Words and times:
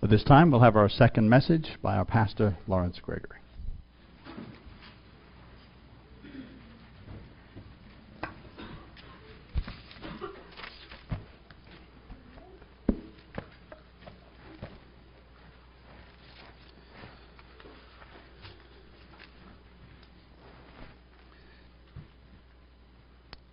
At 0.00 0.10
this 0.10 0.22
time, 0.22 0.52
we'll 0.52 0.60
have 0.60 0.76
our 0.76 0.88
second 0.88 1.28
message 1.28 1.70
by 1.82 1.96
our 1.96 2.04
pastor, 2.04 2.56
Lawrence 2.68 3.00
Gregory. 3.02 3.40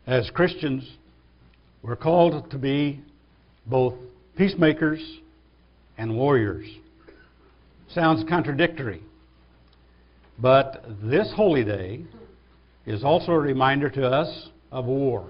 As 0.06 0.30
Christians, 0.30 0.88
we're 1.82 1.96
called 1.96 2.52
to 2.52 2.58
be 2.60 3.02
both 3.66 3.96
peacemakers 4.38 5.02
and 5.98 6.16
warriors. 6.16 6.68
Sounds 7.90 8.28
contradictory. 8.28 9.02
But 10.38 10.86
this 11.02 11.32
holy 11.36 11.64
day 11.64 12.04
is 12.86 13.04
also 13.04 13.32
a 13.32 13.40
reminder 13.40 13.90
to 13.92 14.08
us 14.08 14.50
of 14.72 14.86
war, 14.86 15.28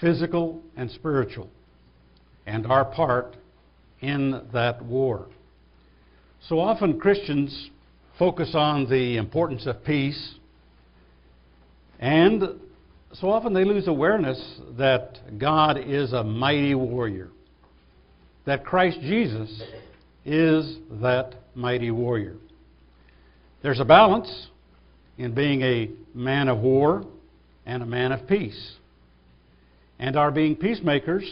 physical 0.00 0.62
and 0.76 0.90
spiritual, 0.90 1.48
and 2.46 2.66
our 2.66 2.84
part 2.84 3.36
in 4.00 4.42
that 4.52 4.84
war. 4.84 5.28
So 6.48 6.58
often 6.58 6.98
Christians 6.98 7.70
focus 8.18 8.50
on 8.54 8.90
the 8.90 9.16
importance 9.16 9.66
of 9.66 9.84
peace, 9.84 10.34
and 12.00 12.42
so 13.12 13.30
often 13.30 13.52
they 13.52 13.64
lose 13.64 13.86
awareness 13.86 14.60
that 14.76 15.38
God 15.38 15.78
is 15.78 16.12
a 16.12 16.24
mighty 16.24 16.74
warrior 16.74 17.30
that 18.44 18.64
Christ 18.64 19.00
Jesus 19.00 19.62
is 20.24 20.78
that 21.02 21.34
mighty 21.54 21.90
warrior. 21.90 22.36
There's 23.62 23.80
a 23.80 23.84
balance 23.84 24.48
in 25.16 25.34
being 25.34 25.62
a 25.62 25.90
man 26.14 26.48
of 26.48 26.58
war 26.58 27.04
and 27.66 27.82
a 27.82 27.86
man 27.86 28.12
of 28.12 28.26
peace, 28.26 28.74
and 29.98 30.16
our 30.16 30.30
being 30.30 30.56
peacemakers 30.56 31.24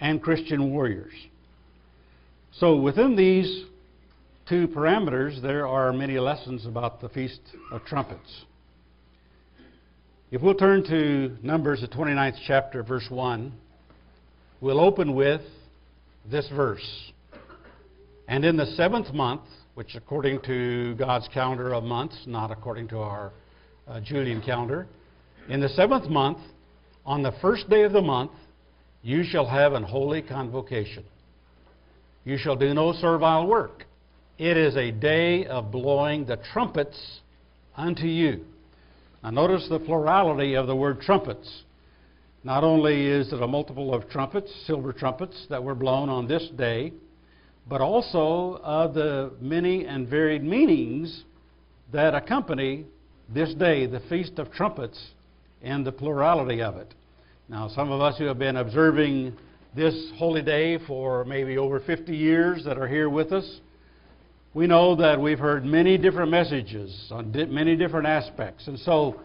and 0.00 0.22
Christian 0.22 0.72
warriors. 0.72 1.12
So, 2.52 2.76
within 2.76 3.14
these 3.14 3.64
two 4.48 4.66
parameters, 4.68 5.40
there 5.42 5.66
are 5.68 5.92
many 5.92 6.18
lessons 6.18 6.66
about 6.66 7.00
the 7.00 7.08
Feast 7.10 7.40
of 7.70 7.84
Trumpets. 7.84 8.44
If 10.30 10.42
we'll 10.42 10.54
turn 10.54 10.82
to 10.84 11.36
Numbers, 11.42 11.82
the 11.82 11.88
29th 11.88 12.38
chapter, 12.46 12.82
verse 12.82 13.06
1, 13.08 13.52
we'll 14.60 14.80
open 14.80 15.14
with 15.14 15.42
this 16.30 16.48
verse. 16.54 17.12
And 18.26 18.44
in 18.44 18.56
the 18.56 18.66
seventh 18.76 19.12
month, 19.12 19.42
which 19.74 19.94
according 19.94 20.40
to 20.42 20.94
God's 20.96 21.28
calendar 21.32 21.74
of 21.74 21.84
months, 21.84 22.16
not 22.26 22.50
according 22.50 22.88
to 22.88 22.98
our 22.98 23.32
uh, 23.86 24.00
Julian 24.00 24.42
calendar, 24.42 24.86
in 25.48 25.60
the 25.60 25.68
seventh 25.70 26.10
month, 26.10 26.38
on 27.06 27.22
the 27.22 27.32
first 27.40 27.70
day 27.70 27.84
of 27.84 27.92
the 27.92 28.02
month, 28.02 28.32
you 29.02 29.24
shall 29.24 29.46
have 29.46 29.72
an 29.72 29.82
holy 29.82 30.20
convocation. 30.20 31.04
You 32.24 32.36
shall 32.36 32.56
do 32.56 32.74
no 32.74 32.92
servile 32.92 33.46
work. 33.46 33.86
It 34.36 34.56
is 34.56 34.76
a 34.76 34.90
day 34.90 35.46
of 35.46 35.72
blowing 35.72 36.26
the 36.26 36.36
trumpets 36.52 37.20
unto 37.76 38.06
you. 38.06 38.44
Now, 39.22 39.30
notice 39.30 39.66
the 39.70 39.78
plurality 39.78 40.54
of 40.54 40.66
the 40.66 40.76
word 40.76 41.00
trumpets. 41.00 41.62
Not 42.44 42.62
only 42.62 43.06
is 43.06 43.32
it 43.32 43.42
a 43.42 43.46
multiple 43.46 43.92
of 43.92 44.08
trumpets, 44.08 44.52
silver 44.66 44.92
trumpets, 44.92 45.46
that 45.50 45.62
were 45.62 45.74
blown 45.74 46.08
on 46.08 46.28
this 46.28 46.48
day, 46.56 46.92
but 47.68 47.80
also 47.80 48.60
of 48.62 48.94
the 48.94 49.32
many 49.40 49.86
and 49.86 50.08
varied 50.08 50.44
meanings 50.44 51.24
that 51.92 52.14
accompany 52.14 52.86
this 53.28 53.52
day, 53.54 53.86
the 53.86 54.00
Feast 54.08 54.38
of 54.38 54.50
Trumpets, 54.52 54.98
and 55.62 55.84
the 55.84 55.92
plurality 55.92 56.62
of 56.62 56.76
it. 56.76 56.94
Now, 57.48 57.68
some 57.68 57.90
of 57.90 58.00
us 58.00 58.16
who 58.18 58.24
have 58.24 58.38
been 58.38 58.56
observing 58.56 59.36
this 59.74 60.12
holy 60.16 60.42
day 60.42 60.78
for 60.86 61.24
maybe 61.24 61.58
over 61.58 61.80
50 61.80 62.16
years 62.16 62.64
that 62.64 62.78
are 62.78 62.88
here 62.88 63.10
with 63.10 63.32
us, 63.32 63.60
we 64.54 64.66
know 64.66 64.94
that 64.96 65.20
we've 65.20 65.38
heard 65.38 65.64
many 65.64 65.98
different 65.98 66.30
messages 66.30 67.08
on 67.10 67.32
di- 67.32 67.46
many 67.46 67.76
different 67.76 68.06
aspects. 68.06 68.66
And 68.66 68.78
so 68.78 69.20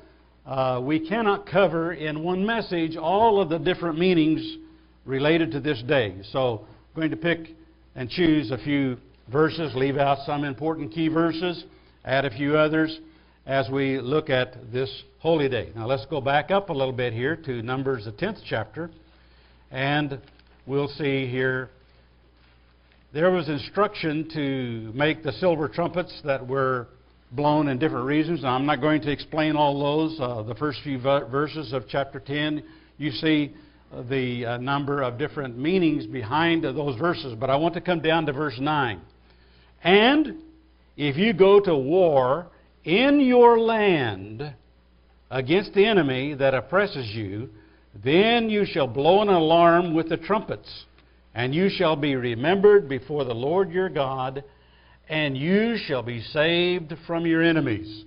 uh, 0.46 0.82
we 0.84 1.08
cannot 1.08 1.46
cover 1.46 1.94
in 1.94 2.24
one 2.24 2.46
message 2.46 2.98
all 2.98 3.42
of 3.42 3.50
the 3.50 3.58
different 3.58 3.98
meanings 3.98 4.58
related 5.06 5.52
to 5.52 5.60
this 5.60 5.82
day. 5.88 6.16
So 6.32 6.66
I'm 6.94 7.00
going 7.00 7.12
to 7.12 7.18
pick 7.18 7.56
and 7.96 8.10
choose 8.10 8.52
a 8.52 8.58
few 8.58 8.98
verses, 9.32 9.74
leave 9.76 9.98
out 9.98 10.20
some 10.26 10.44
important 10.44 10.92
key 10.92 11.08
verses, 11.08 11.64
add 12.04 12.26
a 12.26 12.30
few 12.30 12.58
others 12.58 13.00
as 13.46 13.70
we 13.70 14.00
look 14.00 14.30
at 14.30 14.72
this 14.72 15.04
holy 15.20 15.48
day. 15.48 15.70
Now 15.76 15.88
let's 15.88 16.06
go 16.08 16.20
back 16.20 16.52
up 16.52 16.70
a 16.70 16.74
little 16.74 16.94
bit 16.94 17.14
here 17.14 17.36
to 17.36 17.62
Numbers, 17.62 18.06
the 18.06 18.12
10th 18.12 18.42
chapter, 18.46 18.90
and 19.72 20.20
we'll 20.66 20.88
see 20.88 21.28
here 21.28 21.70
there 23.14 23.32
was 23.32 23.48
instruction 23.48 24.28
to 24.34 24.92
make 24.94 25.24
the 25.24 25.32
silver 25.34 25.68
trumpets 25.68 26.22
that 26.26 26.46
were 26.48 26.88
blown 27.34 27.68
in 27.68 27.80
different 27.80 28.06
reasons. 28.06 28.44
I'm 28.44 28.66
not 28.66 28.82
going 28.82 29.02
to 29.02 29.12
explain 29.12 29.56
all 29.56 29.80
those. 29.80 30.20
Uh, 30.20 30.44
the 30.44 30.56
first 30.56 30.80
few 30.84 31.00
verses 31.00 31.74
of 31.74 31.84
chapter 31.90 32.20
10, 32.20 32.64
you 32.98 33.12
see 33.12 33.54
uh, 33.92 34.04
the 34.04 34.46
uh, 34.46 34.58
number 34.58 35.02
of 35.02 35.18
different 35.18 35.58
meanings 35.58 36.06
behind 36.06 36.64
those 36.64 36.98
verses. 37.00 37.36
But 37.40 37.50
I 37.50 37.56
want 37.56 37.74
to 37.74 37.82
come 37.82 38.02
down 38.02 38.26
to 38.28 38.34
verse 38.34 38.58
9. 38.60 39.02
And 39.84 40.36
if 40.96 41.18
you 41.18 41.34
go 41.34 41.60
to 41.60 41.76
war 41.76 42.48
in 42.84 43.20
your 43.20 43.60
land 43.60 44.54
against 45.32 45.74
the 45.74 45.86
enemy 45.86 46.36
that 46.36 46.54
oppresses 46.54 47.08
you, 47.08 47.50
then 48.04 48.50
you 48.50 48.66
shall 48.66 48.88
blow 48.88 49.22
an 49.22 49.30
alarm 49.30 49.94
with 49.94 50.10
the 50.10 50.18
trumpets 50.18 50.86
and 51.36 51.54
you 51.54 51.70
shall 51.70 51.96
be 51.96 52.16
remembered 52.16 52.88
before 52.88 53.26
the 53.26 53.34
Lord 53.34 53.72
your 53.72 53.90
God, 53.90 54.44
and 55.14 55.38
you 55.38 55.78
shall 55.86 56.02
be 56.02 56.22
saved 56.22 56.92
from 57.06 57.24
your 57.28 57.44
enemies. 57.44 58.06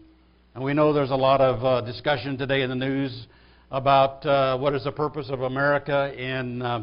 And 0.56 0.65
we 0.65 0.75
know 0.75 0.93
there's 0.93 1.12
a 1.12 1.15
lot 1.15 1.41
of 1.41 1.65
uh, 1.65 1.81
discussion 1.83 2.37
today 2.37 2.62
in 2.62 2.69
the 2.69 2.75
news 2.75 3.28
about 3.71 4.27
uh, 4.27 4.59
what 4.59 4.75
is 4.75 4.83
the 4.83 4.91
purpose 4.91 5.28
of 5.31 5.43
America 5.43 6.12
in 6.21 6.62
uh, 6.62 6.83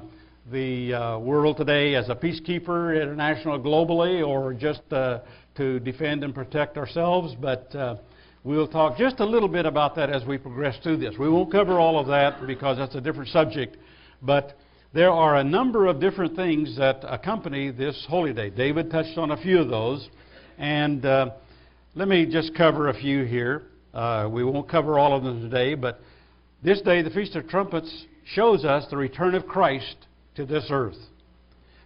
the 0.49 0.93
uh, 0.93 1.19
world 1.19 1.57
today 1.57 1.95
as 1.95 2.07
a 2.07 2.15
peacekeeper, 2.15 3.03
international, 3.03 3.59
globally, 3.59 4.25
or 4.25 4.53
just 4.53 4.81
uh, 4.93 5.19
to 5.57 5.81
defend 5.81 6.23
and 6.23 6.33
protect 6.33 6.77
ourselves. 6.77 7.35
But 7.41 7.75
uh, 7.75 7.97
we'll 8.45 8.69
talk 8.69 8.97
just 8.97 9.19
a 9.19 9.25
little 9.25 9.49
bit 9.49 9.65
about 9.65 9.93
that 9.97 10.09
as 10.09 10.23
we 10.23 10.37
progress 10.37 10.77
through 10.83 10.97
this. 10.97 11.15
We 11.19 11.27
won't 11.27 11.51
cover 11.51 11.81
all 11.81 11.99
of 11.99 12.07
that 12.07 12.47
because 12.47 12.77
that's 12.77 12.95
a 12.95 13.01
different 13.01 13.27
subject. 13.27 13.75
But 14.21 14.57
there 14.93 15.09
are 15.09 15.37
a 15.37 15.43
number 15.43 15.87
of 15.87 15.99
different 15.99 16.35
things 16.35 16.77
that 16.77 17.03
accompany 17.03 17.71
this 17.71 18.05
holy 18.07 18.31
day. 18.31 18.51
David 18.51 18.91
touched 18.91 19.17
on 19.17 19.31
a 19.31 19.37
few 19.37 19.59
of 19.59 19.67
those, 19.67 20.07
and 20.59 21.03
uh, 21.03 21.31
let 21.95 22.07
me 22.07 22.27
just 22.27 22.53
cover 22.53 22.89
a 22.89 22.93
few 22.93 23.23
here. 23.23 23.63
Uh, 23.91 24.29
we 24.31 24.43
won't 24.43 24.69
cover 24.69 24.99
all 24.99 25.17
of 25.17 25.23
them 25.23 25.41
today, 25.41 25.73
but 25.73 25.99
this 26.63 26.79
day, 26.81 27.01
the 27.01 27.09
Feast 27.09 27.35
of 27.35 27.47
Trumpets, 27.47 28.05
shows 28.35 28.65
us 28.65 28.85
the 28.91 28.95
return 28.95 29.33
of 29.33 29.47
Christ 29.47 29.95
to 30.35 30.45
this 30.45 30.67
earth, 30.69 30.97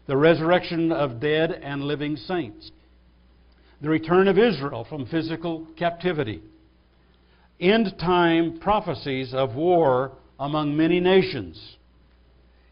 the 0.06 0.18
resurrection 0.18 0.92
of 0.92 1.22
dead 1.22 1.52
and 1.52 1.84
living 1.84 2.18
saints, 2.18 2.72
the 3.82 3.90
return 3.90 4.28
of 4.28 4.38
Israel 4.38 4.86
from 4.90 5.06
physical 5.06 5.66
captivity, 5.80 6.42
end 7.62 7.96
time 8.02 8.60
prophecies 8.60 9.34
of 9.34 9.56
war 9.56 10.12
among 10.40 10.76
many 10.76 11.00
nations 11.00 11.78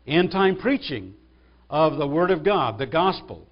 end 0.07 0.31
time 0.31 0.57
preaching 0.57 1.13
of 1.69 1.97
the 1.97 2.07
Word 2.07 2.31
of 2.31 2.43
God, 2.43 2.77
the 2.77 2.85
gospel, 2.85 3.47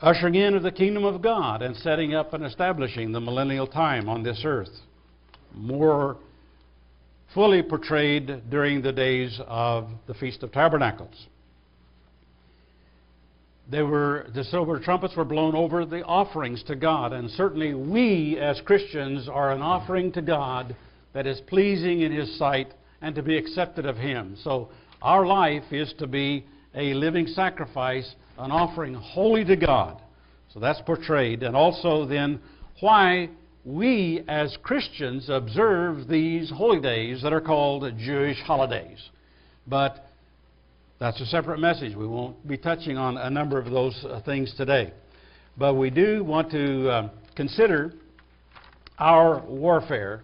ushering 0.00 0.34
in 0.34 0.54
of 0.54 0.62
the 0.62 0.72
kingdom 0.72 1.04
of 1.04 1.22
God 1.22 1.62
and 1.62 1.76
setting 1.76 2.14
up 2.14 2.34
and 2.34 2.44
establishing 2.44 3.12
the 3.12 3.20
millennial 3.20 3.66
time 3.66 4.08
on 4.08 4.22
this 4.22 4.42
earth. 4.44 4.70
More 5.54 6.16
fully 7.34 7.62
portrayed 7.62 8.50
during 8.50 8.82
the 8.82 8.92
days 8.92 9.40
of 9.46 9.88
the 10.06 10.14
Feast 10.14 10.42
of 10.42 10.52
Tabernacles. 10.52 11.26
They 13.70 13.82
were, 13.82 14.26
the 14.34 14.44
silver 14.44 14.78
trumpets 14.80 15.16
were 15.16 15.24
blown 15.24 15.54
over 15.54 15.86
the 15.86 16.04
offerings 16.04 16.62
to 16.64 16.76
God, 16.76 17.12
and 17.12 17.30
certainly 17.30 17.74
we 17.74 18.38
as 18.38 18.60
Christians 18.62 19.28
are 19.28 19.52
an 19.52 19.62
offering 19.62 20.12
to 20.12 20.22
God 20.22 20.76
that 21.14 21.26
is 21.26 21.40
pleasing 21.46 22.02
in 22.02 22.12
His 22.12 22.38
sight 22.38 22.74
and 23.02 23.14
to 23.14 23.22
be 23.22 23.36
accepted 23.36 23.84
of 23.84 23.96
Him. 23.96 24.36
So 24.42 24.70
our 25.02 25.26
life 25.26 25.64
is 25.72 25.92
to 25.98 26.06
be 26.06 26.46
a 26.74 26.94
living 26.94 27.26
sacrifice, 27.26 28.14
an 28.38 28.50
offering 28.50 28.94
holy 28.94 29.44
to 29.44 29.56
God. 29.56 30.00
So 30.54 30.60
that's 30.60 30.80
portrayed. 30.82 31.42
And 31.42 31.54
also 31.54 32.06
then 32.06 32.40
why 32.80 33.28
we 33.64 34.24
as 34.28 34.56
Christians 34.62 35.28
observe 35.28 36.08
these 36.08 36.50
holy 36.50 36.80
days 36.80 37.22
that 37.22 37.32
are 37.32 37.40
called 37.40 37.84
Jewish 37.98 38.38
holidays. 38.40 38.98
But 39.66 40.06
That's 41.02 41.20
a 41.20 41.26
separate 41.26 41.58
message. 41.58 41.96
We 41.96 42.06
won't 42.06 42.46
be 42.46 42.56
touching 42.56 42.96
on 42.96 43.16
a 43.16 43.28
number 43.28 43.58
of 43.58 43.68
those 43.68 44.06
uh, 44.08 44.20
things 44.24 44.54
today. 44.56 44.92
But 45.58 45.74
we 45.74 45.90
do 45.90 46.22
want 46.22 46.48
to 46.52 46.90
um, 46.96 47.10
consider 47.34 47.94
our 49.00 49.44
warfare. 49.44 50.22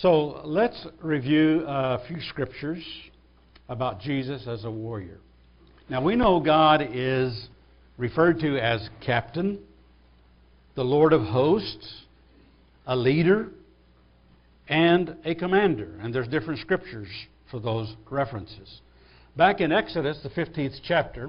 So 0.00 0.42
let's 0.44 0.86
review 1.02 1.64
a 1.66 2.00
few 2.06 2.20
scriptures 2.20 2.84
about 3.68 4.00
Jesus 4.00 4.46
as 4.46 4.64
a 4.64 4.70
warrior. 4.70 5.18
Now 5.90 6.04
we 6.04 6.14
know 6.14 6.38
God 6.38 6.86
is 6.92 7.48
referred 7.96 8.38
to 8.38 8.58
as 8.58 8.88
captain, 9.04 9.58
the 10.76 10.84
Lord 10.84 11.12
of 11.12 11.22
hosts, 11.22 12.02
a 12.86 12.94
leader, 12.94 13.48
and 14.68 15.16
a 15.24 15.34
commander. 15.34 15.98
And 16.00 16.14
there's 16.14 16.28
different 16.28 16.60
scriptures 16.60 17.08
for 17.50 17.58
those 17.58 17.92
references. 18.08 18.80
Back 19.36 19.60
in 19.60 19.72
Exodus, 19.72 20.20
the 20.22 20.30
15th 20.30 20.78
chapter, 20.84 21.28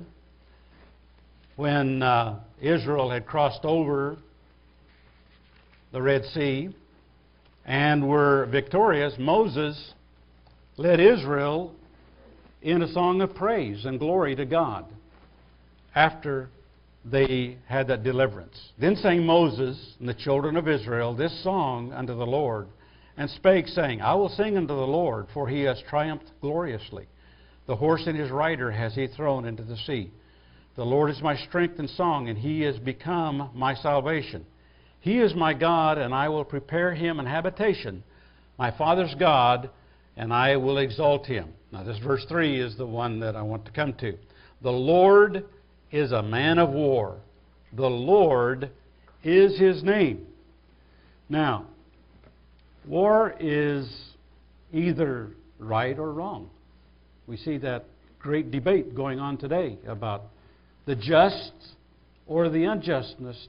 when 1.56 2.04
uh, 2.04 2.40
Israel 2.62 3.10
had 3.10 3.26
crossed 3.26 3.66
over 3.66 4.18
the 5.92 6.04
Red 6.04 6.24
Sea 6.36 6.70
and 7.66 8.08
were 8.08 8.48
victorious, 8.48 9.14
Moses 9.18 9.94
led 10.78 11.00
Israel 11.00 11.74
in 12.62 12.82
a 12.82 12.92
song 12.94 13.22
of 13.22 13.36
praise 13.36 13.86
and 13.86 14.00
glory 14.00 14.36
to 14.36 14.46
God 14.46 14.86
after 15.96 16.50
they 17.06 17.58
had 17.68 17.88
that 17.88 18.04
deliverance. 18.04 18.72
Then 18.80 18.96
sang 18.96 19.26
Moses 19.26 19.96
and 20.00 20.08
the 20.08 20.14
children 20.14 20.58
of 20.58 20.68
Israel 20.68 21.16
this 21.16 21.44
song 21.44 21.94
unto 21.94 22.16
the 22.16 22.26
Lord, 22.26 22.68
and 23.18 23.30
spake, 23.30 23.68
saying, 23.68 24.02
I 24.02 24.14
will 24.16 24.30
sing 24.30 24.56
unto 24.56 24.74
the 24.74 24.88
Lord, 24.88 25.28
for 25.34 25.48
he 25.48 25.62
has 25.62 25.82
triumphed 25.90 26.32
gloriously. 26.42 27.08
The 27.68 27.76
horse 27.76 28.04
and 28.08 28.18
his 28.18 28.32
rider 28.32 28.72
has 28.72 28.96
he 28.96 29.08
thrown 29.08 29.46
into 29.46 29.64
the 29.64 29.78
sea. 29.78 30.12
The 30.76 30.86
Lord 30.86 31.10
is 31.10 31.22
my 31.22 31.36
strength 31.36 31.80
and 31.80 31.90
song, 31.90 32.30
and 32.30 32.38
he 32.38 32.64
is 32.64 32.80
become 32.80 33.50
my 33.54 33.76
salvation. 33.76 34.46
He 35.02 35.20
is 35.20 35.34
my 35.34 35.54
God, 35.54 35.98
and 35.98 36.14
I 36.14 36.30
will 36.30 36.44
prepare 36.44 36.94
him 36.94 37.20
an 37.20 37.26
habitation, 37.26 38.04
my 38.58 38.72
father's 38.78 39.16
God, 39.16 39.70
and 40.18 40.34
I 40.34 40.58
will 40.58 40.78
exalt 40.78 41.26
him. 41.26 41.54
Now, 41.72 41.84
this 41.84 42.00
verse 42.00 42.26
3 42.28 42.60
is 42.60 42.76
the 42.78 42.86
one 42.86 43.20
that 43.22 43.36
I 43.36 43.42
want 43.42 43.66
to 43.66 43.72
come 43.72 43.94
to. 43.94 44.18
The 44.62 44.72
Lord 44.72 45.46
is 45.92 46.12
a 46.12 46.22
man 46.22 46.60
of 46.60 46.70
war. 46.72 47.18
The 47.74 47.90
Lord 47.90 48.72
is 49.24 49.58
his 49.58 49.84
name. 49.84 50.26
Now, 51.30 51.68
war 52.86 53.36
is 53.40 53.90
either 54.74 55.30
right 55.60 55.98
or 55.98 56.12
wrong. 56.12 56.50
We 57.28 57.38
see 57.38 57.58
that 57.60 57.86
great 58.18 58.52
debate 58.52 58.96
going 58.96 59.20
on 59.20 59.38
today 59.38 59.78
about 59.88 60.24
the 60.86 60.96
just 60.96 61.54
or 62.28 62.50
the 62.50 62.66
unjustness 62.66 63.48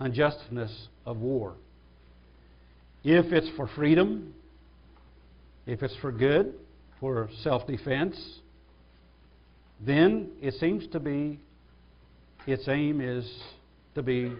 unjustness 0.00 0.88
of 1.06 1.18
war. 1.18 1.54
If 3.04 3.32
it's 3.32 3.48
for 3.56 3.68
freedom, 3.68 4.34
if 5.66 5.82
it's 5.82 5.96
for 5.96 6.10
good, 6.10 6.54
for 6.98 7.28
self 7.42 7.66
defense, 7.66 8.18
then 9.80 10.30
it 10.42 10.54
seems 10.54 10.86
to 10.88 11.00
be 11.00 11.40
its 12.46 12.68
aim 12.68 13.00
is 13.00 13.30
to 13.94 14.02
be 14.02 14.34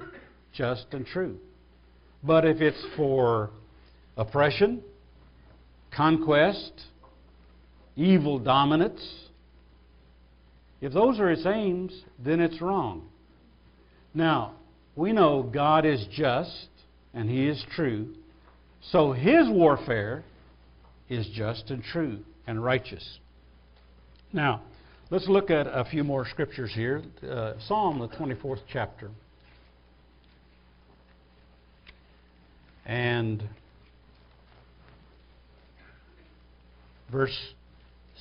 just 0.53 0.87
and 0.93 1.07
true. 1.07 1.39
But 2.23 2.45
if 2.45 2.61
it's 2.61 2.85
for 2.97 3.51
oppression, 4.17 4.83
conquest, 5.95 6.73
evil 7.97 8.39
dominance, 8.39 9.01
if 10.81 10.93
those 10.93 11.19
are 11.19 11.31
its 11.31 11.47
aims, 11.47 11.93
then 12.19 12.41
it's 12.41 12.61
wrong. 12.61 13.09
Now, 14.15 14.55
we 15.01 15.13
know 15.13 15.43
God 15.43 15.87
is 15.87 16.07
just 16.13 16.69
and 17.15 17.29
He 17.29 17.49
is 17.49 17.65
true, 17.75 18.15
so 18.93 19.13
His 19.13 19.49
warfare 19.49 20.23
is 21.09 21.27
just 21.35 21.71
and 21.71 21.83
true 21.83 22.19
and 22.47 22.63
righteous. 22.63 23.19
Now, 24.31 24.61
let's 25.09 25.27
look 25.27 25.51
at 25.51 25.67
a 25.67 25.87
few 25.91 26.05
more 26.05 26.27
scriptures 26.29 26.71
here. 26.75 27.03
Uh, 27.27 27.55
Psalm, 27.67 27.99
the 27.99 28.09
24th 28.09 28.61
chapter. 28.71 29.11
And 32.85 33.43
verse 37.11 37.39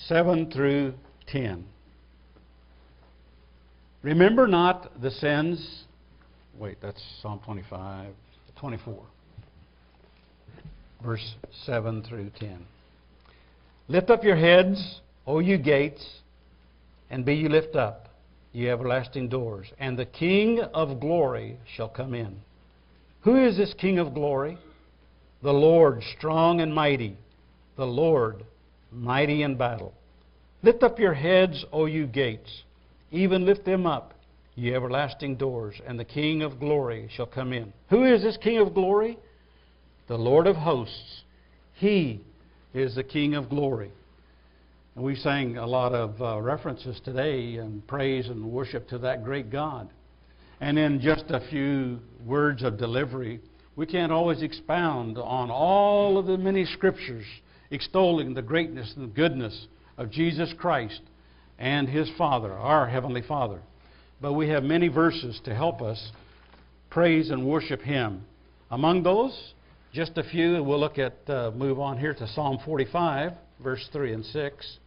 7 0.08 0.50
through 0.50 0.94
10. 1.28 1.66
Remember 4.02 4.48
not 4.48 5.02
the 5.02 5.12
sins. 5.12 5.84
Wait, 6.60 6.76
that's 6.82 7.02
Psalm 7.22 7.40
25, 7.46 8.14
24. 8.60 9.02
Verse 11.02 11.36
7 11.66 12.04
through 12.04 12.30
10. 12.38 12.66
Lift 13.88 14.10
up 14.10 14.26
your 14.26 14.36
heads, 14.36 15.00
O 15.26 15.40
you 15.40 15.58
gates, 15.58 16.06
and 17.10 17.24
be 17.24 17.36
you 17.36 17.48
lift 17.48 17.78
up, 17.78 18.10
ye 18.52 18.70
everlasting 18.70 19.30
doors, 19.30 19.68
and 19.80 19.98
the 19.98 20.06
King 20.06 20.60
of 20.74 21.00
glory 21.00 21.58
shall 21.78 21.88
come 21.88 22.14
in. 22.14 22.36
Who 23.22 23.38
is 23.38 23.56
this 23.56 23.74
King 23.76 23.98
of 23.98 24.14
glory? 24.14 24.58
The 25.42 25.54
Lord 25.54 26.04
strong 26.18 26.60
and 26.60 26.76
mighty, 26.76 27.16
the 27.78 27.88
Lord 27.88 28.44
mighty 28.92 29.44
in 29.44 29.56
battle. 29.56 29.94
Lift 30.62 30.84
up 30.84 31.00
your 31.00 31.14
heads, 31.14 31.64
O 31.72 31.86
you 31.86 32.06
gates, 32.06 32.64
even 33.12 33.46
lift 33.46 33.64
them 33.64 33.86
up, 33.86 34.14
ye 34.60 34.76
everlasting 34.76 35.38
doors, 35.38 35.80
and 35.88 35.98
the 35.98 36.06
King 36.06 36.42
of 36.42 36.60
glory 36.60 37.10
shall 37.16 37.26
come 37.26 37.54
in. 37.54 37.72
Who 37.90 38.04
is 38.04 38.22
this 38.22 38.38
King 38.38 38.58
of 38.58 38.74
glory? 38.74 39.18
The 40.08 40.18
Lord 40.18 40.48
of 40.48 40.58
hosts. 40.58 41.24
He 41.74 42.22
is 42.74 42.96
the 42.96 43.04
King 43.04 43.36
of 43.36 43.50
glory. 43.50 43.92
And 44.96 45.06
we 45.06 45.16
sang 45.16 45.58
a 45.58 45.66
lot 45.66 45.94
of 45.94 46.22
uh, 46.22 46.42
references 46.42 47.00
today 47.06 47.56
and 47.56 47.88
praise 47.88 48.28
and 48.28 48.52
worship 48.52 48.90
to 48.90 48.98
that 48.98 49.24
great 49.24 49.50
God. 49.50 49.90
And 50.60 50.78
in 50.78 51.00
just 51.00 51.26
a 51.30 51.48
few 51.50 52.00
words 52.26 52.64
of 52.64 52.78
delivery, 52.78 53.40
we 53.78 53.86
can't 53.86 54.12
always 54.12 54.42
expound 54.42 55.18
on 55.18 55.50
all 55.50 56.18
of 56.18 56.26
the 56.26 56.38
many 56.38 56.66
scriptures 56.66 57.26
extolling 57.72 58.34
the 58.34 58.42
greatness 58.42 58.94
and 58.98 59.16
goodness 59.16 59.68
of 59.98 60.12
Jesus 60.12 60.54
Christ 60.58 61.02
and 61.58 61.88
His 61.88 62.10
Father, 62.18 62.52
our 62.52 62.90
Heavenly 62.90 63.22
Father. 63.22 63.62
But 64.22 64.34
we 64.34 64.50
have 64.50 64.64
many 64.64 64.90
verses 64.90 65.40
to 65.46 65.56
help 65.56 65.82
us 65.82 66.12
praise 66.90 67.30
and 67.30 67.46
worship 67.46 67.82
Him. 67.82 68.26
Among 68.70 69.04
those, 69.04 69.54
just 69.94 70.18
a 70.18 70.24
few, 70.24 70.62
we'll 70.64 70.80
look 70.80 71.00
at, 71.00 71.18
uh, 71.28 71.52
move 71.56 71.80
on 71.80 71.98
here 71.98 72.14
to 72.14 72.28
Psalm 72.28 72.60
45, 72.66 73.32
verse 73.64 73.88
3 73.94 74.14
and 74.14 74.26
6. 74.26 74.78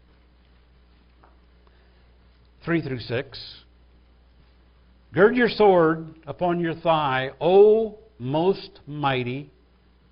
3 2.64 2.82
through 2.82 3.00
6. 3.00 3.54
Gird 5.14 5.36
your 5.36 5.48
sword 5.48 6.14
upon 6.26 6.60
your 6.60 6.74
thigh, 6.74 7.30
O 7.40 7.98
most 8.18 8.80
mighty, 8.86 9.50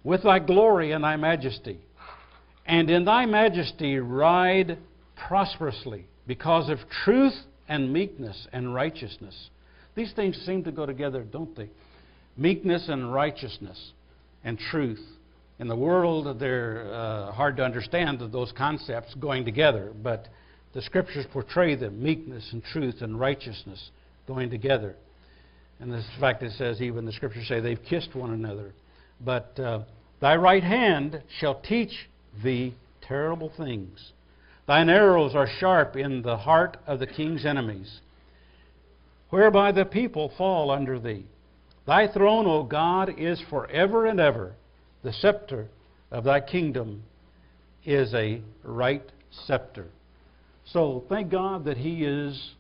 with 0.03 0.23
thy 0.23 0.39
glory 0.39 0.93
and 0.93 1.05
thy 1.05 1.17
majesty. 1.17 1.79
And 2.67 2.91
in 2.91 3.05
thy 3.05 3.27
majesty 3.27 3.99
ride 3.99 4.79
prosperously, 5.29 6.07
because 6.27 6.69
of 6.69 6.79
truth 7.05 7.35
and 7.71 7.93
meekness 7.93 8.49
and 8.53 8.75
righteousness. 8.75 9.49
These 9.95 10.13
things 10.13 10.37
seem 10.45 10.65
to 10.65 10.73
go 10.73 10.85
together, 10.85 11.23
don't 11.23 11.57
they? 11.57 11.71
Meekness 12.37 12.89
and 12.89 13.15
righteousness 13.15 13.93
and 14.45 14.59
truth. 14.59 15.01
In 15.61 15.69
the 15.69 15.77
world, 15.77 16.41
they're 16.41 16.93
uh, 16.93 17.33
hard 17.33 17.57
to 17.59 17.65
understand 17.65 18.21
those 18.33 18.53
concepts 18.57 19.15
going 19.15 19.45
together, 19.45 19.93
but 20.03 20.27
the 20.75 20.83
scriptures 20.83 21.27
portray 21.33 21.77
them 21.77 22.03
meekness 22.03 22.49
and 22.53 22.63
truth 22.63 23.03
and 23.03 23.19
righteousness 23.19 23.91
going 24.27 24.51
together. 24.51 24.97
And 25.79 25.93
this 25.93 26.05
fact 26.19 26.43
it 26.43 26.53
says, 26.59 26.83
even 26.83 27.07
the 27.07 27.13
scriptures 27.13 27.47
say 27.47 27.61
they've 27.61 27.83
kissed 27.89 28.15
one 28.15 28.33
another. 28.33 28.73
But 29.25 29.59
uh, 29.61 29.85
thy 30.21 30.37
right 30.37 30.63
hand 30.63 31.23
shall 31.39 31.61
teach 31.61 32.09
thee 32.43 32.75
terrible 33.03 33.53
things. 33.57 34.13
Thine 34.71 34.89
arrows 34.89 35.35
are 35.35 35.49
sharp 35.59 35.97
in 35.97 36.23
the 36.23 36.37
heart 36.37 36.77
of 36.87 37.01
the 37.01 37.07
king's 37.09 37.45
enemies, 37.45 38.03
whereby 39.31 39.73
the 39.73 39.85
people 39.85 40.33
fall 40.39 40.71
under 40.71 41.01
thee. 41.01 41.27
Thy 41.89 42.07
throne, 42.07 42.47
O 42.47 42.63
God, 42.63 43.13
is 43.19 43.43
forever 43.51 44.07
and 44.07 44.21
ever. 44.21 44.53
The 45.03 45.13
scepter 45.13 45.67
of 46.13 46.23
thy 46.23 46.41
kingdom 46.41 47.03
is 47.85 48.15
a 48.15 48.43
right 48.63 49.03
scepter. 49.45 49.89
So 50.67 51.03
thank 51.09 51.33
God 51.33 51.65
that 51.65 51.77
He 51.77 52.05
is 52.05 52.53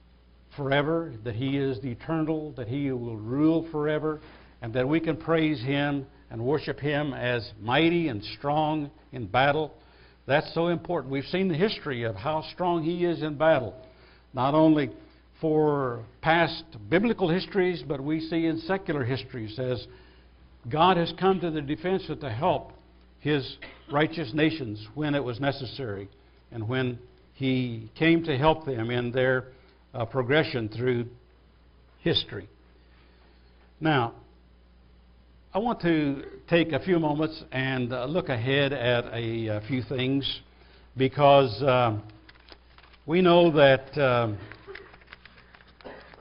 forever, 0.57 1.13
that 1.23 1.37
He 1.37 1.59
is 1.59 1.81
the 1.81 1.93
eternal, 1.93 2.51
that 2.57 2.67
He 2.67 2.91
will 2.91 3.19
rule 3.19 3.69
forever, 3.71 4.21
and 4.63 4.75
that 4.75 4.89
we 4.89 4.99
can 4.99 5.17
praise 5.17 5.63
Him 5.63 6.09
and 6.29 6.45
worship 6.45 6.81
Him 6.81 7.15
as 7.15 7.53
mighty 7.61 8.09
and 8.09 8.21
strong 8.37 8.91
in 9.13 9.29
battle, 9.29 9.77
That's 10.31 10.55
so 10.55 10.69
important. 10.69 11.11
We've 11.11 11.25
seen 11.25 11.49
the 11.49 11.57
history 11.57 12.05
of 12.05 12.15
how 12.15 12.45
strong 12.53 12.85
he 12.85 13.05
is 13.05 13.21
in 13.21 13.35
battle, 13.35 13.75
not 14.33 14.55
only 14.55 14.93
for 15.41 16.05
past 16.23 16.63
biblical 16.89 17.29
histories, 17.29 17.83
but 17.83 18.01
we 18.01 18.21
see 18.21 18.47
in 18.47 18.59
secular 18.61 19.03
histories 19.03 19.59
as 19.59 19.85
God 20.69 20.99
has 20.99 21.13
come 21.19 21.41
to 21.41 21.51
the 21.51 21.61
defense 21.61 22.05
to 22.07 22.31
help 22.31 22.71
his 23.19 23.57
righteous 23.91 24.31
nations 24.33 24.87
when 24.95 25.17
it 25.17 25.25
was 25.25 25.41
necessary 25.41 26.09
and 26.53 26.69
when 26.69 27.01
he 27.35 27.91
came 27.99 28.23
to 28.23 28.39
help 28.39 28.65
them 28.65 28.93
in 28.93 29.11
their 29.11 29.47
uh, 29.93 30.05
progression 30.05 30.69
through 30.69 31.09
history. 32.03 32.49
Now, 33.81 34.15
I 35.53 35.59
want 35.59 35.81
to 35.81 36.23
take 36.49 36.71
a 36.71 36.79
few 36.79 37.01
moments 37.01 37.43
and 37.51 37.93
uh, 37.93 38.05
look 38.05 38.29
ahead 38.29 38.73
at 38.73 39.07
a, 39.07 39.49
a 39.49 39.61
few 39.67 39.83
things 39.83 40.43
because 40.97 41.61
um, 41.65 42.05
we 43.05 43.21
know 43.21 43.51
that 43.51 43.99
um, 43.99 44.39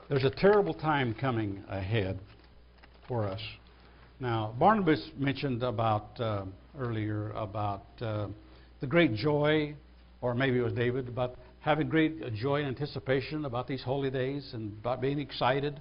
there's 0.08 0.24
a 0.24 0.30
terrible 0.30 0.74
time 0.74 1.14
coming 1.14 1.62
ahead 1.68 2.18
for 3.06 3.24
us. 3.28 3.40
Now, 4.18 4.52
Barnabas 4.58 5.00
mentioned 5.16 5.62
about 5.62 6.18
uh, 6.18 6.46
earlier 6.76 7.30
about 7.30 7.84
uh, 8.00 8.26
the 8.80 8.88
great 8.88 9.14
joy, 9.14 9.76
or 10.22 10.34
maybe 10.34 10.58
it 10.58 10.62
was 10.62 10.72
David, 10.72 11.06
about 11.06 11.36
having 11.60 11.88
great 11.88 12.34
joy 12.34 12.64
and 12.64 12.66
anticipation 12.66 13.44
about 13.44 13.68
these 13.68 13.84
holy 13.84 14.10
days 14.10 14.50
and 14.54 14.72
about 14.80 15.00
being 15.00 15.20
excited. 15.20 15.80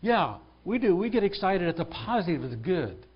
Yeah, 0.00 0.36
we 0.68 0.78
do. 0.78 0.94
We 0.94 1.08
get 1.08 1.24
excited 1.24 1.66
at 1.66 1.78
the 1.78 1.86
positive, 1.86 2.42
the 2.50 2.54
good. 2.54 3.06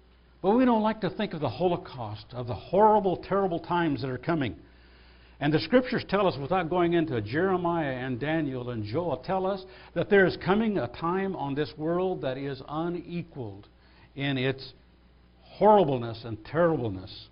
But 0.40 0.52
we 0.52 0.64
don't 0.64 0.82
like 0.82 1.02
to 1.02 1.11
think 1.11 1.35
of 1.35 1.40
the 1.40 1.50
Holocaust, 1.50 2.25
of 2.32 2.47
the 2.47 2.54
horrible, 2.54 3.18
terrible 3.18 3.61
times 3.61 4.00
that 4.00 4.09
are 4.09 4.16
coming. 4.16 4.56
And 5.38 5.52
the 5.52 5.61
scriptures 5.61 6.02
tell 6.09 6.26
us, 6.26 6.35
without 6.40 6.71
going 6.71 6.94
into 6.94 7.21
Jeremiah 7.21 7.92
and 7.92 8.18
Daniel 8.18 8.71
and 8.71 8.82
Joel, 8.82 9.18
tell 9.18 9.44
us 9.44 9.62
that 9.92 10.09
there 10.09 10.25
is 10.25 10.38
coming 10.42 10.78
a 10.78 10.88
time 10.88 11.37
on 11.37 11.54
this 11.54 11.71
world 11.76 12.23
that 12.23 12.38
is 12.38 12.62
unequaled 12.71 13.68
in 14.16 14.38
its 14.38 14.73
horribleness 15.42 16.23
and 16.25 16.42
terribleness. 16.47 17.26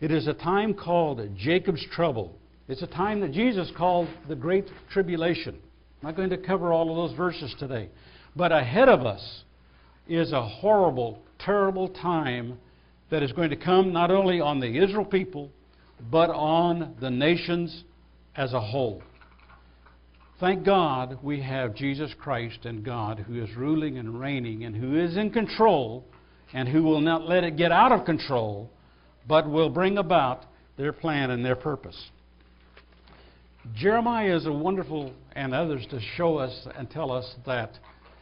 It 0.00 0.12
is 0.12 0.28
a 0.28 0.34
time 0.34 0.72
called 0.72 1.20
Jacob's 1.36 1.84
trouble. 1.92 2.34
It's 2.68 2.82
a 2.82 2.86
time 2.86 3.20
that 3.20 3.32
Jesus 3.32 3.70
called 3.76 4.08
the 4.30 4.36
Great 4.36 4.66
Tribulation. 4.90 5.56
I'm 6.00 6.08
not 6.08 6.16
going 6.16 6.30
to 6.30 6.38
cover 6.38 6.72
all 6.72 6.88
of 6.90 7.10
those 7.10 7.16
verses 7.18 7.54
today. 7.58 7.90
But 8.36 8.52
ahead 8.52 8.88
of 8.88 9.06
us 9.06 9.44
is 10.06 10.32
a 10.32 10.46
horrible, 10.46 11.18
terrible 11.38 11.88
time 11.88 12.58
that 13.10 13.22
is 13.22 13.32
going 13.32 13.50
to 13.50 13.56
come 13.56 13.92
not 13.92 14.10
only 14.10 14.40
on 14.40 14.60
the 14.60 14.78
Israel 14.78 15.04
people, 15.04 15.50
but 16.10 16.28
on 16.30 16.94
the 17.00 17.10
nations 17.10 17.84
as 18.36 18.52
a 18.52 18.60
whole. 18.60 19.02
Thank 20.38 20.64
God 20.64 21.18
we 21.22 21.40
have 21.40 21.74
Jesus 21.74 22.12
Christ 22.18 22.66
and 22.66 22.84
God 22.84 23.20
who 23.20 23.42
is 23.42 23.56
ruling 23.56 23.96
and 23.96 24.20
reigning 24.20 24.64
and 24.64 24.76
who 24.76 24.98
is 24.98 25.16
in 25.16 25.30
control 25.30 26.04
and 26.52 26.68
who 26.68 26.82
will 26.82 27.00
not 27.00 27.26
let 27.26 27.42
it 27.42 27.56
get 27.56 27.72
out 27.72 27.90
of 27.90 28.04
control, 28.04 28.70
but 29.26 29.48
will 29.48 29.70
bring 29.70 29.96
about 29.96 30.44
their 30.76 30.92
plan 30.92 31.30
and 31.30 31.42
their 31.42 31.56
purpose. 31.56 32.10
Jeremiah 33.74 34.36
is 34.36 34.46
a 34.46 34.52
wonderful, 34.52 35.12
and 35.32 35.54
others 35.54 35.86
to 35.90 36.00
show 36.16 36.36
us 36.36 36.68
and 36.76 36.88
tell 36.88 37.10
us 37.10 37.34
that 37.46 37.78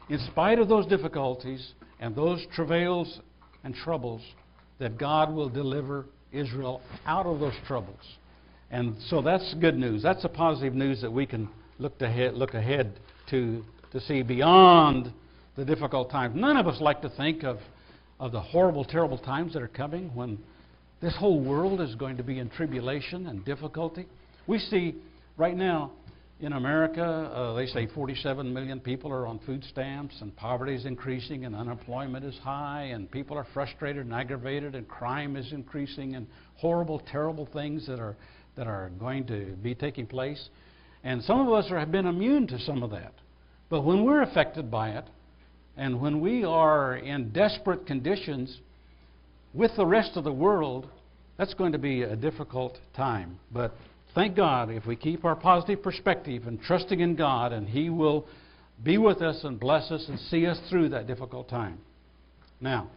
in 0.09 0.19
spite 0.31 0.59
of 0.59 0.69
those 0.69 0.87
difficulties 0.87 1.73
and 2.01 2.15
those 2.15 2.45
travails 2.55 3.21
and 3.63 3.75
troubles, 3.75 4.23
that 4.79 4.99
God 4.99 5.33
will 5.33 5.49
deliver 5.49 6.07
Israel 6.33 6.83
out 7.07 7.27
of 7.27 7.41
those 7.41 7.55
troubles. 7.67 8.01
And 8.71 8.97
so 9.09 9.23
that's 9.23 9.55
good 9.61 9.77
news. 9.77 10.03
That's 10.03 10.25
a 10.25 10.29
positive 10.29 10.75
news 10.75 11.01
that 11.01 11.11
we 11.11 11.27
can 11.27 11.49
look 11.79 12.01
ahead, 12.03 12.35
look 12.35 12.55
ahead 12.55 12.99
to, 13.31 13.65
to 13.93 14.01
see 14.01 14.23
beyond 14.23 15.13
the 15.57 15.65
difficult 15.65 16.11
times. 16.11 16.35
None 16.37 16.57
of 16.57 16.67
us 16.67 16.81
like 16.81 17.01
to 17.03 17.09
think 17.11 17.45
of, 17.45 17.59
of 18.19 18.33
the 18.33 18.41
horrible, 18.41 18.85
terrible 18.85 19.19
times 19.19 19.53
that 19.55 19.63
are 19.63 19.69
coming 19.69 20.11
when 20.15 20.39
this 21.01 21.17
whole 21.17 21.41
world 21.41 21.81
is 21.81 21.95
going 21.95 22.17
to 22.17 22.23
be 22.23 22.39
in 22.39 22.51
tribulation 22.51 23.27
and 23.27 23.45
difficulty. 23.45 24.07
We 24.47 24.59
see 24.59 24.97
right 25.37 25.57
now 25.57 25.93
in 26.41 26.53
America, 26.53 27.03
uh, 27.03 27.55
they 27.55 27.67
say 27.67 27.87
47 27.95 28.53
million 28.53 28.81
people 28.81 29.13
are 29.13 29.27
on 29.27 29.39
food 29.41 29.65
stamps, 29.71 30.17
and 30.21 30.35
poverty 30.35 30.75
is 30.75 30.85
increasing, 30.85 31.45
and 31.45 31.55
unemployment 31.55 32.25
is 32.25 32.37
high, 32.43 32.91
and 32.93 33.11
people 33.11 33.37
are 33.37 33.47
frustrated 33.55 34.05
and 34.05 34.13
aggravated, 34.13 34.75
and 34.75 34.89
crime 34.89 35.37
is 35.37 35.53
increasing, 35.53 36.17
and 36.17 36.27
horrible, 36.57 37.01
terrible 37.11 37.49
things 37.53 37.87
that 37.87 38.01
are, 38.01 38.17
that 38.57 38.67
are 38.67 38.91
going 38.99 39.25
to 39.27 39.55
be 39.63 39.75
taking 39.75 40.07
place. 40.07 40.49
And 41.05 41.23
some 41.23 41.41
of 41.41 41.53
us 41.53 41.71
are, 41.71 41.79
have 41.79 41.93
been 41.93 42.07
immune 42.07 42.49
to 42.49 42.59
some 42.59 42.83
of 42.83 42.91
that. 42.91 43.15
But 43.71 43.83
when 43.83 44.05
we're 44.05 44.23
affected 44.23 44.71
by 44.71 44.91
it, 44.91 45.05
and 45.77 46.01
when 46.01 46.21
we 46.21 46.45
are 46.45 46.97
in 46.97 47.31
desperate 47.31 47.87
conditions 47.87 48.61
with 49.53 49.71
the 49.77 49.87
rest 49.87 50.17
of 50.17 50.25
the 50.25 50.33
world, 50.33 50.89
that's 51.39 51.55
going 51.55 51.73
to 51.73 51.79
be 51.79 52.03
a 52.03 52.17
difficult 52.17 52.79
time. 52.95 53.39
But 53.53 53.75
thank 54.15 54.37
God 54.37 54.71
if 54.71 54.87
we 54.87 54.97
keep 54.97 55.25
our 55.25 55.37
positive 55.37 55.83
perspective 55.83 56.47
and 56.47 56.61
trusting 56.61 57.01
in 57.01 57.17
God, 57.17 57.53
and 57.53 57.69
He 57.69 57.91
will 57.91 58.27
be 58.83 58.99
with 58.99 59.23
us 59.23 59.41
and 59.45 59.59
bless 59.59 59.91
us 59.91 60.05
and 60.09 60.19
see 60.19 60.47
us 60.47 60.59
through 60.69 60.91
that 60.91 61.07
difficult 61.07 61.49
time. 61.49 61.79
Now, 62.61 62.89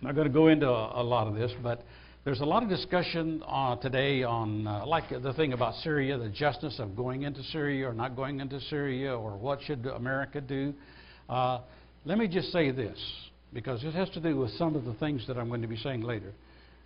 I'm 0.00 0.08
not 0.08 0.14
going 0.14 0.26
to 0.26 0.32
go 0.32 0.48
into 0.48 0.68
a, 0.68 1.00
a 1.00 1.02
lot 1.02 1.26
of 1.26 1.34
this, 1.34 1.52
but 1.62 1.82
there's 2.24 2.40
a 2.40 2.44
lot 2.44 2.62
of 2.62 2.68
discussion 2.68 3.42
uh, 3.46 3.76
today 3.76 4.22
on, 4.22 4.66
uh, 4.66 4.86
like 4.86 5.10
the 5.10 5.32
thing 5.34 5.52
about 5.52 5.74
Syria, 5.76 6.16
the 6.16 6.30
justice 6.30 6.76
of 6.78 6.96
going 6.96 7.22
into 7.22 7.42
Syria 7.44 7.88
or 7.88 7.92
not 7.92 8.16
going 8.16 8.40
into 8.40 8.60
Syria, 8.62 9.16
or 9.16 9.36
what 9.36 9.60
should 9.62 9.84
America 9.86 10.40
do. 10.40 10.72
Uh, 11.28 11.60
let 12.04 12.18
me 12.18 12.26
just 12.26 12.50
say 12.50 12.70
this, 12.70 12.98
because 13.52 13.84
it 13.84 13.94
has 13.94 14.08
to 14.10 14.20
do 14.20 14.36
with 14.36 14.50
some 14.52 14.74
of 14.74 14.84
the 14.84 14.94
things 14.94 15.26
that 15.26 15.36
I'm 15.36 15.48
going 15.48 15.62
to 15.62 15.68
be 15.68 15.76
saying 15.76 16.00
later. 16.00 16.32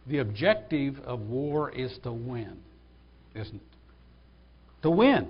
The 0.06 0.18
objective 0.18 0.98
of 1.04 1.20
war 1.20 1.70
is 1.70 1.96
to 2.02 2.12
win 2.12 2.58
isn't? 3.38 3.62
To 4.82 4.90
win, 4.90 5.28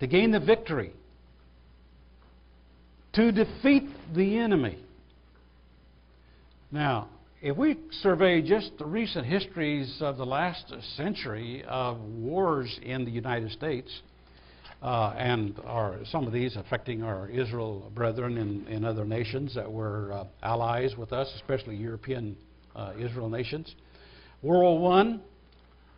to 0.00 0.06
gain 0.06 0.30
the 0.30 0.40
victory, 0.40 0.92
to 3.14 3.32
defeat 3.32 3.84
the 4.14 4.38
enemy. 4.38 4.78
Now, 6.70 7.08
if 7.40 7.56
we 7.56 7.76
survey 8.02 8.42
just 8.42 8.72
the 8.78 8.86
recent 8.86 9.26
histories 9.26 9.98
of 10.00 10.16
the 10.16 10.26
last 10.26 10.72
century 10.96 11.62
of 11.68 12.00
wars 12.00 12.78
in 12.82 13.04
the 13.04 13.10
United 13.10 13.52
States, 13.52 14.02
uh, 14.82 15.14
and 15.16 15.58
some 16.10 16.26
of 16.26 16.32
these 16.32 16.56
affecting 16.56 17.02
our 17.02 17.28
Israel 17.28 17.90
brethren 17.94 18.36
in, 18.36 18.66
in 18.66 18.84
other 18.84 19.04
nations 19.04 19.54
that 19.54 19.70
were 19.70 20.12
uh, 20.12 20.24
allies 20.42 20.94
with 20.96 21.12
us, 21.12 21.30
especially 21.36 21.76
European 21.76 22.36
uh, 22.76 22.92
Israel 22.98 23.30
nations. 23.30 23.74
World 24.42 24.80
War 24.80 25.00
I, 25.00 25.18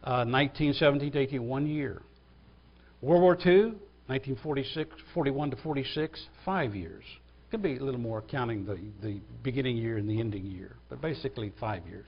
1917 0.06 1.08
uh, 1.08 1.12
to 1.12 1.18
18, 1.18 1.42
one 1.42 1.66
year. 1.66 2.02
World 3.00 3.22
War 3.22 3.34
II, 3.34 3.72
1946, 4.06 4.94
41 5.12 5.50
to 5.50 5.56
46, 5.56 6.26
five 6.44 6.75
years. 6.75 7.04
Could 7.50 7.62
be 7.62 7.76
a 7.76 7.82
little 7.82 8.00
more 8.00 8.22
counting 8.22 8.64
the, 8.64 8.78
the 9.02 9.20
beginning 9.42 9.76
year 9.76 9.96
and 9.96 10.08
the 10.08 10.20
ending 10.20 10.46
year, 10.46 10.76
but 10.88 11.00
basically 11.00 11.52
five 11.60 11.86
years. 11.86 12.06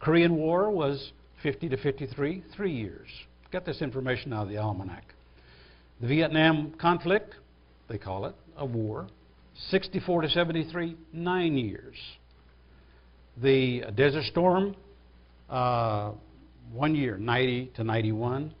Korean 0.00 0.36
War 0.36 0.70
was 0.70 1.12
50 1.42 1.70
to 1.70 1.76
53, 1.76 2.42
three 2.54 2.72
years. 2.72 3.08
Got 3.50 3.64
this 3.64 3.80
information 3.80 4.32
out 4.32 4.44
of 4.44 4.48
the 4.48 4.58
almanac. 4.58 5.14
The 6.00 6.08
Vietnam 6.08 6.74
conflict, 6.78 7.34
they 7.88 7.98
call 7.98 8.26
it 8.26 8.34
a 8.56 8.66
war, 8.66 9.06
64 9.70 10.22
to 10.22 10.28
73, 10.28 10.96
nine 11.12 11.56
years. 11.56 11.96
The 13.42 13.84
Desert 13.94 14.24
Storm, 14.24 14.74
uh, 15.48 16.12
one 16.72 16.94
year, 16.94 17.16
90 17.16 17.72
to 17.76 17.84
91. 17.84 18.54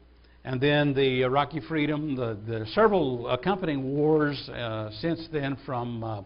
And 0.44 0.60
then 0.60 0.94
the 0.94 1.22
Iraqi 1.22 1.60
freedom, 1.60 2.14
the, 2.14 2.38
the 2.46 2.66
several 2.74 3.28
accompanying 3.28 3.82
wars 3.96 4.48
uh, 4.48 4.90
since 5.00 5.26
then 5.32 5.56
from 5.66 6.04
uh, 6.04 6.22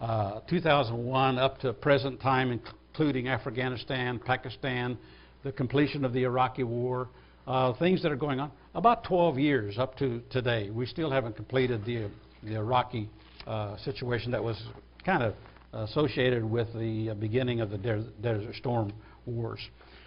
uh, 0.00 0.40
2001 0.48 1.38
up 1.38 1.58
to 1.58 1.72
present 1.72 2.20
time, 2.20 2.52
including 2.52 3.28
Afghanistan, 3.28 4.20
Pakistan, 4.24 4.96
the 5.42 5.50
completion 5.50 6.04
of 6.04 6.12
the 6.12 6.22
Iraqi 6.22 6.62
war, 6.62 7.08
uh, 7.46 7.72
things 7.74 8.02
that 8.02 8.12
are 8.12 8.16
going 8.16 8.38
on. 8.38 8.52
About 8.74 9.04
12 9.04 9.38
years 9.38 9.78
up 9.78 9.96
to 9.98 10.22
today. 10.30 10.70
We 10.70 10.86
still 10.86 11.10
haven't 11.10 11.34
completed 11.34 11.84
the, 11.84 12.08
the 12.44 12.54
Iraqi 12.54 13.10
uh, 13.46 13.76
situation 13.78 14.30
that 14.30 14.42
was 14.42 14.62
kind 15.04 15.22
of 15.22 15.34
associated 15.72 16.44
with 16.44 16.72
the 16.74 17.14
beginning 17.18 17.60
of 17.60 17.70
the 17.70 17.78
Desert 17.78 18.54
Storm 18.54 18.92
wars. 19.26 19.60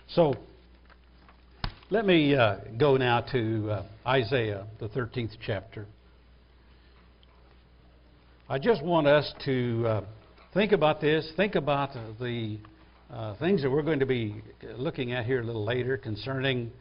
So 0.08 0.34
let 1.92 2.06
me 2.06 2.36
uh, 2.36 2.58
go 2.78 2.98
now 2.98 3.22
to 3.22 3.72
uh, 3.72 3.84
Isaiah, 4.06 4.68
the 4.80 4.90
13th 4.90 5.32
chapter. 5.44 5.88
I 8.48 8.60
just 8.60 8.84
want 8.84 9.08
us 9.08 9.34
to 9.46 9.86
uh, 9.88 10.02
think 10.54 10.72
about 10.72 11.02
this, 11.02 11.32
think 11.36 11.56
about 11.56 11.94
the 12.20 12.60
uh, 13.12 13.36
things 13.38 13.64
that 13.64 13.72
we're 13.72 13.82
going 13.82 14.02
to 14.02 14.06
be 14.06 14.36
looking 14.76 15.14
at 15.14 15.26
here 15.26 15.42
a 15.42 15.44
little 15.44 15.66
later 15.66 15.98
concerning 15.98 16.72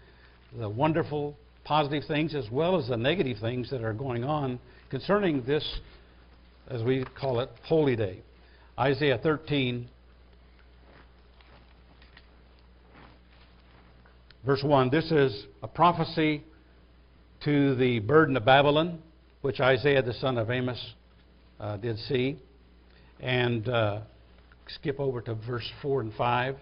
the 0.58 0.68
wonderful 0.68 1.34
positive 1.64 2.02
things 2.06 2.34
as 2.34 2.44
well 2.52 2.78
as 2.78 2.88
the 2.88 2.96
negative 2.96 3.38
things 3.40 3.70
that 3.70 3.82
are 3.82 3.94
going 3.94 4.24
on 4.24 4.58
concerning 4.90 5.42
this, 5.46 5.64
as 6.68 6.82
we 6.82 7.06
call 7.18 7.40
it, 7.40 7.48
Holy 7.64 7.96
Day. 7.96 8.20
Isaiah 8.78 9.18
13, 9.22 9.88
verse 14.48 14.62
1. 14.62 14.88
This 14.88 15.12
is 15.12 15.44
a 15.62 15.68
prophecy 15.68 16.42
to 17.44 17.74
the 17.74 17.98
burden 17.98 18.34
of 18.34 18.46
Babylon, 18.46 18.98
which 19.42 19.60
Isaiah 19.60 20.00
the 20.00 20.14
son 20.14 20.38
of 20.38 20.50
Amos 20.50 20.94
uh, 21.60 21.76
did 21.76 21.98
see. 21.98 22.38
And 23.20 23.68
uh, 23.68 24.00
skip 24.68 24.98
over 25.00 25.20
to 25.20 25.34
verse 25.34 25.70
4 25.82 26.00
and 26.00 26.14
5. 26.14 26.56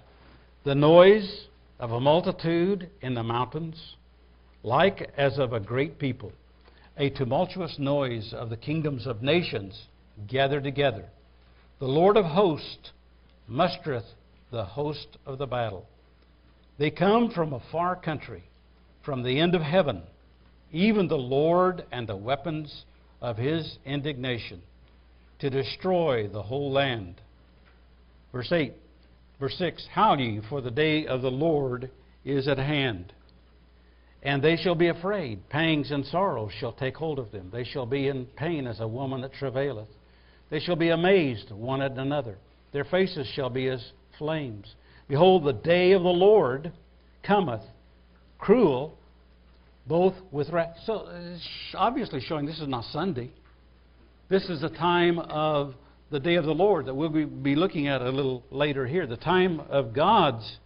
The 0.65 0.75
noise 0.75 1.47
of 1.79 1.93
a 1.93 2.01
multitude 2.01 2.91
in 3.03 3.15
the 3.15 3.23
mountains, 3.23 3.95
like 4.65 5.09
as 5.17 5.39
of 5.39 5.53
a 5.53 5.61
great 5.61 6.01
people, 6.01 6.33
a 6.99 7.11
tumultuous 7.11 7.77
noise 7.79 8.35
of 8.37 8.51
the 8.51 8.57
kingdoms 8.57 9.07
of 9.07 9.23
nations 9.23 9.81
gathered 10.27 10.65
together. 10.65 11.05
The 11.79 11.87
Lord 11.87 12.17
of 12.17 12.25
hosts 12.25 12.91
mustereth 13.49 14.07
the 14.51 14.65
host 14.65 15.19
of 15.25 15.39
the 15.39 15.47
battle. 15.47 15.87
They 16.79 16.91
come 16.91 17.31
from 17.31 17.53
a 17.53 17.63
far 17.73 17.97
country, 17.97 18.45
from 19.03 19.23
the 19.23 19.41
end 19.41 19.55
of 19.55 19.63
heaven, 19.63 20.03
even 20.73 21.09
the 21.09 21.17
Lord 21.17 21.85
and 21.91 22.07
the 22.07 22.17
weapons 22.17 22.85
of 23.21 23.37
his 23.37 23.79
indignation, 23.85 24.61
to 25.39 25.49
destroy 25.49 26.29
the 26.29 26.43
whole 26.43 26.71
land. 26.71 27.21
Verse 28.33 28.53
8, 28.53 28.75
verse 29.41 29.57
6 29.57 29.87
Howl 29.93 30.21
ye, 30.21 30.41
for 30.49 30.61
the 30.61 30.71
day 30.71 31.07
of 31.07 31.23
the 31.23 31.31
Lord 31.31 31.91
is 32.25 32.49
at 32.49 32.59
hand. 32.59 33.13
And 34.23 34.43
they 34.43 34.57
shall 34.57 34.75
be 34.75 34.89
afraid. 34.89 35.49
Pangs 35.49 35.93
and 35.93 36.05
sorrows 36.05 36.51
shall 36.59 36.73
take 36.73 36.97
hold 36.97 37.19
of 37.19 37.31
them. 37.31 37.49
They 37.53 37.65
shall 37.65 37.87
be 37.87 38.09
in 38.09 38.27
pain 38.37 38.67
as 38.67 38.81
a 38.81 38.89
woman 38.89 39.21
that 39.21 39.33
travaileth. 39.35 39.89
They 40.51 40.59
shall 40.61 40.77
be 40.77 40.91
amazed 40.91 41.51
one 41.53 41.81
at 41.81 41.93
another. 41.93 42.37
Their 42.73 42.85
faces 42.85 43.27
shall 43.35 43.51
be 43.51 43.69
as 43.69 43.93
flames. 44.19 44.75
Behold, 45.09 45.45
the 45.45 45.53
day 45.53 45.93
of 45.93 46.03
the 46.03 46.09
Lord 46.09 46.73
cometh, 47.23 47.63
cruel, 48.39 48.99
both 49.87 50.15
with 50.33 50.49
wrath. 50.51 50.77
So, 50.85 50.95
uh, 50.95 51.35
it's 51.35 51.49
obviously 51.75 52.21
showing 52.21 52.47
this 52.47 52.61
is 52.61 52.69
not 52.69 52.85
Sunday. 52.93 53.31
This 54.29 54.45
is 54.45 54.63
a 54.63 54.69
time 54.69 55.19
of 55.19 55.75
the 56.11 56.19
day 56.19 56.35
of 56.35 56.45
the 56.45 56.53
Lord 56.53 56.87
that 56.87 56.95
we'll 56.95 57.09
be 57.09 57.55
looking 57.55 57.87
at 57.87 58.03
a 58.03 58.11
little 58.11 58.43
later 58.51 58.87
here. 58.87 59.07
The 59.07 59.17
time 59.17 59.61
of 59.61 59.93
God's 59.93 60.59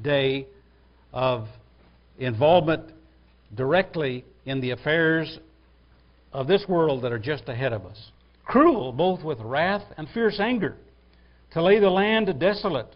day 0.00 0.46
of 1.12 1.48
involvement 2.18 2.92
directly 3.54 4.24
in 4.44 4.60
the 4.60 4.70
affairs 4.70 5.38
of 6.32 6.46
this 6.46 6.64
world 6.68 7.02
that 7.02 7.12
are 7.12 7.18
just 7.18 7.48
ahead 7.48 7.72
of 7.72 7.86
us. 7.86 8.10
Cruel, 8.44 8.92
both 8.92 9.22
with 9.24 9.38
wrath 9.40 9.82
and 9.96 10.08
fierce 10.10 10.38
anger, 10.40 10.76
to 11.52 11.62
lay 11.62 11.78
the 11.78 11.90
land 11.90 12.32
desolate, 12.38 12.94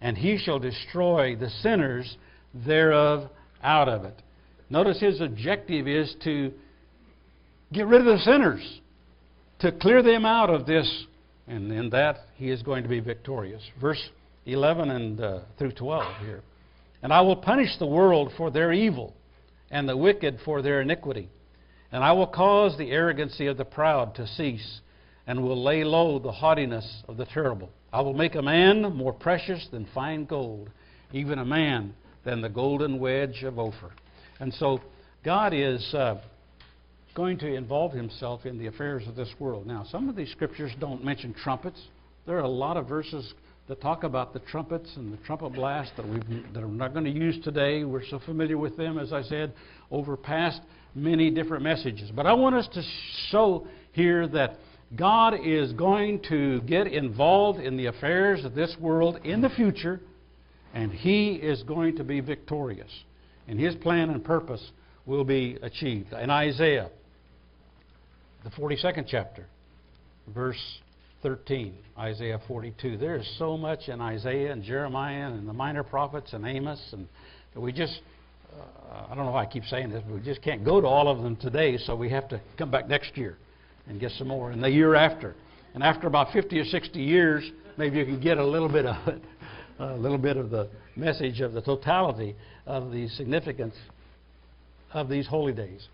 and 0.00 0.16
he 0.16 0.38
shall 0.38 0.58
destroy 0.58 1.36
the 1.36 1.50
sinners 1.62 2.16
thereof 2.54 3.30
out 3.62 3.88
of 3.88 4.04
it. 4.04 4.22
Notice 4.68 5.00
his 5.00 5.20
objective 5.20 5.86
is 5.86 6.14
to 6.24 6.52
get 7.72 7.86
rid 7.86 8.00
of 8.00 8.06
the 8.06 8.18
sinners, 8.18 8.80
to 9.60 9.72
clear 9.72 10.02
them 10.02 10.24
out 10.24 10.50
of 10.50 10.66
this, 10.66 11.06
and 11.46 11.70
in 11.72 11.90
that 11.90 12.18
he 12.36 12.50
is 12.50 12.62
going 12.62 12.82
to 12.82 12.88
be 12.88 13.00
victorious. 13.00 13.62
Verse 13.80 14.10
11 14.46 14.90
and 14.90 15.20
uh, 15.20 15.40
through 15.58 15.72
12 15.72 16.16
here. 16.24 16.42
And 17.02 17.12
I 17.12 17.20
will 17.20 17.36
punish 17.36 17.78
the 17.78 17.86
world 17.86 18.32
for 18.36 18.50
their 18.50 18.72
evil, 18.72 19.14
and 19.70 19.88
the 19.88 19.96
wicked 19.96 20.38
for 20.44 20.62
their 20.62 20.80
iniquity. 20.80 21.28
And 21.92 22.02
I 22.02 22.12
will 22.12 22.26
cause 22.26 22.76
the 22.76 22.90
arrogancy 22.90 23.46
of 23.46 23.56
the 23.56 23.64
proud 23.64 24.14
to 24.16 24.26
cease, 24.26 24.80
and 25.26 25.42
will 25.42 25.62
lay 25.62 25.84
low 25.84 26.18
the 26.18 26.32
haughtiness 26.32 27.02
of 27.08 27.16
the 27.16 27.26
terrible. 27.26 27.70
I 27.92 28.00
will 28.00 28.14
make 28.14 28.34
a 28.34 28.42
man 28.42 28.82
more 28.94 29.12
precious 29.12 29.66
than 29.70 29.86
fine 29.94 30.24
gold, 30.24 30.70
even 31.12 31.38
a 31.38 31.44
man 31.44 31.94
than 32.24 32.40
the 32.40 32.48
golden 32.48 32.98
wedge 32.98 33.42
of 33.42 33.58
Ophir. 33.58 33.90
And 34.40 34.52
so 34.54 34.80
God 35.24 35.54
is 35.54 35.94
uh, 35.94 36.20
going 37.14 37.38
to 37.38 37.54
involve 37.54 37.92
himself 37.92 38.44
in 38.44 38.58
the 38.58 38.66
affairs 38.66 39.04
of 39.08 39.16
this 39.16 39.32
world. 39.38 39.66
Now, 39.66 39.84
some 39.90 40.08
of 40.08 40.16
these 40.16 40.30
scriptures 40.30 40.72
don't 40.78 41.04
mention 41.04 41.32
trumpets. 41.32 41.80
There 42.26 42.36
are 42.36 42.42
a 42.42 42.48
lot 42.48 42.76
of 42.76 42.88
verses 42.88 43.32
that 43.68 43.80
talk 43.80 44.04
about 44.04 44.32
the 44.32 44.40
trumpets 44.40 44.92
and 44.96 45.12
the 45.12 45.16
trumpet 45.24 45.52
blast 45.54 45.92
that, 45.96 46.06
we 46.06 46.20
that 46.52 46.62
are 46.62 46.68
not 46.68 46.92
going 46.92 47.04
to 47.04 47.10
use 47.10 47.42
today. 47.42 47.84
We're 47.84 48.04
so 48.04 48.20
familiar 48.20 48.58
with 48.58 48.76
them, 48.76 48.98
as 48.98 49.12
I 49.12 49.22
said, 49.22 49.54
over 49.90 50.16
past 50.16 50.60
many 50.94 51.30
different 51.30 51.62
messages. 51.62 52.10
But 52.14 52.26
I 52.26 52.32
want 52.32 52.54
us 52.54 52.68
to 52.74 52.82
show 53.30 53.66
here 53.92 54.28
that 54.28 54.58
God 54.94 55.34
is 55.42 55.72
going 55.72 56.22
to 56.28 56.60
get 56.62 56.86
involved 56.86 57.58
in 57.58 57.76
the 57.76 57.86
affairs 57.86 58.44
of 58.44 58.54
this 58.54 58.76
world 58.78 59.18
in 59.24 59.40
the 59.40 59.50
future 59.50 60.00
and 60.74 60.92
he 60.92 61.32
is 61.32 61.62
going 61.62 61.96
to 61.96 62.04
be 62.04 62.20
victorious. 62.20 62.90
And 63.48 63.58
his 63.58 63.74
plan 63.76 64.10
and 64.10 64.22
purpose 64.22 64.62
will 65.06 65.24
be 65.24 65.58
achieved. 65.62 66.12
In 66.12 66.30
Isaiah, 66.30 66.90
the 68.44 68.50
42nd 68.50 69.06
chapter, 69.08 69.46
verse 70.34 70.60
13, 71.22 71.74
Isaiah 71.98 72.40
42. 72.46 72.98
There 72.98 73.16
is 73.16 73.26
so 73.38 73.56
much 73.56 73.88
in 73.88 74.00
Isaiah 74.00 74.52
and 74.52 74.62
Jeremiah 74.62 75.32
and 75.32 75.48
the 75.48 75.52
minor 75.52 75.82
prophets 75.82 76.32
and 76.32 76.46
Amos, 76.46 76.80
and 76.92 77.08
we 77.54 77.72
just, 77.72 78.00
uh, 78.54 79.06
I 79.10 79.14
don't 79.14 79.24
know 79.24 79.32
why 79.32 79.44
I 79.44 79.46
keep 79.46 79.64
saying 79.64 79.90
this, 79.90 80.02
but 80.06 80.14
we 80.14 80.20
just 80.20 80.42
can't 80.42 80.64
go 80.64 80.80
to 80.80 80.86
all 80.86 81.08
of 81.08 81.22
them 81.22 81.36
today, 81.36 81.78
so 81.78 81.96
we 81.96 82.10
have 82.10 82.28
to 82.28 82.40
come 82.58 82.70
back 82.70 82.86
next 82.86 83.16
year 83.16 83.38
and 83.88 84.00
get 84.00 84.12
some 84.12 84.28
more, 84.28 84.50
and 84.50 84.62
the 84.62 84.70
year 84.70 84.94
after. 84.94 85.34
And 85.74 85.82
after 85.82 86.06
about 86.06 86.32
50 86.32 86.58
or 86.58 86.64
60 86.64 86.98
years, 86.98 87.44
maybe 87.76 87.98
you 87.98 88.04
can 88.04 88.20
get 88.20 88.38
a 88.38 88.46
little 88.46 88.68
bit 88.68 88.86
of 88.86 89.08
it 89.08 89.22
a 89.78 89.94
little 89.94 90.18
bit 90.18 90.36
of 90.36 90.50
the 90.50 90.68
message 90.96 91.40
of 91.40 91.52
the 91.52 91.60
totality 91.60 92.34
of 92.66 92.90
the 92.90 93.08
significance 93.08 93.74
of 94.92 95.08
these 95.08 95.26
holy 95.26 95.52
days. 95.52 95.86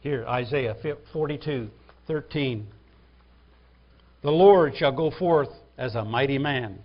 Here, 0.00 0.24
Isaiah 0.26 0.74
42, 1.12 1.68
13. 2.06 2.66
The 4.22 4.30
Lord 4.30 4.74
shall 4.76 4.92
go 4.92 5.12
forth 5.16 5.48
as 5.78 5.94
a 5.94 6.04
mighty 6.04 6.38
man. 6.38 6.78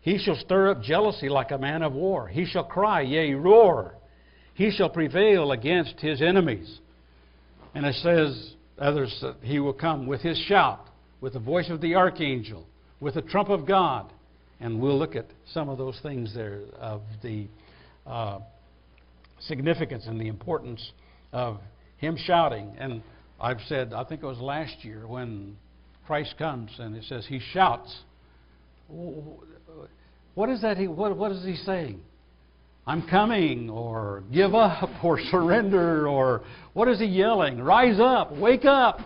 He 0.00 0.18
shall 0.18 0.36
stir 0.36 0.70
up 0.70 0.82
jealousy 0.82 1.28
like 1.28 1.50
a 1.50 1.58
man 1.58 1.82
of 1.82 1.92
war. 1.92 2.28
He 2.28 2.44
shall 2.44 2.64
cry, 2.64 3.00
yea, 3.00 3.34
roar. 3.34 3.94
He 4.54 4.70
shall 4.70 4.88
prevail 4.88 5.52
against 5.52 6.00
his 6.00 6.20
enemies. 6.20 6.80
And 7.74 7.86
it 7.86 7.94
says, 7.96 8.54
others, 8.78 9.16
that 9.22 9.36
he 9.42 9.58
will 9.58 9.72
come 9.72 10.06
with 10.06 10.20
his 10.20 10.38
shout, 10.46 10.88
with 11.20 11.32
the 11.32 11.38
voice 11.38 11.70
of 11.70 11.80
the 11.80 11.94
archangel, 11.94 12.66
with 13.00 13.14
the 13.14 13.22
trump 13.22 13.48
of 13.48 13.66
God 13.66 14.12
and 14.60 14.80
we'll 14.80 14.98
look 14.98 15.14
at 15.14 15.26
some 15.52 15.68
of 15.68 15.78
those 15.78 15.98
things 16.02 16.34
there 16.34 16.62
of 16.78 17.02
the 17.22 17.46
uh, 18.06 18.40
significance 19.40 20.04
and 20.06 20.20
the 20.20 20.28
importance 20.28 20.92
of 21.32 21.58
him 21.98 22.16
shouting. 22.16 22.74
And 22.78 23.02
I've 23.40 23.60
said, 23.68 23.92
I 23.92 24.04
think 24.04 24.22
it 24.22 24.26
was 24.26 24.38
last 24.38 24.84
year 24.84 25.06
when 25.06 25.56
Christ 26.06 26.34
comes 26.38 26.70
and 26.78 26.96
it 26.96 27.04
says 27.04 27.26
he 27.28 27.40
shouts. 27.52 27.94
What 30.34 30.48
is 30.48 30.62
that? 30.62 30.76
He, 30.76 30.88
what, 30.88 31.16
what 31.16 31.30
is 31.30 31.44
he 31.44 31.56
saying? 31.56 32.00
I'm 32.88 33.06
coming, 33.06 33.68
or 33.68 34.22
give 34.32 34.54
up, 34.54 34.88
or 35.04 35.20
surrender, 35.30 36.08
or 36.08 36.40
what 36.72 36.88
is 36.88 36.98
he 36.98 37.04
yelling? 37.04 37.60
Rise 37.60 38.00
up, 38.00 38.34
wake 38.34 38.64
up. 38.64 39.00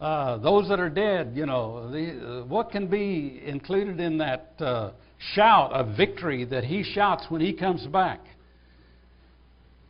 Uh, 0.00 0.38
those 0.38 0.70
that 0.70 0.80
are 0.80 0.88
dead, 0.88 1.32
you 1.34 1.44
know, 1.44 1.90
the, 1.90 2.40
uh, 2.40 2.44
what 2.46 2.70
can 2.70 2.86
be 2.86 3.42
included 3.44 4.00
in 4.00 4.16
that 4.18 4.54
uh, 4.58 4.92
shout 5.34 5.70
of 5.74 5.94
victory 5.98 6.46
that 6.46 6.64
he 6.64 6.82
shouts 6.82 7.26
when 7.28 7.42
he 7.42 7.52
comes 7.52 7.86
back? 7.88 8.20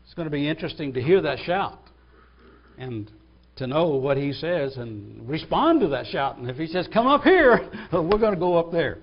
It's 0.05 0.15
going 0.15 0.27
to 0.27 0.33
be 0.33 0.49
interesting 0.49 0.93
to 0.95 1.01
hear 1.01 1.23
that 1.23 1.39
shout 1.47 1.79
and 2.79 3.09
to 3.57 3.69
know 3.69 3.91
what 3.91 4.17
he 4.17 4.33
says 4.33 4.77
and 4.77 5.29
respond 5.29 5.81
to 5.83 5.89
that 5.89 6.07
shout. 6.07 6.39
And 6.39 6.51
if 6.51 6.57
he 6.57 6.67
says, 6.67 6.89
Come 6.93 7.07
up 7.07 7.23
here, 7.23 7.71
we're 7.93 8.19
going 8.19 8.35
to 8.35 8.41
go 8.41 8.59
up 8.59 8.73
there. 8.73 8.99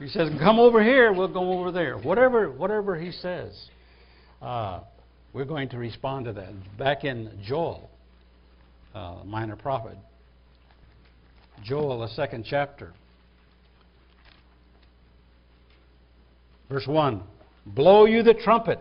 He 0.00 0.08
says, 0.08 0.30
Come 0.38 0.58
over 0.58 0.82
here, 0.82 1.12
we'll 1.12 1.28
go 1.28 1.52
over 1.52 1.70
there. 1.70 1.98
Whatever, 1.98 2.50
whatever 2.50 2.98
he 2.98 3.12
says, 3.12 3.68
uh, 4.40 4.80
we're 5.34 5.44
going 5.44 5.68
to 5.68 5.78
respond 5.78 6.24
to 6.24 6.32
that. 6.32 6.52
Back 6.78 7.04
in 7.04 7.38
Joel, 7.44 7.90
uh, 8.94 9.18
minor 9.26 9.56
prophet, 9.56 9.98
Joel, 11.62 12.00
the 12.00 12.08
second 12.08 12.46
chapter. 12.48 12.94
Verse 16.70 16.86
1 16.86 17.22
Blow 17.66 18.06
you 18.06 18.22
the 18.22 18.34
trumpet 18.34 18.80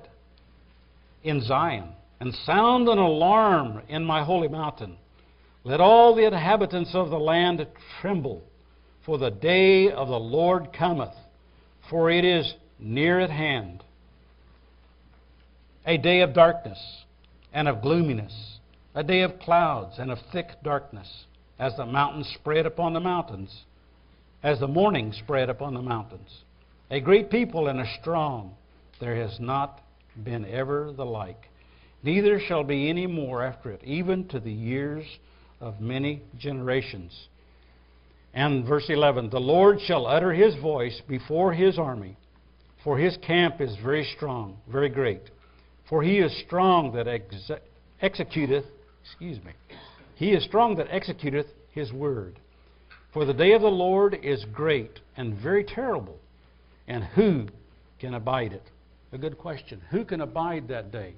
in 1.24 1.42
Zion, 1.44 1.90
and 2.22 2.34
sound 2.46 2.88
an 2.88 2.98
alarm 2.98 3.82
in 3.90 4.06
my 4.06 4.24
holy 4.24 4.48
mountain. 4.48 4.96
Let 5.66 5.82
all 5.82 6.16
the 6.16 6.26
inhabitants 6.26 6.92
of 6.94 7.10
the 7.10 7.20
land 7.20 7.68
tremble, 8.00 8.42
for 9.10 9.18
the 9.18 9.32
day 9.32 9.90
of 9.90 10.08
the 10.08 10.20
Lord 10.20 10.72
cometh, 10.72 11.16
for 11.90 12.12
it 12.12 12.24
is 12.24 12.54
near 12.78 13.20
at 13.20 13.32
hand. 13.32 13.84
A 15.84 15.98
day 15.98 16.22
of 16.22 16.36
darkness 16.36 16.78
and 17.52 17.68
of 17.68 17.82
gloominess, 17.82 18.60
a 18.94 19.04
day 19.04 19.22
of 19.22 19.40
clouds 19.40 19.96
and 19.98 20.12
of 20.12 20.20
thick 20.32 20.50
darkness, 20.64 21.26
as 21.58 21.76
the 21.76 21.88
mountains 21.88 22.32
spread 22.40 22.68
upon 22.68 22.94
the 22.94 23.00
mountains, 23.00 23.64
as 24.44 24.60
the 24.60 24.68
morning 24.68 25.12
spread 25.12 25.50
upon 25.50 25.74
the 25.74 25.82
mountains. 25.82 26.44
A 26.92 27.00
great 27.00 27.32
people 27.32 27.68
and 27.68 27.80
a 27.80 27.92
strong, 28.00 28.54
there 29.00 29.16
has 29.16 29.40
not 29.40 29.82
been 30.24 30.46
ever 30.46 30.94
the 30.96 31.04
like. 31.04 31.50
Neither 32.04 32.40
shall 32.40 32.64
be 32.64 32.88
any 32.92 33.08
more 33.08 33.44
after 33.44 33.72
it, 33.72 33.82
even 33.84 34.28
to 34.28 34.40
the 34.40 34.54
years 34.54 35.04
of 35.60 35.82
many 35.82 36.22
generations. 36.38 37.28
And 38.34 38.66
verse 38.66 38.90
11 38.90 39.30
The 39.30 39.40
Lord 39.40 39.80
shall 39.82 40.06
utter 40.06 40.32
his 40.32 40.56
voice 40.56 41.02
before 41.08 41.54
his 41.54 41.78
army, 41.78 42.18
for 42.84 42.98
his 42.98 43.18
camp 43.18 43.62
is 43.62 43.76
very 43.84 44.06
strong, 44.16 44.58
very 44.72 44.90
great. 44.90 45.30
For 45.90 46.04
he 46.04 46.20
is 46.20 46.36
strong 46.46 46.94
that 46.94 47.08
ex- 47.08 47.52
executeth, 48.02 48.66
excuse 49.04 49.44
me, 49.44 49.52
he 50.16 50.34
is 50.34 50.44
strong 50.44 50.76
that 50.76 50.90
executeth 50.90 51.48
his 51.72 51.92
word. 51.92 52.40
For 53.12 53.26
the 53.26 53.34
day 53.34 53.54
of 53.54 53.62
the 53.62 53.68
Lord 53.68 54.20
is 54.22 54.46
great 54.54 55.00
and 55.18 55.34
very 55.34 55.64
terrible, 55.64 56.20
and 56.88 57.04
who 57.04 57.48
can 58.00 58.14
abide 58.14 58.54
it? 58.54 58.64
A 59.12 59.18
good 59.18 59.38
question. 59.38 59.82
Who 59.90 60.06
can 60.06 60.22
abide 60.22 60.68
that 60.68 60.92
day? 60.92 61.16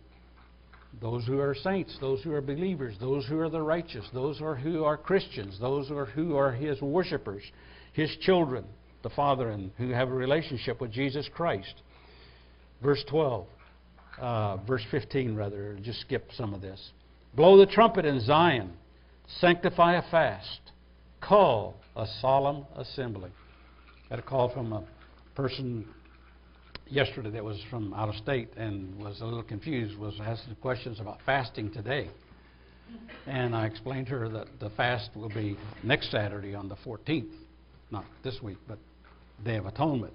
Those 1.00 1.26
who 1.26 1.40
are 1.40 1.56
saints, 1.56 1.98
those 2.02 2.22
who 2.22 2.34
are 2.34 2.42
believers, 2.42 2.96
those 3.00 3.26
who 3.26 3.40
are 3.40 3.50
the 3.50 3.62
righteous, 3.62 4.06
those 4.14 4.40
who 4.40 4.46
are, 4.46 4.56
who 4.56 4.84
are 4.84 4.98
Christians, 4.98 5.58
those 5.60 5.88
who 5.88 5.98
are, 5.98 6.06
who 6.06 6.36
are 6.36 6.52
His 6.52 6.82
worshipers, 6.82 7.44
His 7.94 8.16
children, 8.22 8.66
the 9.02 9.10
Father, 9.10 9.50
and 9.50 9.72
who 9.78 9.90
have 9.90 10.10
a 10.10 10.14
relationship 10.14 10.82
with 10.82 10.92
Jesus 10.92 11.30
Christ. 11.34 11.74
Verse 12.84 13.04
12, 13.10 13.48
uh, 14.20 14.58
verse 14.58 14.84
15, 14.92 15.36
rather, 15.36 15.78
just 15.82 16.02
skip 16.02 16.30
some 16.36 16.54
of 16.54 16.62
this. 16.62 16.92
Blow 17.36 17.58
the 17.58 17.66
trumpet 17.66 18.06
in 18.06 18.20
Zion, 18.20 18.72
sanctify 19.40 19.96
a 19.96 20.12
fast, 20.12 20.60
call 21.22 21.76
a 21.96 22.06
solemn 22.20 22.66
assembly. 22.76 23.32
Got 24.10 24.20
a 24.20 24.24
call 24.24 24.50
from 24.50 24.74
a 24.74 24.84
person 25.36 25.88
yesterday 26.92 27.30
that 27.32 27.44
was 27.44 27.60
from 27.70 27.94
out 27.94 28.10
of 28.10 28.16
state 28.16 28.50
and 28.58 28.96
was 29.02 29.22
a 29.22 29.26
little 29.26 29.44
confused, 29.44 29.98
was 29.98 30.14
asking 30.22 30.56
questions 30.56 31.00
about 31.00 31.20
fasting 31.26 31.72
today. 31.72 32.10
And 33.26 33.56
I 33.56 33.66
explained 33.66 34.08
to 34.08 34.14
her 34.18 34.30
that 34.30 34.48
the 34.60 34.70
fast 34.72 35.10
will 35.16 35.30
be 35.30 35.58
next 35.84 36.12
Saturday 36.12 36.54
on 36.54 36.68
the 36.68 36.76
14th, 36.86 37.32
not 37.90 38.04
this 38.24 38.40
week, 38.44 38.58
but 38.68 38.78
Day 39.46 39.56
of 39.56 39.66
Atonement. 39.66 40.14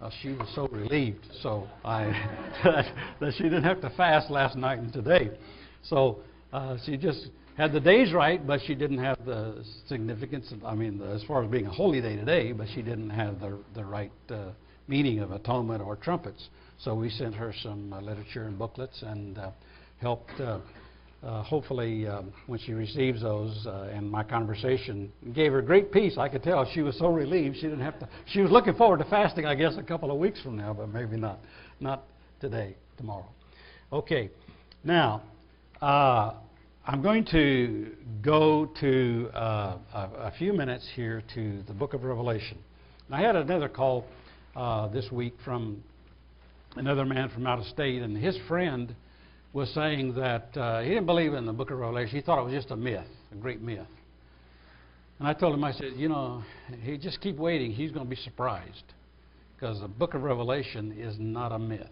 Uh, 0.00 0.10
she 0.22 0.28
was 0.28 0.48
so 0.54 0.68
relieved, 0.68 1.26
so 1.42 1.66
I 1.84 2.04
that 3.20 3.32
she 3.36 3.44
didn't 3.44 3.64
have 3.64 3.80
to 3.80 3.90
fast 3.90 4.30
last 4.30 4.56
night 4.56 4.78
and 4.78 4.92
today. 4.92 5.30
So 5.82 6.20
uh, 6.52 6.76
she 6.84 6.96
just 6.96 7.30
had 7.56 7.72
the 7.72 7.80
days 7.80 8.12
right, 8.12 8.46
but 8.46 8.60
she 8.66 8.76
didn't 8.76 8.98
have 8.98 9.24
the 9.24 9.64
significance. 9.88 10.52
Of, 10.52 10.64
I 10.64 10.74
mean, 10.76 10.98
the, 10.98 11.06
as 11.06 11.24
far 11.24 11.42
as 11.42 11.50
being 11.50 11.66
a 11.66 11.72
holy 11.72 12.00
day 12.00 12.14
today, 12.14 12.52
but 12.52 12.68
she 12.74 12.82
didn't 12.82 13.10
have 13.10 13.40
the 13.40 13.58
the 13.74 13.84
right. 13.84 14.12
Uh, 14.30 14.50
meaning 14.88 15.20
of 15.20 15.30
atonement 15.30 15.82
or 15.82 15.94
trumpets. 15.94 16.48
So 16.78 16.94
we 16.94 17.10
sent 17.10 17.34
her 17.34 17.52
some 17.62 17.92
uh, 17.92 18.00
literature 18.00 18.44
and 18.44 18.58
booklets 18.58 19.02
and 19.02 19.38
uh, 19.38 19.50
helped, 20.00 20.30
uh, 20.40 20.60
uh 21.22 21.42
hopefully, 21.42 22.06
um, 22.06 22.32
when 22.46 22.58
she 22.58 22.72
receives 22.72 23.22
those, 23.22 23.66
and 23.66 24.10
my 24.10 24.24
conversation 24.24 25.12
gave 25.34 25.52
her 25.52 25.62
great 25.62 25.92
peace. 25.92 26.16
I 26.18 26.28
could 26.28 26.42
tell 26.42 26.68
she 26.72 26.80
was 26.80 26.96
so 26.98 27.08
relieved 27.08 27.56
she 27.56 27.62
didn't 27.62 27.80
have 27.80 27.98
to. 28.00 28.08
She 28.26 28.40
was 28.40 28.50
looking 28.50 28.74
forward 28.74 28.98
to 28.98 29.04
fasting, 29.04 29.44
I 29.44 29.54
guess, 29.54 29.74
a 29.76 29.82
couple 29.82 30.10
of 30.10 30.18
weeks 30.18 30.40
from 30.40 30.56
now, 30.56 30.72
but 30.72 30.88
maybe 30.88 31.16
not, 31.16 31.38
not 31.80 32.04
today, 32.40 32.76
tomorrow. 32.96 33.28
Okay, 33.92 34.30
now. 34.82 35.22
I'm 36.90 37.02
going 37.02 37.26
to 37.32 37.92
go 38.22 38.70
to 38.80 39.30
a, 39.34 39.78
a, 39.94 40.32
few 40.38 40.54
minutes 40.54 40.88
here 40.96 41.22
to 41.34 41.62
the 41.64 41.74
book 41.74 41.92
of 41.92 42.02
Revelation. 42.02 42.56
I 43.10 43.20
had 43.20 43.36
another 43.36 43.68
call 43.68 44.06
uh, 44.58 44.88
this 44.88 45.08
week 45.12 45.34
from 45.44 45.82
another 46.74 47.04
man 47.04 47.28
from 47.28 47.46
out 47.46 47.60
of 47.60 47.64
state, 47.66 48.02
and 48.02 48.16
his 48.16 48.36
friend 48.48 48.92
was 49.52 49.72
saying 49.72 50.14
that 50.16 50.56
uh, 50.56 50.80
he 50.80 50.88
didn't 50.88 51.06
believe 51.06 51.32
in 51.32 51.46
the 51.46 51.52
book 51.52 51.70
of 51.70 51.78
Revelation. 51.78 52.16
He 52.16 52.22
thought 52.22 52.40
it 52.40 52.44
was 52.44 52.52
just 52.52 52.72
a 52.72 52.76
myth, 52.76 53.06
a 53.30 53.36
great 53.36 53.62
myth. 53.62 53.86
And 55.20 55.28
I 55.28 55.32
told 55.32 55.54
him, 55.54 55.62
I 55.62 55.72
said, 55.72 55.92
you 55.96 56.08
know, 56.08 56.42
he 56.82 56.98
just 56.98 57.20
keep 57.20 57.36
waiting. 57.36 57.70
He's 57.70 57.92
going 57.92 58.04
to 58.04 58.10
be 58.10 58.20
surprised 58.20 58.82
because 59.54 59.80
the 59.80 59.88
book 59.88 60.14
of 60.14 60.22
Revelation 60.22 60.92
is 60.98 61.14
not 61.20 61.52
a 61.52 61.58
myth. 61.58 61.86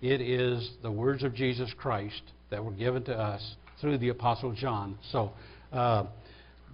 It 0.00 0.20
is 0.20 0.70
the 0.82 0.92
words 0.92 1.24
of 1.24 1.34
Jesus 1.34 1.72
Christ 1.76 2.22
that 2.50 2.64
were 2.64 2.72
given 2.72 3.02
to 3.04 3.14
us 3.18 3.56
through 3.80 3.98
the 3.98 4.10
Apostle 4.10 4.52
John. 4.52 4.96
So, 5.10 5.32
uh, 5.72 6.04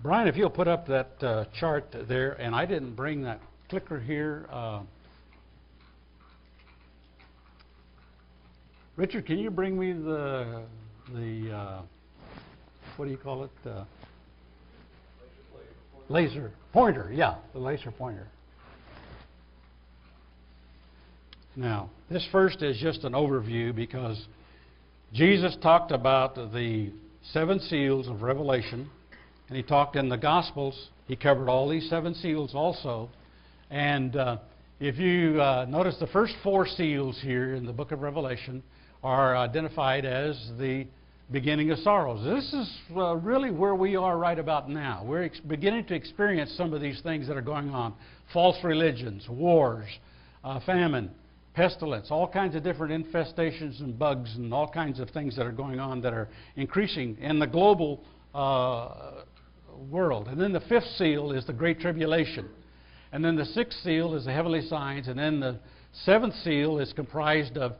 Brian, 0.02 0.28
if 0.28 0.36
you'll 0.36 0.50
put 0.50 0.68
up 0.68 0.86
that 0.88 1.22
uh, 1.22 1.44
chart 1.58 1.94
there, 2.06 2.32
and 2.32 2.54
I 2.54 2.66
didn't 2.66 2.96
bring 2.96 3.22
that 3.22 3.40
clicker 3.70 4.00
here. 4.00 4.46
Uh, 4.50 4.80
Richard, 8.96 9.26
can 9.26 9.38
you 9.38 9.48
bring 9.48 9.78
me 9.78 9.92
the 9.92 10.64
the 11.14 11.52
uh, 11.54 11.82
what 12.96 13.04
do 13.04 13.12
you 13.12 13.16
call 13.16 13.44
it? 13.44 13.50
Uh, 13.64 13.84
laser 16.08 16.50
pointer. 16.72 17.12
Yeah, 17.14 17.36
the 17.52 17.60
laser 17.60 17.92
pointer. 17.92 18.26
Now, 21.54 21.90
this 22.10 22.26
first 22.32 22.62
is 22.62 22.76
just 22.76 23.04
an 23.04 23.12
overview 23.12 23.72
because 23.72 24.26
Jesus 25.12 25.56
talked 25.62 25.92
about 25.92 26.34
the 26.34 26.90
seven 27.32 27.60
seals 27.60 28.08
of 28.08 28.22
Revelation, 28.22 28.90
and 29.46 29.56
he 29.56 29.62
talked 29.62 29.94
in 29.94 30.08
the 30.08 30.18
Gospels. 30.18 30.88
He 31.06 31.14
covered 31.14 31.48
all 31.48 31.68
these 31.68 31.88
seven 31.88 32.14
seals 32.14 32.52
also. 32.52 33.10
And 33.70 34.16
uh, 34.16 34.38
if 34.80 34.98
you 34.98 35.40
uh, 35.40 35.64
notice, 35.68 35.96
the 36.00 36.08
first 36.08 36.34
four 36.42 36.66
seals 36.66 37.18
here 37.22 37.54
in 37.54 37.64
the 37.64 37.72
book 37.72 37.92
of 37.92 38.00
Revelation 38.00 38.62
are 39.02 39.36
identified 39.36 40.04
as 40.04 40.36
the 40.58 40.86
beginning 41.30 41.70
of 41.70 41.78
sorrows. 41.78 42.24
This 42.24 42.52
is 42.52 42.78
uh, 42.96 43.14
really 43.14 43.52
where 43.52 43.76
we 43.76 43.94
are 43.94 44.18
right 44.18 44.38
about 44.38 44.68
now. 44.68 45.04
We're 45.06 45.22
ex- 45.22 45.38
beginning 45.38 45.84
to 45.86 45.94
experience 45.94 46.52
some 46.56 46.74
of 46.74 46.80
these 46.80 47.00
things 47.02 47.28
that 47.28 47.36
are 47.36 47.42
going 47.42 47.70
on 47.70 47.94
false 48.32 48.56
religions, 48.64 49.28
wars, 49.28 49.86
uh, 50.42 50.58
famine, 50.66 51.12
pestilence, 51.54 52.08
all 52.10 52.26
kinds 52.26 52.56
of 52.56 52.64
different 52.64 53.06
infestations 53.06 53.78
and 53.80 53.96
bugs, 53.96 54.34
and 54.34 54.52
all 54.52 54.68
kinds 54.68 54.98
of 54.98 55.08
things 55.10 55.36
that 55.36 55.46
are 55.46 55.52
going 55.52 55.78
on 55.78 56.00
that 56.00 56.12
are 56.12 56.28
increasing 56.56 57.16
in 57.20 57.38
the 57.38 57.46
global 57.46 58.02
uh, 58.34 59.22
world. 59.88 60.26
And 60.26 60.40
then 60.40 60.52
the 60.52 60.60
fifth 60.60 60.88
seal 60.96 61.30
is 61.30 61.46
the 61.46 61.52
Great 61.52 61.78
Tribulation. 61.78 62.48
And 63.12 63.24
then 63.24 63.36
the 63.36 63.44
sixth 63.44 63.78
seal 63.82 64.14
is 64.14 64.24
the 64.24 64.32
heavenly 64.32 64.62
signs. 64.62 65.08
And 65.08 65.18
then 65.18 65.40
the 65.40 65.58
seventh 66.04 66.34
seal 66.44 66.78
is 66.78 66.92
comprised 66.92 67.56
of 67.56 67.72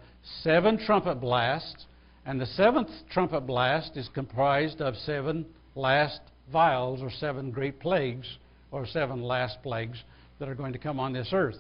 seven 0.43 0.79
trumpet 0.79 1.21
blasts. 1.21 1.87
And 2.27 2.41
the 2.41 2.47
seventh 2.47 2.91
trumpet 3.11 3.47
blast 3.47 3.97
is 3.97 4.09
comprised 4.13 4.81
of 4.81 4.97
seven 4.97 5.47
last 5.75 6.21
vials 6.53 7.01
or 7.03 7.11
seven 7.11 7.51
great 7.51 7.81
plagues 7.81 8.27
or 8.73 8.87
seven 8.87 9.23
last 9.23 9.63
plagues 9.63 9.99
that 10.39 10.49
are 10.49 10.55
going 10.55 10.73
to 10.73 10.79
come 10.79 10.99
on 10.99 11.13
this 11.13 11.29
earth. 11.33 11.59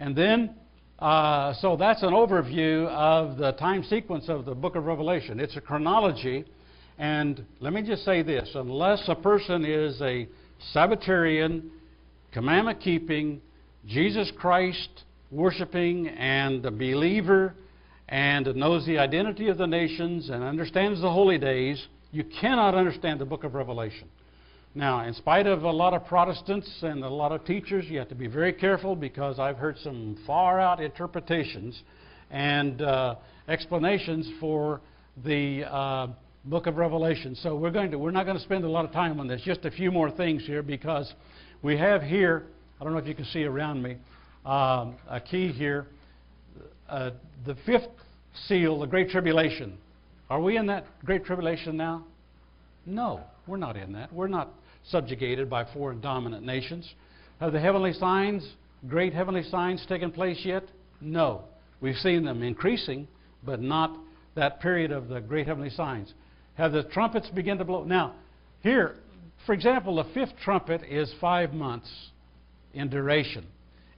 And 0.00 0.16
then, 0.16 0.54
uh, 0.98 1.54
so 1.60 1.76
that's 1.76 2.02
an 2.02 2.10
overview 2.10 2.88
of 2.88 3.36
the 3.36 3.52
time 3.52 3.84
sequence 3.84 4.28
of 4.28 4.44
the 4.44 4.54
book 4.54 4.76
of 4.76 4.84
Revelation. 4.84 5.40
It's 5.40 5.56
a 5.56 5.60
chronology. 5.60 6.44
And 6.98 7.44
let 7.60 7.72
me 7.72 7.82
just 7.82 8.04
say 8.04 8.22
this 8.22 8.50
unless 8.54 9.02
a 9.08 9.14
person 9.14 9.64
is 9.64 10.00
a 10.00 10.28
Sabbatarian, 10.72 11.70
commandment 12.34 12.80
keeping, 12.80 13.40
Jesus 13.86 14.30
Christ 14.36 15.04
worshiping, 15.30 16.08
and 16.08 16.64
a 16.66 16.70
believer, 16.70 17.54
and 18.08 18.54
knows 18.54 18.84
the 18.86 18.98
identity 18.98 19.48
of 19.48 19.56
the 19.56 19.66
nations 19.66 20.30
and 20.30 20.44
understands 20.44 21.00
the 21.00 21.10
holy 21.10 21.38
days, 21.38 21.86
you 22.12 22.24
cannot 22.40 22.74
understand 22.74 23.20
the 23.20 23.24
book 23.24 23.44
of 23.44 23.54
Revelation. 23.54 24.08
Now, 24.74 25.06
in 25.06 25.14
spite 25.14 25.46
of 25.46 25.62
a 25.62 25.70
lot 25.70 25.94
of 25.94 26.04
Protestants 26.06 26.68
and 26.82 27.04
a 27.04 27.08
lot 27.08 27.32
of 27.32 27.44
teachers, 27.44 27.84
you 27.88 27.98
have 27.98 28.08
to 28.08 28.14
be 28.14 28.26
very 28.26 28.52
careful 28.52 28.96
because 28.96 29.38
I've 29.38 29.56
heard 29.56 29.78
some 29.78 30.18
far 30.26 30.60
out 30.60 30.82
interpretations 30.82 31.80
and 32.30 32.82
uh, 32.82 33.14
explanations 33.48 34.28
for 34.40 34.80
the 35.24 35.64
uh, 35.64 36.08
book 36.44 36.66
of 36.66 36.76
Revelation. 36.76 37.36
So 37.36 37.56
we're 37.56 37.70
going 37.70 37.92
to 37.92 37.98
we're 37.98 38.10
not 38.10 38.24
going 38.24 38.36
to 38.36 38.42
spend 38.42 38.64
a 38.64 38.68
lot 38.68 38.84
of 38.84 38.92
time 38.92 39.20
on 39.20 39.28
this. 39.28 39.42
Just 39.42 39.64
a 39.64 39.70
few 39.70 39.90
more 39.90 40.10
things 40.10 40.44
here 40.44 40.62
because 40.62 41.12
we 41.64 41.78
have 41.78 42.02
here, 42.02 42.44
I 42.78 42.84
don't 42.84 42.92
know 42.92 42.98
if 42.98 43.06
you 43.06 43.14
can 43.14 43.24
see 43.24 43.44
around 43.44 43.82
me, 43.82 43.96
um, 44.44 44.96
a 45.08 45.18
key 45.18 45.50
here. 45.50 45.86
Uh, 46.90 47.12
the 47.46 47.56
fifth 47.64 47.88
seal, 48.46 48.78
the 48.78 48.86
Great 48.86 49.08
Tribulation. 49.08 49.78
Are 50.28 50.42
we 50.42 50.58
in 50.58 50.66
that 50.66 50.84
Great 51.06 51.24
Tribulation 51.24 51.78
now? 51.78 52.04
No, 52.84 53.22
we're 53.46 53.56
not 53.56 53.78
in 53.78 53.94
that. 53.94 54.12
We're 54.12 54.28
not 54.28 54.50
subjugated 54.90 55.48
by 55.48 55.64
foreign 55.72 56.02
dominant 56.02 56.44
nations. 56.44 56.92
Have 57.40 57.54
the 57.54 57.60
heavenly 57.60 57.94
signs, 57.94 58.46
great 58.86 59.14
heavenly 59.14 59.42
signs, 59.44 59.84
taken 59.88 60.12
place 60.12 60.42
yet? 60.44 60.64
No. 61.00 61.44
We've 61.80 61.96
seen 61.96 62.26
them 62.26 62.42
increasing, 62.42 63.08
but 63.42 63.62
not 63.62 63.96
that 64.34 64.60
period 64.60 64.92
of 64.92 65.08
the 65.08 65.22
great 65.22 65.46
heavenly 65.46 65.70
signs. 65.70 66.12
Have 66.56 66.72
the 66.72 66.82
trumpets 66.82 67.30
begin 67.30 67.56
to 67.56 67.64
blow? 67.64 67.84
Now, 67.84 68.16
here, 68.60 68.96
for 69.46 69.52
example, 69.52 69.96
the 69.96 70.12
fifth 70.14 70.34
trumpet 70.42 70.82
is 70.88 71.12
five 71.20 71.52
months 71.52 71.90
in 72.72 72.88
duration. 72.88 73.46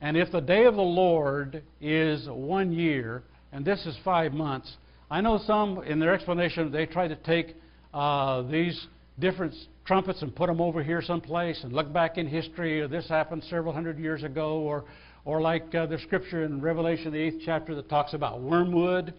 And 0.01 0.17
if 0.17 0.31
the 0.31 0.41
day 0.41 0.65
of 0.65 0.75
the 0.75 0.83
Lord 0.83 1.63
is 1.81 2.29
one 2.29 2.73
year, 2.73 3.23
and 3.53 3.65
this 3.65 3.85
is 3.87 3.97
five 4.05 4.33
months, 4.33 4.77
I 5.11 5.21
know 5.21 5.39
some, 5.47 5.83
in 5.85 5.99
their 5.99 6.13
explanation, 6.13 6.71
they 6.71 6.87
try 6.87 7.09
to 7.09 7.17
take 7.17 7.57
uh, 7.95 8.43
these 8.43 8.87
different 9.19 9.55
trumpets 9.87 10.21
and 10.23 10.35
put 10.35 10.49
them 10.49 10.61
over 10.61 10.83
here 10.83 11.01
someplace 11.01 11.63
and 11.63 11.73
look 11.73 11.93
back 11.93 12.19
in 12.19 12.27
history, 12.27 12.81
or 12.81 12.89
this 12.89 13.09
happened 13.09 13.45
several 13.45 13.73
hundred 13.73 13.99
years 13.99 14.25
ago, 14.25 14.59
or, 14.59 14.85
or 15.25 15.41
like 15.41 15.75
uh, 15.75 15.87
the 15.87 15.99
scripture 16.01 16.45
in 16.45 16.61
Revelation, 16.61 17.13
the 17.13 17.19
eighth 17.19 17.43
chapter, 17.45 17.75
that 17.77 17.89
talks 17.89 18.15
about 18.15 18.41
wormwood. 18.41 19.15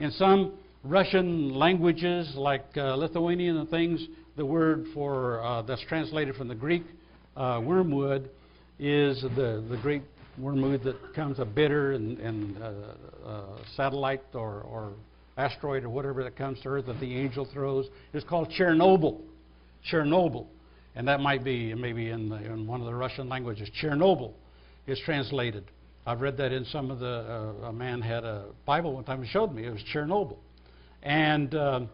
In 0.00 0.10
some 0.10 0.54
Russian 0.84 1.54
languages, 1.54 2.34
like 2.36 2.66
uh, 2.76 2.94
Lithuanian 2.96 3.56
and 3.58 3.70
things, 3.70 4.06
the 4.38 4.46
word 4.46 4.86
for 4.94 5.42
uh, 5.44 5.62
that's 5.62 5.82
translated 5.88 6.36
from 6.36 6.46
the 6.46 6.54
Greek 6.54 6.84
uh, 7.36 7.60
wormwood 7.62 8.30
is 8.78 9.20
the, 9.20 9.66
the 9.68 9.76
great 9.82 10.02
wormwood 10.38 10.84
that 10.84 10.96
comes 11.12 11.40
a 11.40 11.44
bitter 11.44 11.92
and, 11.92 12.18
and 12.20 12.62
uh, 12.62 12.72
uh, 13.26 13.42
satellite 13.76 14.22
or, 14.34 14.60
or 14.60 14.92
asteroid 15.36 15.82
or 15.82 15.88
whatever 15.88 16.22
that 16.22 16.36
comes 16.36 16.60
to 16.60 16.68
Earth 16.68 16.86
that 16.86 17.00
the 17.00 17.18
angel 17.18 17.48
throws. 17.52 17.86
It's 18.12 18.24
called 18.28 18.48
Chernobyl. 18.56 19.20
Chernobyl. 19.92 20.46
And 20.94 21.08
that 21.08 21.18
might 21.18 21.42
be 21.42 21.74
maybe 21.74 22.10
in, 22.10 22.28
the, 22.28 22.36
in 22.36 22.64
one 22.64 22.80
of 22.80 22.86
the 22.86 22.94
Russian 22.94 23.28
languages. 23.28 23.68
Chernobyl 23.82 24.34
is 24.86 25.00
translated. 25.04 25.64
I've 26.06 26.20
read 26.20 26.36
that 26.36 26.52
in 26.52 26.64
some 26.66 26.92
of 26.92 27.00
the, 27.00 27.54
uh, 27.64 27.66
a 27.66 27.72
man 27.72 28.02
had 28.02 28.22
a 28.22 28.46
Bible 28.64 28.94
one 28.94 29.02
time 29.02 29.20
and 29.20 29.28
showed 29.28 29.52
me. 29.52 29.66
It 29.66 29.72
was 29.72 29.82
Chernobyl. 29.92 30.36
And 31.02 31.54
um, 31.56 31.88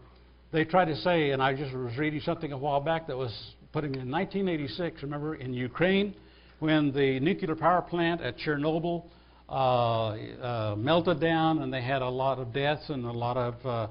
they 0.55 0.63
try 0.63 0.85
to 0.85 0.95
say, 0.95 1.31
and 1.31 1.43
I 1.43 1.53
just 1.53 1.75
was 1.75 1.97
reading 1.97 2.21
something 2.21 2.53
a 2.53 2.57
while 2.57 2.79
back 2.79 3.07
that 3.07 3.17
was 3.17 3.33
putting 3.73 3.93
in 3.95 4.09
1986, 4.09 5.03
remember, 5.03 5.35
in 5.35 5.53
Ukraine, 5.53 6.15
when 6.59 6.93
the 6.93 7.19
nuclear 7.19 7.57
power 7.57 7.81
plant 7.81 8.21
at 8.21 8.37
Chernobyl 8.37 9.03
uh, 9.49 9.53
uh, 9.53 10.75
melted 10.77 11.19
down 11.19 11.61
and 11.61 11.73
they 11.73 11.81
had 11.81 12.01
a 12.01 12.07
lot 12.07 12.39
of 12.39 12.53
deaths 12.53 12.89
and 12.89 13.03
a 13.03 13.11
lot 13.11 13.35
of 13.35 13.65
uh, 13.65 13.87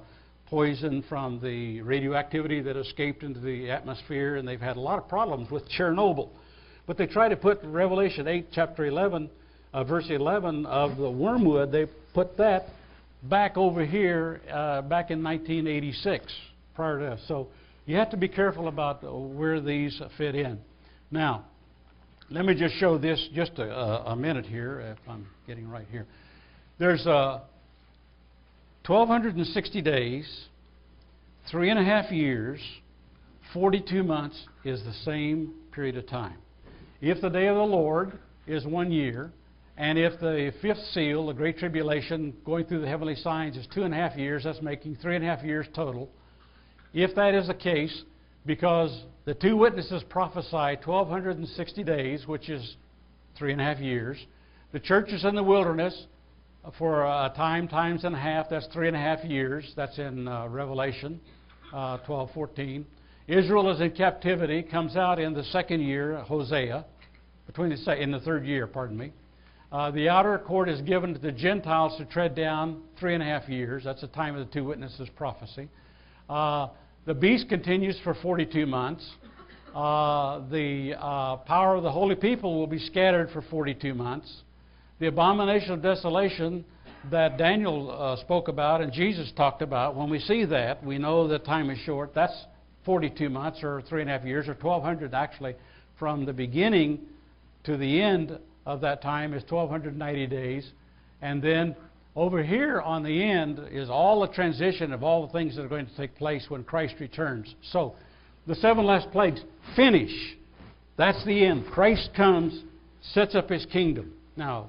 poison 0.47 1.05
from 1.07 1.39
the 1.39 1.83
radioactivity 1.83 2.63
that 2.63 2.79
escaped 2.79 3.23
into 3.23 3.41
the 3.41 3.71
atmosphere, 3.71 4.37
and 4.37 4.49
they've 4.49 4.59
had 4.59 4.79
a 4.79 4.81
lot 4.81 4.99
of 4.99 5.07
problems 5.07 5.51
with 5.51 5.69
Chernobyl. 5.69 6.31
But 6.87 6.97
they 6.97 7.07
try 7.07 7.29
to 7.29 7.37
put 7.37 7.61
Revelation 7.63 8.27
8, 8.27 8.49
chapter 8.53 8.87
11, 8.87 9.29
uh, 9.75 9.85
verse 9.85 10.07
11 10.09 10.65
of 10.65 10.97
the 10.97 11.11
wormwood, 11.11 11.73
they 11.73 11.87
put 12.15 12.39
that 12.39 12.69
back 13.23 13.59
over 13.59 13.85
here 13.85 14.41
uh, 14.51 14.81
back 14.81 15.11
in 15.11 15.23
1986, 15.23 16.33
prior 16.75 16.99
to 16.99 17.19
so 17.27 17.49
you 17.87 17.97
have 17.97 18.11
to 18.11 18.17
be 18.17 18.29
careful 18.29 18.69
about 18.69 19.03
where 19.03 19.61
these 19.61 20.01
fit 20.17 20.35
in. 20.35 20.59
Now, 21.11 21.45
let 22.31 22.47
me 22.47 22.55
just 22.55 22.77
show 22.77 22.97
this 22.97 23.29
just 23.35 23.59
a, 23.59 24.11
a 24.11 24.17
minute 24.17 24.47
here, 24.47 24.81
if 24.81 24.99
I'm 25.09 25.27
getting 25.47 25.69
right 25.69 25.87
here. 25.91 26.07
There's 26.79 27.07
uh, 27.07 27.41
1,260 28.87 29.83
days, 29.83 30.47
three 31.51 31.71
and 31.71 31.79
a 31.79 31.85
half 31.85 32.11
years, 32.11 32.61
42 33.53 34.03
months 34.03 34.43
is 34.65 34.83
the 34.83 34.95
same 35.05 35.53
period 35.73 35.97
of 35.97 36.09
time. 36.09 36.39
If 37.01 37.21
the 37.21 37.29
day 37.29 37.47
of 37.49 37.57
the 37.57 37.63
Lord 37.63 38.19
is 38.47 38.67
one 38.67 38.91
year, 38.91 39.31
and 39.77 39.99
if 39.99 40.19
the 40.21 40.53
fifth 40.63 40.83
seal, 40.93 41.27
the 41.27 41.35
Great 41.35 41.59
Tribulation, 41.59 42.35
going 42.47 42.65
through 42.65 42.81
the 42.81 42.89
heavenly 42.89 43.17
signs, 43.17 43.57
is 43.57 43.67
two 43.75 43.83
and 43.83 43.93
a 43.93 43.97
half 43.97 44.17
years, 44.17 44.45
that's 44.45 44.63
making 44.63 44.97
three 44.97 45.17
and 45.17 45.25
a 45.25 45.29
half 45.29 45.45
years 45.45 45.67
total. 45.75 46.09
If 46.95 47.17
that 47.17 47.35
is 47.35 47.49
the 47.49 47.55
case, 47.55 48.05
because 48.47 49.03
the 49.25 49.35
two 49.35 49.57
witnesses 49.57 50.05
prophesy 50.09 50.79
1,260 50.85 51.83
days, 51.83 52.25
which 52.29 52.49
is 52.49 52.77
three 53.37 53.51
and 53.51 53.61
a 53.61 53.65
half 53.65 53.79
years, 53.79 54.17
the 54.71 54.79
church 54.79 55.09
is 55.09 55.25
in 55.25 55.35
the 55.35 55.43
wilderness 55.43 56.07
for 56.79 57.03
a 57.03 57.33
time, 57.37 57.67
times 57.67 58.05
and 58.05 58.15
a 58.15 58.19
half, 58.19 58.47
that's 58.49 58.69
three 58.73 58.87
and 58.87 58.97
a 58.97 59.01
half 59.01 59.25
years, 59.25 59.73
that's 59.75 59.99
in 59.99 60.29
uh, 60.29 60.47
Revelation 60.47 61.21
uh, 61.73 61.99
12, 61.99 62.31
14. 62.33 62.87
Israel 63.27 63.73
is 63.73 63.81
in 63.81 63.91
captivity, 63.91 64.63
comes 64.63 64.95
out 64.97 65.19
in 65.19 65.35
the 65.35 65.45
second 65.45 65.81
year, 65.81 66.19
Hosea, 66.19 66.85
between 67.49 67.71
the 67.71 68.01
in 68.01 68.13
the 68.13 68.21
third 68.21 68.47
year, 68.47 68.69
pardon 68.69 68.97
me. 68.97 69.13
Uh, 69.73 69.91
the 69.91 70.09
outer 70.09 70.39
court 70.39 70.69
is 70.69 70.81
given 70.83 71.13
to 71.13 71.19
the 71.19 71.33
Gentiles 71.33 71.99
to 71.99 72.05
tread 72.05 72.37
down 72.37 72.83
three 73.01 73.15
and 73.15 73.23
a 73.23 73.27
half 73.27 73.49
years. 73.49 73.83
That's 73.83 74.03
the 74.03 74.07
time 74.07 74.37
of 74.37 74.47
the 74.47 74.53
two 74.53 74.63
witnesses' 74.63 75.09
prophecy. 75.17 75.69
Uh, 76.29 76.69
the 77.07 77.15
beast 77.15 77.51
continues 77.51 77.99
for 78.03 78.15
42 78.15 78.65
months. 78.65 79.07
Uh, 79.75 80.41
the 80.51 80.95
uh, 80.99 81.37
power 81.37 81.77
of 81.77 81.83
the 81.83 81.91
holy 81.91 82.15
people 82.15 82.59
will 82.59 82.67
be 82.67 82.79
scattered 82.79 83.31
for 83.31 83.43
42 83.43 83.93
months. 83.93 84.43
The 85.01 85.09
abomination 85.09 85.73
of 85.73 85.83
desolation 85.83 86.65
that 87.11 87.37
Daniel 87.37 87.91
uh, 87.91 88.17
spoke 88.23 88.49
about 88.49 88.81
and 88.81 88.91
Jesus 88.91 89.31
talked 89.37 89.61
about, 89.61 89.95
when 89.95 90.09
we 90.09 90.19
see 90.19 90.47
that, 90.47 90.83
we 90.83 90.97
know 90.97 91.29
that 91.29 91.45
time 91.45 91.69
is 91.69 91.79
short. 91.81 92.15
That's 92.15 92.47
42 92.87 93.29
months 93.29 93.61
or 93.63 93.83
three 93.89 94.01
and 94.01 94.09
a 94.09 94.17
half 94.17 94.27
years, 94.27 94.49
or 94.49 94.55
1,200 94.55 95.13
actually, 95.13 95.57
from 95.99 96.25
the 96.25 96.33
beginning 96.33 97.01
to 97.65 97.77
the 97.77 98.01
end 98.01 98.39
of 98.65 98.81
that 98.81 99.03
time 99.03 99.35
is 99.35 99.43
1,290 99.43 100.27
days. 100.27 100.71
And 101.21 101.43
then 101.43 101.77
over 102.17 102.43
here 102.43 102.81
on 102.81 103.03
the 103.03 103.23
end 103.23 103.61
is 103.71 103.91
all 103.91 104.21
the 104.21 104.29
transition 104.29 104.93
of 104.93 105.03
all 105.03 105.27
the 105.27 105.33
things 105.33 105.57
that 105.57 105.65
are 105.65 105.69
going 105.69 105.87
to 105.87 105.97
take 105.97 106.15
place 106.17 106.47
when 106.49 106.63
Christ 106.63 106.95
returns. 107.01 107.53
So 107.73 107.97
the 108.47 108.55
seven 108.57 108.85
last 108.85 109.11
plagues 109.11 109.41
finish. 109.75 110.13
That's 110.97 111.25
the 111.25 111.45
end. 111.45 111.67
Christ 111.73 112.11
comes, 112.17 112.63
sets 113.13 113.35
up 113.35 113.51
his 113.51 113.67
kingdom. 113.67 114.13
Now, 114.37 114.69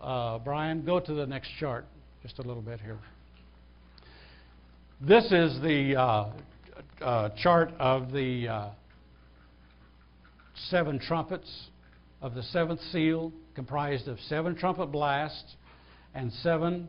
uh, 0.00 0.38
Brian, 0.38 0.84
go 0.84 1.00
to 1.00 1.14
the 1.14 1.26
next 1.26 1.50
chart 1.58 1.86
just 2.22 2.38
a 2.38 2.42
little 2.42 2.62
bit 2.62 2.80
here. 2.80 2.98
This 5.00 5.24
is 5.24 5.60
the 5.60 5.96
uh, 5.96 6.30
uh, 7.02 7.28
chart 7.42 7.70
of 7.78 8.12
the 8.12 8.48
uh, 8.48 8.70
seven 10.70 11.00
trumpets 11.00 11.68
of 12.22 12.34
the 12.34 12.42
seventh 12.44 12.80
seal, 12.92 13.32
comprised 13.54 14.08
of 14.08 14.18
seven 14.28 14.54
trumpet 14.54 14.86
blasts, 14.86 15.56
and 16.16 16.32
seven. 16.42 16.88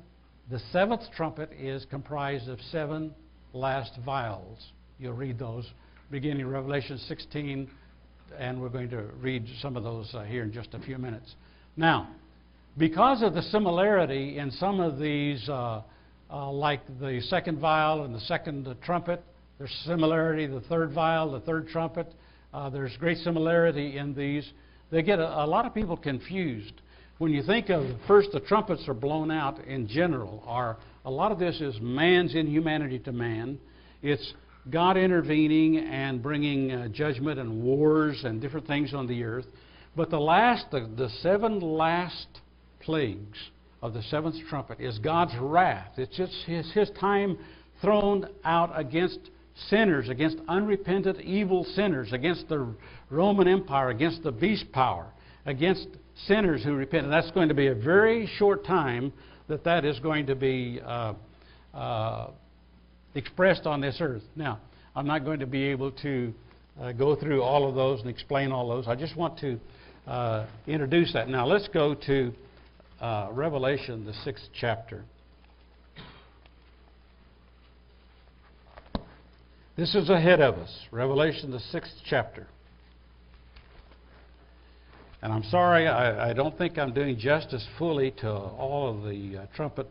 The 0.49 0.59
seventh 0.71 1.01
trumpet 1.15 1.51
is 1.51 1.85
comprised 1.89 2.47
of 2.47 2.59
seven 2.71 3.13
last 3.53 3.91
vials. 4.05 4.57
You'll 4.99 5.13
read 5.13 5.37
those 5.37 5.69
beginning 6.09 6.39
in 6.39 6.49
Revelation 6.49 6.97
16, 6.97 7.69
and 8.39 8.61
we're 8.61 8.69
going 8.69 8.89
to 8.89 9.03
read 9.19 9.45
some 9.61 9.75
of 9.75 9.83
those 9.83 10.09
uh, 10.15 10.23
here 10.23 10.43
in 10.43 10.53
just 10.53 10.73
a 10.73 10.79
few 10.79 10.97
minutes. 10.97 11.35
Now, 11.75 12.07
because 12.77 13.21
of 13.21 13.33
the 13.33 13.41
similarity 13.41 14.37
in 14.37 14.49
some 14.51 14.79
of 14.79 14.97
these, 14.97 15.47
uh, 15.49 15.81
uh, 16.31 16.51
like 16.51 16.81
the 17.01 17.19
second 17.27 17.59
vial 17.59 18.05
and 18.05 18.15
the 18.15 18.21
second 18.21 18.67
uh, 18.67 18.75
trumpet, 18.81 19.21
there's 19.57 19.75
similarity. 19.85 20.47
The 20.47 20.61
third 20.61 20.93
vial, 20.93 21.31
the 21.31 21.41
third 21.41 21.67
trumpet, 21.67 22.13
uh, 22.53 22.69
there's 22.69 22.95
great 22.97 23.17
similarity 23.17 23.97
in 23.97 24.13
these. 24.13 24.49
They 24.89 25.01
get 25.01 25.19
a, 25.19 25.43
a 25.43 25.45
lot 25.45 25.65
of 25.65 25.73
people 25.73 25.97
confused. 25.97 26.81
When 27.17 27.34
you 27.34 27.41
think 27.41 27.69
of 27.69 27.84
first 28.08 28.30
the 28.32 28.39
trumpets 28.39 28.88
are 28.88 28.93
blown 28.93 29.32
out 29.32 29.65
in 29.65 29.88
general, 29.88 30.43
are 30.45 30.77
a 31.03 31.10
lot 31.10 31.32
of 31.32 31.39
this 31.39 31.60
is 31.62 31.75
man's 31.82 32.36
inhumanity 32.36 32.99
to 32.99 33.12
man. 33.12 33.58
It's 34.03 34.34
God 34.69 34.97
intervening 34.97 35.80
and 35.80 36.21
bringing 36.21 36.71
uh, 36.71 36.89
judgment 36.89 37.39
and 37.39 37.63
wars 37.63 38.21
and 38.23 38.39
different 38.39 38.67
things 38.67 38.93
on 38.93 39.08
the 39.08 39.23
earth. 39.23 39.47
But 39.95 40.12
the 40.12 40.19
last, 40.19 40.69
the, 40.69 40.88
the 40.95 41.10
seven 41.23 41.60
last 41.60 42.27
plagues 42.82 43.39
of 43.82 43.95
the 43.95 44.03
seventh 44.03 44.36
trumpet 44.47 44.80
is 44.80 44.99
God's 44.99 45.34
wrath. 45.39 45.93
It's 45.97 46.15
just 46.15 46.34
his, 46.45 46.71
his 46.73 46.91
time 46.99 47.39
thrown 47.82 48.30
out 48.43 48.80
against 48.80 49.32
sinners, 49.69 50.08
against 50.10 50.38
unrepentant, 50.47 51.19
evil 51.21 51.65
sinners, 51.73 52.13
against 52.13 52.47
the 52.47 52.75
Roman 53.10 53.47
Empire, 53.47 53.89
against 53.89 54.21
the 54.21 54.32
beast 54.32 54.71
power, 54.71 55.08
against 55.47 55.88
sinners 56.25 56.63
who 56.63 56.73
repent. 56.73 57.06
And 57.06 57.13
that's 57.13 57.32
going 57.32 57.49
to 57.49 57.56
be 57.56 57.67
a 57.67 57.75
very 57.75 58.30
short 58.38 58.65
time 58.65 59.13
that 59.47 59.63
that 59.63 59.86
is 59.86 59.99
going 59.99 60.27
to 60.27 60.36
be 60.36 60.82
uh, 60.84 61.13
uh, 61.73 62.32
expressed 63.15 63.65
on 63.65 63.82
this 63.82 63.97
earth. 63.99 64.23
Now, 64.36 64.60
I'm 64.95 65.08
not 65.08 65.23
going 65.23 65.39
to 65.39 65.45
be 65.45 65.63
able 65.65 65.91
to 65.91 66.34
uh, 66.82 66.91
go 66.91 67.15
through 67.15 67.41
all 67.41 67.67
of 67.67 67.75
those 67.75 68.01
and 68.01 68.10
explain 68.10 68.51
all 68.51 68.67
those. 68.67 68.88
I 68.88 68.95
just 68.95 69.15
want 69.15 69.39
to 69.39 69.60
uh, 70.08 70.47
introduce 70.65 71.13
that. 71.13 71.30
Now, 71.30 71.45
let's 71.45 71.67
go 71.69 71.93
to 71.93 72.34
uh, 72.99 73.30
Revelation, 73.32 74.06
the 74.06 74.13
sixth 74.23 74.45
chapter. 74.60 75.03
This 79.75 79.93
is 79.93 80.10
ahead 80.10 80.41
of 80.41 80.56
us. 80.56 80.75
Revelation, 80.91 81.51
the 81.51 81.60
sixth 81.60 81.93
chapter. 82.10 82.47
And 85.19 85.34
I'm 85.34 85.43
sorry, 85.45 85.88
I, 85.88 86.30
I 86.30 86.34
don't 86.34 86.56
think 86.60 86.77
I'm 86.77 86.93
doing 86.93 87.17
justice 87.17 87.65
fully 87.80 88.12
to 88.19 88.30
all 88.30 88.95
of 88.95 89.03
the 89.03 89.38
uh, 89.38 89.45
trumpet 89.56 89.88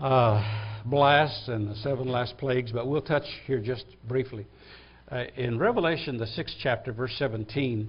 uh, 0.00 0.80
blasts 0.84 1.48
and 1.48 1.68
the 1.68 1.74
seven 1.76 2.06
last 2.06 2.38
plagues, 2.38 2.70
but 2.70 2.86
we'll 2.86 3.02
touch 3.02 3.24
here 3.46 3.60
just 3.60 3.84
briefly. 4.06 4.46
Uh, 5.10 5.24
in 5.36 5.58
Revelation, 5.58 6.16
the 6.16 6.26
sixth 6.28 6.54
chapter, 6.62 6.92
verse 6.92 7.12
17, 7.18 7.88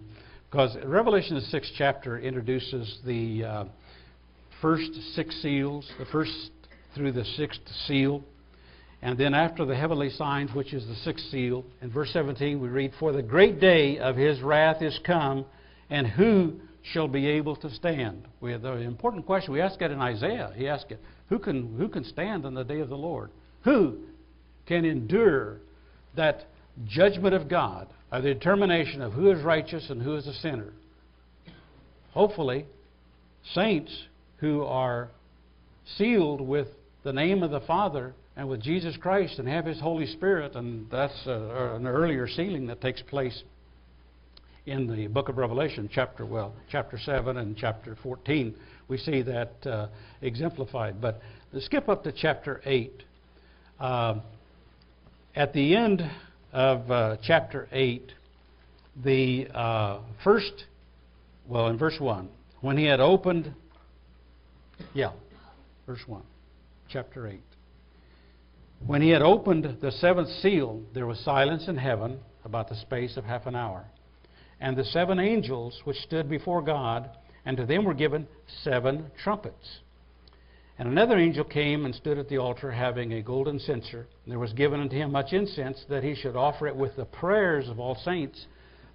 because 0.49 0.75
Revelation, 0.83 1.35
the 1.35 1.41
sixth 1.41 1.71
chapter, 1.77 2.17
introduces 2.17 2.99
the 3.05 3.43
uh, 3.43 3.65
first 4.59 4.91
six 5.13 5.39
seals, 5.43 5.87
the 5.99 6.05
first 6.05 6.49
through 6.95 7.11
the 7.11 7.25
sixth 7.37 7.61
seal, 7.85 8.23
and 9.03 9.17
then 9.17 9.33
after 9.33 9.65
the 9.65 9.75
heavenly 9.75 10.09
signs, 10.09 10.53
which 10.53 10.73
is 10.73 10.87
the 10.87 10.95
sixth 10.95 11.25
seal, 11.29 11.65
in 11.81 11.91
verse 11.91 12.09
17 12.13 12.61
we 12.61 12.69
read, 12.69 12.93
For 12.97 13.11
the 13.11 13.21
great 13.21 13.59
day 13.59 13.97
of 13.97 14.15
his 14.15 14.41
wrath 14.41 14.81
is 14.81 14.97
come, 15.05 15.43
and 15.89 16.07
who 16.07 16.53
shall 16.83 17.09
be 17.09 17.27
able 17.27 17.57
to 17.57 17.69
stand? 17.69 18.25
We 18.39 18.53
have 18.53 18.61
the 18.61 18.71
important 18.77 19.25
question 19.25 19.51
we 19.51 19.59
ask 19.59 19.81
it 19.81 19.91
in 19.91 19.99
Isaiah. 19.99 20.53
He 20.55 20.69
asked 20.69 20.89
it, 20.89 21.01
who 21.27 21.37
can, 21.37 21.77
who 21.77 21.89
can 21.89 22.05
stand 22.05 22.45
on 22.45 22.53
the 22.53 22.63
day 22.63 22.79
of 22.79 22.87
the 22.87 22.95
Lord? 22.95 23.29
Who 23.65 23.97
can 24.67 24.85
endure 24.85 25.57
that 26.15 26.45
judgment 26.87 27.35
of 27.35 27.49
God, 27.49 27.89
or 28.09 28.21
the 28.21 28.33
determination 28.33 29.01
of 29.01 29.11
who 29.11 29.31
is 29.31 29.43
righteous 29.43 29.89
and 29.89 30.01
who 30.01 30.15
is 30.15 30.27
a 30.27 30.33
sinner? 30.35 30.71
Hopefully, 32.11 32.67
saints 33.53 33.91
who 34.37 34.63
are 34.63 35.09
sealed 35.97 36.39
with 36.39 36.67
the 37.03 37.11
name 37.11 37.43
of 37.43 37.51
the 37.51 37.59
Father 37.59 38.13
and 38.35 38.49
with 38.49 38.61
Jesus 38.61 38.97
Christ 38.97 39.39
and 39.39 39.47
have 39.47 39.65
His 39.65 39.79
Holy 39.79 40.05
Spirit, 40.07 40.55
and 40.55 40.89
that's 40.89 41.27
uh, 41.27 41.75
an 41.75 41.87
earlier 41.87 42.27
sealing 42.27 42.67
that 42.67 42.81
takes 42.81 43.01
place 43.01 43.43
in 44.65 44.87
the 44.87 45.07
book 45.07 45.29
of 45.29 45.37
Revelation, 45.37 45.89
chapter 45.93 46.25
well, 46.25 46.53
chapter 46.71 46.97
seven 46.97 47.37
and 47.37 47.55
chapter 47.57 47.97
fourteen. 48.01 48.55
We 48.87 48.97
see 48.97 49.21
that 49.23 49.53
uh, 49.65 49.87
exemplified. 50.21 51.01
But 51.01 51.21
skip 51.59 51.89
up 51.89 52.03
to 52.03 52.11
chapter 52.11 52.61
eight. 52.65 53.03
Uh, 53.79 54.19
at 55.35 55.51
the 55.53 55.75
end 55.75 56.01
of 56.51 56.89
uh, 56.89 57.17
chapter 57.23 57.67
eight, 57.71 58.11
the 59.03 59.47
uh, 59.53 59.99
first, 60.23 60.65
well, 61.47 61.67
in 61.67 61.77
verse 61.77 61.99
one, 61.99 62.29
when 62.61 62.77
he 62.77 62.85
had 62.85 62.99
opened, 62.99 63.53
yeah, 64.93 65.11
verse 65.87 66.01
one, 66.07 66.23
chapter 66.87 67.27
eight. 67.27 67.43
When 68.85 69.01
he 69.01 69.11
had 69.11 69.21
opened 69.21 69.77
the 69.79 69.91
seventh 69.91 70.27
seal, 70.41 70.81
there 70.93 71.07
was 71.07 71.17
silence 71.19 71.69
in 71.69 71.77
heaven 71.77 72.19
about 72.43 72.67
the 72.67 72.75
space 72.75 73.15
of 73.15 73.23
half 73.23 73.45
an 73.45 73.55
hour. 73.55 73.85
And 74.59 74.75
the 74.75 74.83
seven 74.83 75.19
angels 75.19 75.79
which 75.85 76.01
stood 76.01 76.29
before 76.29 76.61
God, 76.61 77.09
and 77.45 77.55
to 77.55 77.65
them 77.65 77.85
were 77.85 77.93
given 77.93 78.27
seven 78.63 79.09
trumpets. 79.23 79.79
And 80.77 80.89
another 80.89 81.17
angel 81.17 81.45
came 81.45 81.85
and 81.85 81.95
stood 81.95 82.17
at 82.17 82.27
the 82.27 82.39
altar, 82.39 82.71
having 82.71 83.13
a 83.13 83.21
golden 83.21 83.57
censer. 83.57 84.07
And 84.25 84.31
there 84.31 84.39
was 84.39 84.51
given 84.51 84.81
unto 84.81 84.97
him 84.97 85.13
much 85.13 85.31
incense, 85.31 85.85
that 85.87 86.03
he 86.03 86.13
should 86.13 86.35
offer 86.35 86.67
it 86.67 86.75
with 86.75 86.97
the 86.97 87.05
prayers 87.05 87.69
of 87.69 87.79
all 87.79 87.95
saints 87.95 88.47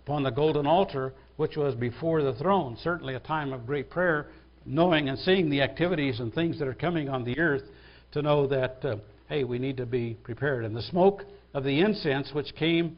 upon 0.04 0.22
the 0.22 0.30
golden 0.30 0.66
altar 0.66 1.14
which 1.36 1.56
was 1.56 1.74
before 1.74 2.22
the 2.22 2.34
throne. 2.34 2.76
Certainly 2.82 3.14
a 3.14 3.20
time 3.20 3.54
of 3.54 3.66
great 3.66 3.88
prayer, 3.88 4.26
knowing 4.66 5.08
and 5.08 5.18
seeing 5.18 5.48
the 5.48 5.62
activities 5.62 6.20
and 6.20 6.34
things 6.34 6.58
that 6.58 6.68
are 6.68 6.74
coming 6.74 7.08
on 7.08 7.24
the 7.24 7.38
earth, 7.38 7.64
to 8.12 8.20
know 8.20 8.46
that. 8.48 8.84
Uh, 8.84 8.96
hey, 9.28 9.44
we 9.44 9.58
need 9.58 9.76
to 9.76 9.86
be 9.86 10.16
prepared. 10.22 10.64
And 10.64 10.74
the 10.74 10.82
smoke 10.82 11.24
of 11.54 11.64
the 11.64 11.80
incense 11.80 12.30
which 12.32 12.54
came 12.54 12.96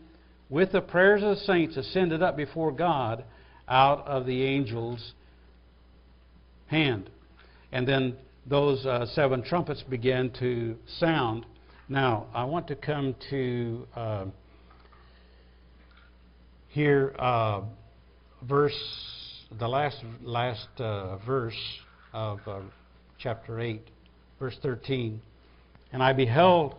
with 0.49 0.73
the 0.73 0.81
prayers 0.81 1.23
of 1.23 1.37
the 1.37 1.43
saints 1.45 1.77
ascended 1.77 2.23
up 2.23 2.37
before 2.37 2.73
God 2.73 3.25
out 3.69 4.07
of 4.07 4.27
the 4.27 4.47
angel's 4.47 5.13
hand. 6.67 7.11
And 7.73 7.87
then 7.87 8.17
those 8.47 8.85
uh, 8.87 9.07
seven 9.15 9.43
trumpets 9.43 9.83
began 9.83 10.31
to 10.41 10.77
sound. 10.99 11.47
Now, 11.89 12.27
I 12.33 12.45
want 12.45 12.69
to 12.69 12.77
come 12.77 13.15
to 13.31 13.87
uh, 13.95 14.25
here, 16.69 17.15
uh, 17.19 17.63
verse, 18.49 18.73
the 19.59 19.67
last 19.67 19.99
last 20.23 20.69
uh, 20.79 21.17
verse 21.27 21.59
of 22.13 22.39
uh, 22.47 22.61
chapter 23.19 23.59
eight, 23.59 23.89
verse 24.39 24.57
thirteen. 24.63 25.21
And 25.93 26.03
I 26.03 26.13
beheld 26.13 26.75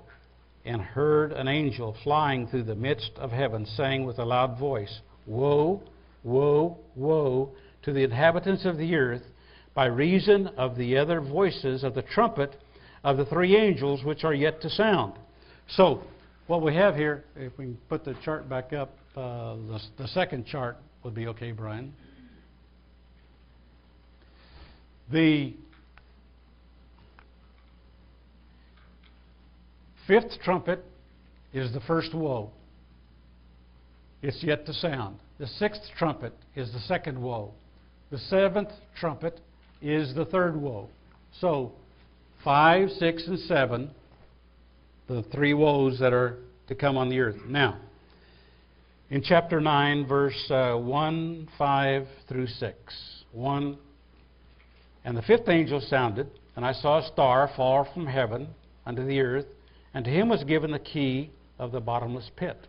and 0.64 0.82
heard 0.82 1.32
an 1.32 1.48
angel 1.48 1.96
flying 2.04 2.48
through 2.48 2.64
the 2.64 2.76
midst 2.76 3.12
of 3.18 3.32
heaven, 3.32 3.66
saying 3.66 4.06
with 4.06 4.20
a 4.20 4.26
loud 4.26 4.60
voice, 4.60 5.02
Woe, 5.26 5.82
woe, 6.24 6.78
woe 6.96 7.52
to 7.84 7.94
the 7.94 8.04
inhabitants 8.04 8.66
of 8.66 8.78
the 8.78 8.96
earth, 8.96 9.24
by 9.74 9.86
reason 9.86 10.48
of 10.58 10.76
the 10.76 10.98
other 10.98 11.22
voices 11.22 11.84
of 11.84 11.96
the 11.96 12.02
trumpet 12.02 12.56
of 13.04 13.18
the 13.18 13.26
three 13.26 13.56
angels 13.56 14.04
which 14.04 14.24
are 14.24 14.34
yet 14.34 14.62
to 14.62 14.70
sound. 14.70 15.14
So, 15.70 16.04
what 16.48 16.62
we 16.62 16.76
have 16.76 16.96
here, 16.96 17.24
if 17.36 17.58
we 17.58 17.66
can 17.66 17.78
put 17.88 18.04
the 18.04 18.16
chart 18.26 18.50
back 18.50 18.74
up, 18.74 18.98
uh, 19.16 19.56
the, 19.56 19.82
the 19.98 20.08
second 20.10 20.46
chart 20.46 20.78
would 21.04 21.16
be 21.16 21.28
okay, 21.28 21.52
Brian. 21.52 21.94
The 25.12 25.54
fifth 30.12 30.42
trumpet 30.44 30.84
is 31.54 31.72
the 31.72 31.80
first 31.80 32.14
woe. 32.14 32.52
It's 34.22 34.44
yet 34.44 34.66
to 34.66 34.74
sound. 34.74 35.20
The 35.40 35.48
sixth 35.48 35.84
trumpet 35.98 36.34
is 36.54 36.70
the 36.74 36.80
second 36.80 37.22
woe. 37.22 37.54
The 38.10 38.18
seventh 38.18 38.72
trumpet 39.00 39.40
is 39.82 40.14
the 40.14 40.26
third 40.26 40.58
woe. 40.58 40.90
So, 41.40 41.72
five, 42.44 42.90
six, 42.90 43.26
and 43.26 43.40
seven, 43.40 43.92
the 45.08 45.24
three 45.32 45.54
woes 45.54 45.98
that 46.00 46.12
are 46.12 46.40
to 46.68 46.76
come 46.76 46.98
on 46.98 47.08
the 47.08 47.20
earth. 47.22 47.38
Now, 47.48 47.80
in 49.10 49.24
chapter 49.24 49.62
9, 49.62 50.08
verse 50.08 50.52
uh, 50.52 50.76
1, 50.76 51.48
5 51.58 52.08
through 52.28 52.48
6. 52.48 53.24
1. 53.32 53.78
And 55.06 55.16
the 55.16 55.22
fifth 55.22 55.48
angel 55.48 55.80
sounded, 55.80 56.30
and 56.58 56.66
I 56.66 56.74
saw 56.74 57.00
a 57.00 57.08
star 57.14 57.50
fall 57.56 57.88
from 57.94 58.08
heaven 58.08 58.50
unto 58.86 59.06
the 59.06 59.22
earth 59.22 59.46
and 59.94 60.06
to 60.06 60.12
him 60.12 60.30
was 60.30 60.44
given 60.44 60.72
the 60.72 60.80
key 60.80 61.32
of 61.60 61.72
the 61.72 61.80
bottomless 61.80 62.30
pit. 62.36 62.68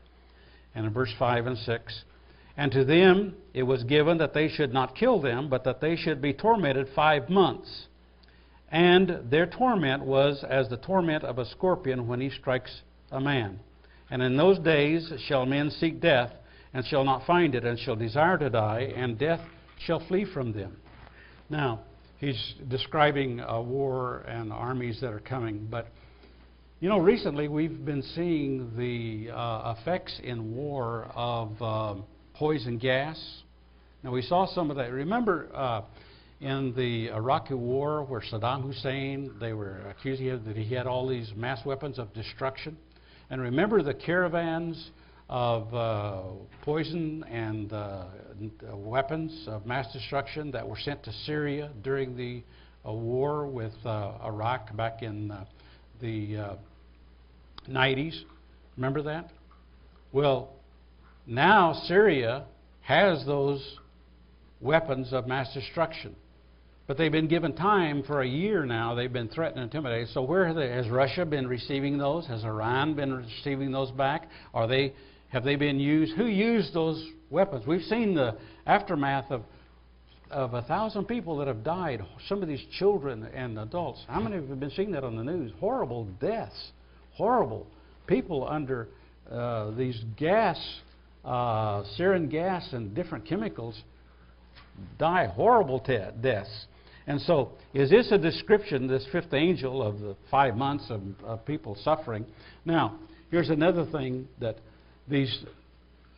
And 0.75 0.87
in 0.87 0.93
verse 0.93 1.13
5 1.19 1.47
and 1.47 1.59
6, 1.59 2.05
and 2.57 2.73
to 2.73 2.85
them 2.85 3.35
it 3.55 3.63
was 3.63 3.85
given 3.85 4.19
that 4.19 4.35
they 4.35 4.49
should 4.49 4.73
not 4.73 4.97
kill 4.97 5.21
them, 5.21 5.49
but 5.49 5.65
that 5.65 5.81
they 5.81 5.97
should 5.97 6.21
be 6.21 6.33
tormented 6.33 6.89
five 6.95 7.29
months. 7.29 7.87
And 8.71 9.31
their 9.31 9.47
torment 9.47 10.05
was 10.05 10.45
as 10.49 10.69
the 10.69 10.79
torment 10.79 11.25
of 11.25 11.39
a 11.39 11.45
scorpion 11.45 12.09
when 12.09 12.21
he 12.21 12.31
strikes 12.31 12.81
a 13.11 13.21
man. 13.21 13.61
And 14.11 14.23
in 14.23 14.37
those 14.37 14.59
days 14.59 15.13
shall 15.27 15.47
men 15.47 15.71
seek 15.71 16.01
death, 16.01 16.33
and 16.75 16.85
shall 16.87 17.05
not 17.05 17.27
find 17.27 17.55
it, 17.55 17.65
and 17.65 17.79
shall 17.79 17.97
desire 17.97 18.39
to 18.39 18.49
die, 18.49 18.93
and 18.97 19.19
death 19.19 19.41
shall 19.79 20.01
flee 20.07 20.25
from 20.25 20.53
them. 20.53 20.77
Now, 21.51 21.81
he's 22.19 22.55
describing 22.69 23.41
a 23.41 23.61
war 23.61 24.25
and 24.27 24.53
armies 24.53 25.01
that 25.01 25.13
are 25.13 25.21
coming, 25.21 25.67
but 25.71 25.89
you 26.83 26.89
know, 26.89 26.99
recently 26.99 27.47
we've 27.47 27.85
been 27.85 28.03
seeing 28.03 28.77
the 28.77 29.33
uh, 29.33 29.77
effects 29.79 30.19
in 30.25 30.53
war 30.53 31.09
of 31.15 31.63
uh, 31.63 31.95
poison 32.35 32.77
gas. 32.77 33.17
Now, 34.03 34.11
we 34.11 34.21
saw 34.21 34.53
some 34.53 34.69
of 34.69 34.77
that. 34.79 34.91
Remember 34.91 35.49
uh, 35.55 35.83
in 36.41 36.75
the 36.75 37.11
Iraqi 37.11 37.55
war 37.55 38.03
where 38.03 38.21
Saddam 38.21 38.63
Hussein, 38.63 39.31
they 39.39 39.53
were 39.53 39.79
accusing 39.91 40.27
him 40.27 40.43
that 40.45 40.57
he 40.57 40.75
had 40.75 40.89
all 40.89 41.07
these 41.07 41.33
mass 41.37 41.65
weapons 41.65 42.01
of 42.01 42.13
destruction? 42.15 42.77
And 43.31 43.41
remember 43.41 43.85
the 43.85 43.95
caravans 43.95 44.91
of 45.29 45.73
uh, 45.73 46.23
poison 46.63 47.23
and 47.31 47.73
uh, 47.73 48.07
weapons 48.75 49.45
of 49.47 49.67
mass 49.67 49.87
destruction 49.93 50.51
that 50.51 50.69
were 50.69 50.79
sent 50.81 51.05
to 51.05 51.13
Syria 51.27 51.71
during 51.85 52.17
the 52.17 52.43
uh, 52.85 52.93
war 52.93 53.47
with 53.47 53.73
Iraq 53.87 54.77
back 54.77 55.05
in 55.05 55.33
the 56.01 56.59
90s. 57.69 58.21
Remember 58.77 59.03
that? 59.03 59.31
Well, 60.13 60.51
now 61.27 61.73
Syria 61.87 62.45
has 62.83 63.25
those 63.27 63.79
weapons 64.61 65.13
of 65.13 65.27
mass 65.27 65.53
destruction. 65.55 66.17
But 66.87 66.99
they've 66.99 67.13
been 67.13 67.29
given 67.29 67.55
time 67.55 68.03
for 68.03 68.23
a 68.23 68.27
year 68.27 68.67
now. 68.67 68.95
They've 68.95 69.13
been 69.13 69.29
threatened 69.29 69.63
and 69.63 69.73
intimidated. 69.73 70.09
So 70.09 70.23
where 70.23 70.53
they, 70.53 70.69
has 70.69 70.89
Russia 70.89 71.25
been 71.25 71.47
receiving 71.47 71.97
those? 71.97 72.27
Has 72.27 72.45
Iran 72.45 72.95
been 72.95 73.15
receiving 73.15 73.71
those 73.71 73.91
back? 73.93 74.29
Are 74.53 74.67
they 74.67 74.93
have 75.29 75.45
they 75.45 75.57
been 75.57 75.81
used? 75.81 76.15
Who 76.17 76.27
used 76.27 76.75
those 76.75 77.03
weapons? 77.31 77.67
We've 77.67 77.85
seen 77.85 78.15
the 78.15 78.37
aftermath 78.67 79.31
of 79.31 79.43
of 80.31 80.55
a 80.55 80.63
thousand 80.63 81.07
people 81.07 81.37
that 81.39 81.47
have 81.47 81.63
died. 81.63 82.05
Some 82.29 82.43
of 82.43 82.49
these 82.49 82.65
children 82.79 83.25
and 83.35 83.59
adults. 83.59 84.03
How 84.09 84.21
many 84.21 84.37
have 84.37 84.61
been 84.61 84.71
seeing 84.71 84.91
that 84.93 85.05
on 85.05 85.15
the 85.15 85.23
news? 85.23 85.53
Horrible 85.61 86.05
deaths 86.21 86.73
horrible 87.15 87.67
people 88.07 88.47
under 88.49 88.89
uh, 89.31 89.71
these 89.73 90.03
gas 90.17 90.59
uh, 91.25 91.85
sarin 91.99 92.29
gas 92.29 92.73
and 92.73 92.95
different 92.95 93.27
chemicals, 93.27 93.81
die 94.99 95.27
horrible 95.27 95.79
deaths. 96.21 96.67
And 97.07 97.21
so, 97.23 97.53
is 97.75 97.91
this 97.91 98.11
a 98.13 98.19
description, 98.19 98.87
this 98.87 99.07
fifth 99.11 99.33
angel, 99.33 99.83
of 99.83 100.01
the 100.01 100.17
five 100.31 100.57
months 100.57 100.87
of, 100.89 101.03
of 101.25 101.45
people 101.45 101.77
suffering? 101.83 102.25
Now, 102.65 102.99
here's 103.31 103.51
another 103.51 103.87
thing 103.87 104.29
that 104.41 104.57
these 105.09 105.45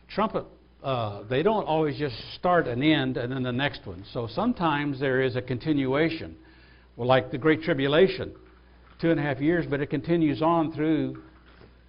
trumpet, 0.09 0.45
uh, 0.83 1.23
they 1.27 1.41
don't 1.41 1.65
always 1.65 1.97
just 1.97 2.15
start 2.35 2.67
and 2.67 2.83
end 2.83 3.17
and 3.17 3.31
then 3.31 3.41
the 3.41 3.51
next 3.51 3.85
one. 3.85 4.03
So 4.13 4.27
sometimes 4.31 4.99
there 4.99 5.21
is 5.21 5.35
a 5.35 5.41
continuation. 5.41 6.35
Well, 6.97 7.07
like 7.07 7.31
the 7.31 7.39
Great 7.39 7.63
Tribulation, 7.63 8.33
two 8.99 9.11
and 9.11 9.19
a 9.19 9.23
half 9.23 9.39
years, 9.39 9.65
but 9.69 9.81
it 9.81 9.89
continues 9.89 10.41
on 10.41 10.71
through 10.73 11.21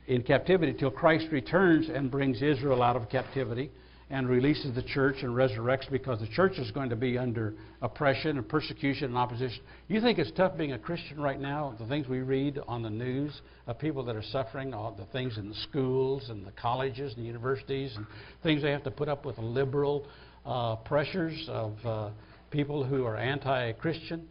in 0.07 0.23
captivity 0.23 0.73
till 0.73 0.91
Christ 0.91 1.27
returns 1.33 1.89
and 1.89 2.11
brings 2.11 2.43
Israel 2.43 2.83
out 2.83 2.97
of 2.97 3.09
captivity 3.09 3.71
and 4.09 4.29
releases 4.29 4.73
the 4.75 4.83
church 4.83 5.17
and 5.23 5.31
resurrects 5.31 5.91
because 5.91 6.21
the 6.21 6.29
church 6.29 6.59
is 6.59 6.71
going 6.71 6.89
to 6.89 6.97
be 6.97 7.19
under 7.19 7.55
oppression 7.83 8.39
and 8.39 8.49
persecution 8.49 9.07
and 9.07 9.19
opposition. 9.19 9.61
You 9.89 10.01
think 10.01 10.19
it's 10.19 10.31
tough 10.37 10.57
being 10.57 10.73
a 10.73 10.79
Christian 10.79 11.21
right 11.21 11.41
now? 11.41 11.75
The 11.81 11.87
things 11.87 12.07
we 12.07 12.21
read 12.21 12.61
on 12.69 12.83
the 12.83 12.91
news 12.91 13.41
of 13.67 13.81
people 13.81 14.05
that 14.05 14.15
are 14.15 14.23
suffering, 14.23 14.75
all 14.75 14.93
the 14.93 15.07
things 15.07 15.39
in 15.39 15.49
the 15.49 15.57
schools 15.69 16.29
and 16.31 16.47
the 16.47 16.53
colleges 16.53 17.15
and 17.15 17.23
the 17.25 17.27
universities, 17.27 17.97
and 17.97 18.07
things 18.45 18.63
they 18.63 18.71
have 18.71 18.85
to 18.85 18.93
put 18.93 19.09
up 19.09 19.27
with 19.27 19.39
liberal 19.39 20.07
uh, 20.45 20.77
pressures 20.77 21.45
of 21.49 21.75
uh, 21.85 22.11
people 22.53 22.85
who 22.85 23.05
are 23.05 23.17
anti 23.17 23.73
Christian. 23.73 24.29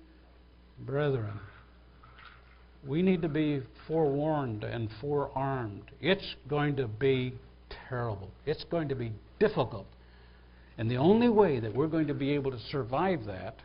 Brethren, 0.80 1.40
we 2.88 3.02
need 3.02 3.22
to 3.22 3.30
be 3.30 3.62
forewarned 3.88 4.64
and 4.64 4.90
forearmed. 5.02 5.92
It's 6.02 6.36
going 6.48 6.76
to 6.78 6.88
be 6.88 7.34
terrible. 7.90 8.30
It's 8.46 8.64
going 8.66 8.90
to 8.90 8.96
be 8.96 9.12
difficult. 9.40 9.88
And 10.78 10.90
the 10.90 10.98
only 10.98 11.30
way 11.30 11.60
that 11.60 11.74
we're 11.74 11.88
going 11.88 12.08
to 12.08 12.14
be 12.14 12.32
able 12.32 12.52
to 12.52 12.60
survive 12.72 13.26
that 13.26 13.56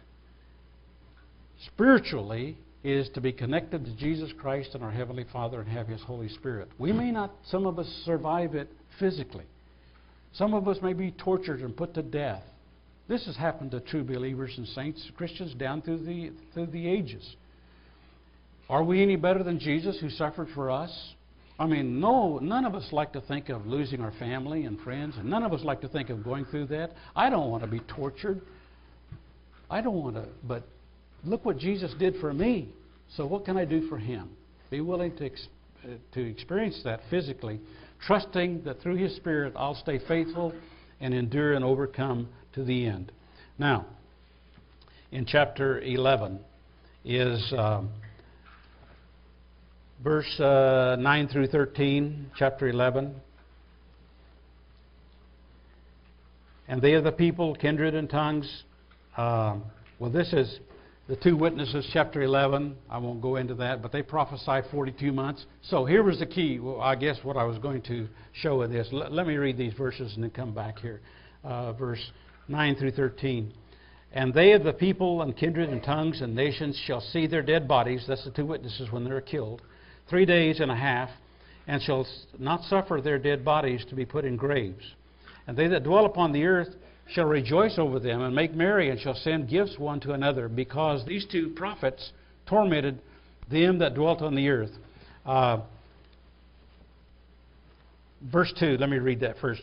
spiritually 1.66 2.56
is 2.82 3.10
to 3.14 3.20
be 3.20 3.32
connected 3.32 3.84
to 3.84 3.96
Jesus 3.96 4.30
Christ 4.38 4.70
and 4.74 4.82
our 4.82 4.90
Heavenly 4.90 5.26
Father 5.32 5.60
and 5.60 5.68
have 5.68 5.86
His 5.86 6.00
Holy 6.02 6.28
Spirit. 6.28 6.68
We 6.78 6.92
may 6.92 7.10
not, 7.10 7.32
some 7.50 7.66
of 7.66 7.78
us, 7.78 7.86
survive 8.04 8.54
it 8.54 8.70
physically. 8.98 9.44
Some 10.32 10.54
of 10.54 10.68
us 10.68 10.78
may 10.82 10.92
be 10.92 11.10
tortured 11.10 11.60
and 11.60 11.76
put 11.76 11.94
to 11.94 12.02
death. 12.02 12.42
This 13.08 13.26
has 13.26 13.36
happened 13.36 13.72
to 13.72 13.80
true 13.80 14.04
believers 14.04 14.54
and 14.56 14.66
saints, 14.68 15.04
Christians, 15.16 15.52
down 15.54 15.82
through 15.82 16.04
the, 16.04 16.30
through 16.54 16.66
the 16.66 16.88
ages. 16.88 17.34
Are 18.70 18.84
we 18.84 19.02
any 19.02 19.16
better 19.16 19.42
than 19.42 19.58
Jesus 19.58 19.98
who 20.00 20.08
suffered 20.10 20.46
for 20.54 20.70
us? 20.70 20.96
I 21.58 21.66
mean, 21.66 21.98
no, 21.98 22.38
none 22.38 22.64
of 22.64 22.76
us 22.76 22.86
like 22.92 23.12
to 23.14 23.20
think 23.20 23.48
of 23.48 23.66
losing 23.66 24.00
our 24.00 24.12
family 24.12 24.64
and 24.64 24.80
friends, 24.80 25.16
and 25.18 25.28
none 25.28 25.42
of 25.42 25.52
us 25.52 25.62
like 25.64 25.80
to 25.80 25.88
think 25.88 26.08
of 26.08 26.22
going 26.22 26.44
through 26.44 26.66
that. 26.66 26.92
I 27.16 27.30
don't 27.30 27.50
want 27.50 27.64
to 27.64 27.68
be 27.68 27.80
tortured. 27.80 28.40
I 29.68 29.80
don't 29.80 29.96
want 29.96 30.14
to, 30.14 30.28
but 30.46 30.62
look 31.24 31.44
what 31.44 31.58
Jesus 31.58 31.92
did 31.98 32.14
for 32.20 32.32
me. 32.32 32.68
So 33.16 33.26
what 33.26 33.44
can 33.44 33.56
I 33.56 33.64
do 33.64 33.88
for 33.88 33.98
him? 33.98 34.30
Be 34.70 34.80
willing 34.80 35.16
to, 35.16 35.26
ex- 35.26 35.48
uh, 35.84 35.94
to 36.14 36.20
experience 36.20 36.80
that 36.84 37.00
physically, 37.10 37.58
trusting 38.06 38.62
that 38.62 38.80
through 38.82 38.96
his 38.96 39.16
Spirit 39.16 39.52
I'll 39.56 39.74
stay 39.74 39.98
faithful 40.06 40.54
and 41.00 41.12
endure 41.12 41.54
and 41.54 41.64
overcome 41.64 42.28
to 42.54 42.62
the 42.62 42.86
end. 42.86 43.10
Now, 43.58 43.86
in 45.10 45.26
chapter 45.26 45.80
11 45.80 46.38
is. 47.04 47.52
Um, 47.58 47.90
verse 50.02 50.40
uh, 50.40 50.96
9 50.98 51.28
through 51.28 51.48
13, 51.48 52.30
chapter 52.36 52.68
11. 52.68 53.14
And 56.68 56.80
they 56.80 56.92
are 56.92 57.02
the 57.02 57.12
people, 57.12 57.54
kindred 57.54 57.94
and 57.94 58.08
tongues. 58.08 58.64
Uh, 59.16 59.56
well, 59.98 60.10
this 60.10 60.32
is 60.32 60.60
the 61.08 61.16
two 61.16 61.36
witnesses, 61.36 61.88
chapter 61.92 62.22
11. 62.22 62.76
I 62.88 62.98
won't 62.98 63.20
go 63.20 63.36
into 63.36 63.54
that, 63.56 63.82
but 63.82 63.92
they 63.92 64.02
prophesy 64.02 64.60
42 64.70 65.12
months. 65.12 65.44
So 65.62 65.84
here 65.84 66.02
was 66.02 66.20
the 66.20 66.26
key. 66.26 66.60
Well, 66.60 66.80
I 66.80 66.94
guess 66.94 67.18
what 67.22 67.36
I 67.36 67.44
was 67.44 67.58
going 67.58 67.82
to 67.82 68.08
show 68.32 68.62
in 68.62 68.72
this. 68.72 68.88
L- 68.92 69.10
let 69.10 69.26
me 69.26 69.34
read 69.36 69.58
these 69.58 69.74
verses 69.74 70.14
and 70.14 70.22
then 70.22 70.30
come 70.30 70.54
back 70.54 70.78
here. 70.78 71.00
Uh, 71.44 71.72
verse 71.72 72.10
9 72.48 72.76
through 72.76 72.92
13. 72.92 73.52
And 74.12 74.32
they 74.32 74.52
of 74.52 74.64
the 74.64 74.72
people 74.72 75.22
and 75.22 75.36
kindred 75.36 75.68
and 75.68 75.82
tongues 75.82 76.20
and 76.20 76.34
nations 76.34 76.80
shall 76.86 77.00
see 77.00 77.26
their 77.26 77.42
dead 77.42 77.68
bodies. 77.68 78.04
That's 78.08 78.24
the 78.24 78.30
two 78.30 78.46
witnesses 78.46 78.90
when 78.90 79.04
they're 79.04 79.20
killed 79.20 79.62
three 80.10 80.26
days 80.26 80.60
and 80.60 80.70
a 80.70 80.76
half, 80.76 81.08
and 81.66 81.80
shall 81.80 82.06
not 82.38 82.62
suffer 82.64 83.00
their 83.02 83.18
dead 83.18 83.44
bodies 83.44 83.84
to 83.88 83.94
be 83.94 84.04
put 84.04 84.24
in 84.24 84.36
graves. 84.36 84.84
And 85.46 85.56
they 85.56 85.68
that 85.68 85.84
dwell 85.84 86.04
upon 86.04 86.32
the 86.32 86.44
earth 86.44 86.74
shall 87.08 87.26
rejoice 87.26 87.78
over 87.78 87.98
them, 87.98 88.20
and 88.20 88.34
make 88.34 88.54
merry, 88.54 88.90
and 88.90 89.00
shall 89.00 89.14
send 89.14 89.48
gifts 89.48 89.78
one 89.78 90.00
to 90.00 90.12
another, 90.12 90.48
because 90.48 91.04
these 91.06 91.26
two 91.30 91.50
prophets 91.50 92.12
tormented 92.46 93.00
them 93.50 93.78
that 93.78 93.94
dwelt 93.94 94.20
on 94.20 94.34
the 94.34 94.48
earth. 94.48 94.70
Uh, 95.24 95.60
verse 98.32 98.52
2, 98.58 98.76
let 98.78 98.88
me 98.88 98.98
read 98.98 99.20
that 99.20 99.38
first. 99.40 99.62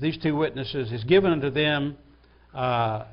These 0.00 0.18
two 0.18 0.36
witnesses 0.36 0.92
is 0.92 1.04
given 1.04 1.32
unto 1.32 1.50
them. 1.50 1.96
Uh, 2.54 3.04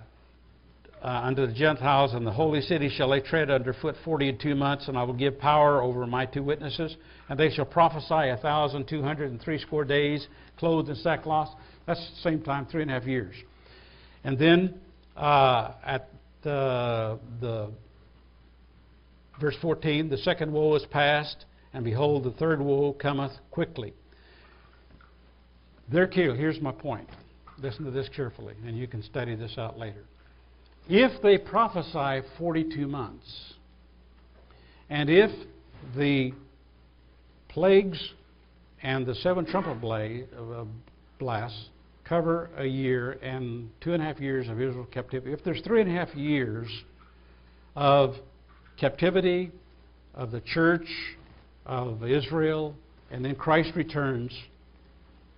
uh, 1.04 1.22
unto 1.24 1.46
the 1.46 1.54
Gentiles, 1.54 2.14
and 2.14 2.26
the 2.26 2.32
holy 2.32 2.62
city 2.62 2.90
shall 2.90 3.10
they 3.10 3.20
tread 3.20 3.52
under 3.52 3.74
foot 3.74 3.96
forty 4.04 4.30
and 4.30 4.40
two 4.40 4.56
months, 4.56 4.88
and 4.88 4.98
I 4.98 5.04
will 5.04 5.14
give 5.14 5.38
power 5.38 5.82
over 5.82 6.08
my 6.08 6.26
two 6.26 6.44
witnesses, 6.44 6.96
and 7.30 7.40
they 7.40 7.50
shall 7.52 7.66
prophesy 7.66 8.30
a 8.30 8.40
thousand 8.42 8.88
two 8.88 9.02
hundred 9.02 9.32
and 9.32 9.40
threescore 9.40 9.86
days, 9.86 10.28
clothed 10.58 10.90
in 10.90 10.96
sackcloth. 10.96 11.50
That's 11.86 12.00
the 12.00 12.22
same 12.22 12.42
time, 12.42 12.66
three 12.66 12.82
and 12.82 12.92
a 12.92 12.96
half 12.96 13.06
years. 13.06 13.36
And 14.24 14.38
then 14.38 14.76
uh, 15.16 15.74
at 15.86 16.10
the, 16.44 17.20
the 17.40 17.72
verse 19.40 19.56
14, 19.62 20.10
the 20.10 20.18
second 20.18 20.52
woe 20.52 20.76
is 20.76 20.86
past, 20.92 21.46
and 21.74 21.86
behold, 21.86 22.24
the 22.24 22.32
third 22.32 22.62
woe 22.62 22.94
cometh 22.94 23.32
quickly. 23.52 23.94
They're. 25.90 26.08
Here's 26.08 26.60
my 26.60 26.72
point. 26.72 27.08
Listen 27.60 27.86
to 27.86 27.92
this 27.92 28.10
carefully, 28.14 28.56
and 28.66 28.78
you 28.78 28.88
can 28.88 29.02
study 29.02 29.36
this 29.36 29.58
out 29.58 29.78
later. 29.80 30.04
If 30.90 31.22
they 31.22 31.38
prophesy 31.38 32.26
42 32.38 32.88
months, 32.88 33.54
and 34.90 35.10
if 35.10 35.32
the 35.98 36.32
plagues 37.50 38.00
and 38.82 39.06
the 39.06 39.16
seven 39.16 39.46
trumpet 39.46 39.84
uh, 39.84 40.64
blasts 41.20 41.70
cover 42.06 42.50
a 42.56 42.66
year 42.66 43.14
and 43.22 43.70
two 43.82 43.94
and 43.94 44.02
a 44.02 44.06
half 44.06 44.20
years 44.22 44.48
of 44.48 44.62
Israel 44.62 44.88
captivity, 44.90 45.34
if 45.34 45.44
there's 45.44 45.62
three 45.62 45.82
and 45.82 45.90
a 45.90 45.94
half 45.94 46.16
years 46.16 46.70
of 47.76 48.16
captivity 48.80 49.52
of 50.14 50.32
the 50.32 50.40
church 50.40 50.88
of 51.66 52.02
Israel, 52.06 52.74
and 53.12 53.26
then 53.26 53.36
Christ 53.36 53.72
returns, 53.76 54.32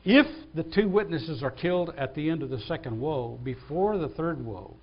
if 0.05 0.27
the 0.53 0.63
two 0.63 0.87
witnesses 0.87 1.41
are 1.41 1.51
killed 1.51 1.91
at 1.97 2.13
the 2.13 2.29
end 2.29 2.43
of 2.43 2.51
the 2.51 2.59
second 2.61 2.99
woe, 2.99 3.39
before 3.43 3.97
the 3.97 4.09
third 4.09 4.45
woe, 4.45 4.75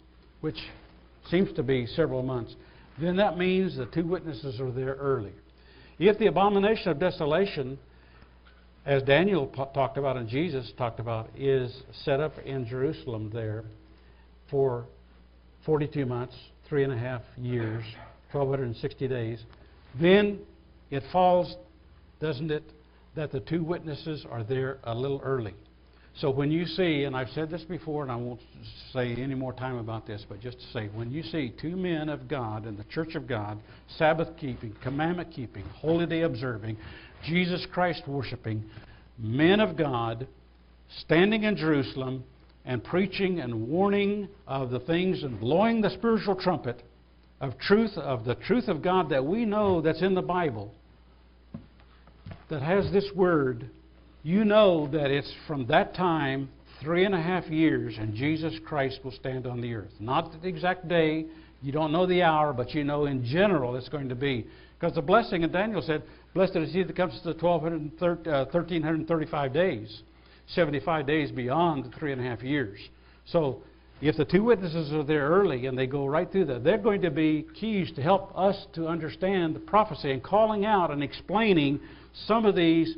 which 0.46 0.62
seems 1.28 1.52
to 1.54 1.62
be 1.64 1.86
several 1.86 2.22
months, 2.22 2.54
then 3.00 3.16
that 3.16 3.36
means 3.36 3.76
the 3.76 3.86
two 3.86 4.06
witnesses 4.06 4.60
are 4.60 4.70
there 4.70 4.94
early. 4.94 5.32
If 5.98 6.20
the 6.20 6.28
abomination 6.28 6.88
of 6.88 7.00
desolation, 7.00 7.76
as 8.84 9.02
Daniel 9.02 9.48
talked 9.74 9.98
about 9.98 10.16
and 10.16 10.28
Jesus 10.28 10.72
talked 10.78 11.00
about, 11.00 11.30
is 11.36 11.82
set 12.04 12.20
up 12.20 12.38
in 12.44 12.64
Jerusalem 12.64 13.28
there 13.34 13.64
for 14.48 14.86
42 15.64 16.06
months, 16.06 16.36
three 16.68 16.84
and 16.84 16.92
a 16.92 16.96
half 16.96 17.22
years, 17.36 17.82
1,260 18.30 19.08
days, 19.08 19.42
then 20.00 20.38
it 20.92 21.02
falls, 21.10 21.56
doesn't 22.20 22.52
it, 22.52 22.62
that 23.16 23.32
the 23.32 23.40
two 23.40 23.64
witnesses 23.64 24.24
are 24.30 24.44
there 24.44 24.78
a 24.84 24.94
little 24.94 25.20
early. 25.24 25.54
So 26.18 26.30
when 26.30 26.50
you 26.50 26.64
see, 26.64 27.04
and 27.04 27.14
I've 27.14 27.28
said 27.30 27.50
this 27.50 27.62
before, 27.64 28.02
and 28.02 28.10
I 28.10 28.16
won't 28.16 28.40
say 28.94 29.14
any 29.16 29.34
more 29.34 29.52
time 29.52 29.76
about 29.76 30.06
this, 30.06 30.24
but 30.26 30.40
just 30.40 30.58
to 30.58 30.66
say, 30.72 30.88
when 30.94 31.10
you 31.10 31.22
see 31.22 31.52
two 31.60 31.76
men 31.76 32.08
of 32.08 32.26
God 32.26 32.66
in 32.66 32.76
the 32.76 32.84
church 32.84 33.14
of 33.16 33.26
God, 33.26 33.58
Sabbath 33.98 34.28
keeping, 34.38 34.74
commandment 34.82 35.30
keeping, 35.30 35.64
holy 35.64 36.06
day 36.06 36.22
observing, 36.22 36.78
Jesus 37.22 37.66
Christ 37.70 38.02
worshiping, 38.08 38.64
men 39.18 39.60
of 39.60 39.76
God 39.76 40.26
standing 41.00 41.42
in 41.42 41.54
Jerusalem 41.54 42.24
and 42.64 42.82
preaching 42.82 43.40
and 43.40 43.68
warning 43.68 44.28
of 44.46 44.70
the 44.70 44.80
things 44.80 45.22
and 45.22 45.38
blowing 45.38 45.82
the 45.82 45.90
spiritual 45.90 46.34
trumpet 46.34 46.82
of 47.42 47.58
truth, 47.58 47.96
of 47.98 48.24
the 48.24 48.36
truth 48.36 48.68
of 48.68 48.80
God 48.80 49.10
that 49.10 49.24
we 49.24 49.44
know 49.44 49.82
that's 49.82 50.00
in 50.00 50.14
the 50.14 50.22
Bible, 50.22 50.72
that 52.48 52.62
has 52.62 52.90
this 52.90 53.04
word 53.14 53.68
you 54.26 54.44
know 54.44 54.88
that 54.88 55.12
it's 55.12 55.32
from 55.46 55.66
that 55.68 55.94
time, 55.94 56.48
three 56.82 57.04
and 57.04 57.14
a 57.14 57.22
half 57.22 57.46
years, 57.46 57.94
and 57.96 58.12
Jesus 58.12 58.54
Christ 58.66 58.98
will 59.04 59.12
stand 59.12 59.46
on 59.46 59.60
the 59.60 59.72
earth. 59.72 59.92
Not 60.00 60.32
the 60.42 60.48
exact 60.48 60.88
day, 60.88 61.26
you 61.62 61.70
don't 61.70 61.92
know 61.92 62.06
the 62.06 62.22
hour, 62.22 62.52
but 62.52 62.74
you 62.74 62.82
know 62.82 63.06
in 63.06 63.24
general 63.24 63.76
it's 63.76 63.88
going 63.88 64.08
to 64.08 64.16
be. 64.16 64.44
Because 64.80 64.96
the 64.96 65.02
blessing, 65.02 65.44
and 65.44 65.52
Daniel 65.52 65.80
said, 65.80 66.02
Blessed 66.34 66.56
is 66.56 66.72
he 66.72 66.82
that 66.82 66.96
comes 66.96 67.16
to 67.22 67.34
the 67.34 67.38
1335 67.40 69.32
uh, 69.32 69.54
days. 69.54 70.02
75 70.48 71.06
days 71.06 71.30
beyond 71.30 71.84
the 71.84 71.96
three 71.96 72.10
and 72.10 72.20
a 72.20 72.24
half 72.24 72.42
years. 72.42 72.80
So 73.26 73.62
if 74.00 74.16
the 74.16 74.24
two 74.24 74.42
witnesses 74.42 74.92
are 74.92 75.04
there 75.04 75.28
early 75.28 75.66
and 75.66 75.78
they 75.78 75.86
go 75.86 76.04
right 76.04 76.28
through 76.28 76.46
that, 76.46 76.64
they're 76.64 76.78
going 76.78 77.02
to 77.02 77.12
be 77.12 77.46
keys 77.54 77.92
to 77.94 78.02
help 78.02 78.36
us 78.36 78.66
to 78.72 78.88
understand 78.88 79.54
the 79.54 79.60
prophecy 79.60 80.10
and 80.10 80.20
calling 80.20 80.64
out 80.64 80.90
and 80.90 81.00
explaining 81.00 81.78
some 82.26 82.44
of 82.44 82.56
these 82.56 82.92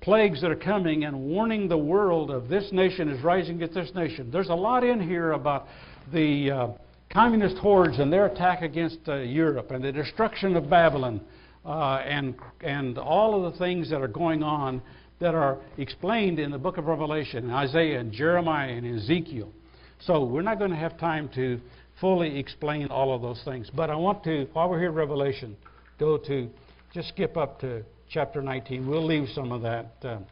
plagues 0.00 0.40
that 0.40 0.50
are 0.50 0.56
coming 0.56 1.04
and 1.04 1.18
warning 1.18 1.68
the 1.68 1.76
world 1.76 2.30
of 2.30 2.48
this 2.48 2.70
nation 2.72 3.08
is 3.08 3.22
rising 3.22 3.56
against 3.56 3.74
this 3.74 3.94
nation. 3.94 4.30
There's 4.30 4.48
a 4.48 4.54
lot 4.54 4.82
in 4.82 5.00
here 5.00 5.32
about 5.32 5.66
the 6.12 6.50
uh, 6.50 6.68
communist 7.12 7.58
hordes 7.58 7.98
and 7.98 8.12
their 8.12 8.26
attack 8.26 8.62
against 8.62 9.00
uh, 9.08 9.16
Europe 9.16 9.70
and 9.70 9.84
the 9.84 9.92
destruction 9.92 10.56
of 10.56 10.70
Babylon 10.70 11.20
uh, 11.64 11.96
and, 11.96 12.34
and 12.62 12.96
all 12.98 13.44
of 13.44 13.52
the 13.52 13.58
things 13.58 13.90
that 13.90 14.00
are 14.00 14.08
going 14.08 14.42
on 14.42 14.80
that 15.20 15.34
are 15.34 15.58
explained 15.76 16.38
in 16.38 16.50
the 16.50 16.58
book 16.58 16.78
of 16.78 16.86
Revelation, 16.86 17.50
Isaiah 17.50 18.00
and 18.00 18.10
Jeremiah 18.10 18.70
and 18.70 18.98
Ezekiel. 18.98 19.52
So 20.00 20.24
we're 20.24 20.40
not 20.40 20.58
going 20.58 20.70
to 20.70 20.76
have 20.76 20.98
time 20.98 21.28
to 21.34 21.60
fully 22.00 22.38
explain 22.38 22.86
all 22.86 23.14
of 23.14 23.20
those 23.20 23.42
things. 23.44 23.70
But 23.74 23.90
I 23.90 23.96
want 23.96 24.24
to, 24.24 24.46
while 24.54 24.70
we're 24.70 24.78
here 24.78 24.88
in 24.88 24.94
Revelation, 24.94 25.56
go 25.98 26.16
to, 26.16 26.48
just 26.94 27.08
skip 27.10 27.36
up 27.36 27.60
to 27.60 27.84
chapter 28.10 28.42
19. 28.42 28.88
We'll 28.88 29.06
leave 29.06 29.28
some 29.34 29.52
of 29.52 29.62
that. 29.62 29.92
Um, 30.02 30.26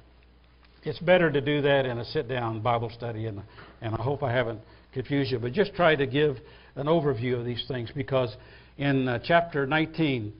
it's 0.82 0.98
better 0.98 1.30
to 1.30 1.40
do 1.40 1.62
that 1.62 1.86
in 1.86 1.98
a 1.98 2.04
sit 2.06 2.28
down 2.28 2.60
Bible 2.60 2.90
study, 2.90 3.26
and, 3.26 3.40
and 3.80 3.94
I 3.94 4.02
hope 4.02 4.22
I 4.22 4.32
haven't 4.32 4.60
confused 4.92 5.30
you. 5.30 5.38
But 5.38 5.52
just 5.52 5.74
try 5.74 5.94
to 5.94 6.06
give 6.06 6.38
an 6.74 6.86
overview 6.86 7.38
of 7.38 7.44
these 7.44 7.64
things 7.68 7.90
because 7.94 8.36
in 8.78 9.06
uh, 9.06 9.20
chapter 9.22 9.64
19, 9.64 10.32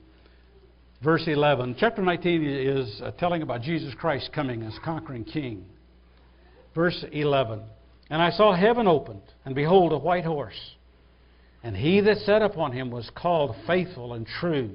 verse 1.03 1.23
11, 1.27 1.77
chapter 1.79 2.03
19 2.03 2.45
is 2.45 3.01
uh, 3.03 3.13
telling 3.13 3.43
about 3.43 3.63
Jesus 3.63 3.95
Christ 3.95 4.31
coming 4.35 4.63
as 4.65 4.75
conquering 4.85 5.25
king. 5.25 5.65
Verse 6.75 7.05
11 7.13 7.63
And 8.11 8.21
I 8.21 8.31
saw 8.31 8.55
heaven 8.55 8.89
opened, 8.89 9.23
and 9.45 9.55
behold, 9.55 9.93
a 9.93 9.99
white 9.99 10.25
horse. 10.25 10.59
And 11.63 11.77
he 11.77 12.01
that 12.01 12.19
sat 12.19 12.43
upon 12.43 12.73
him 12.73 12.91
was 12.91 13.09
called 13.15 13.55
faithful 13.67 14.15
and 14.15 14.27
true. 14.27 14.71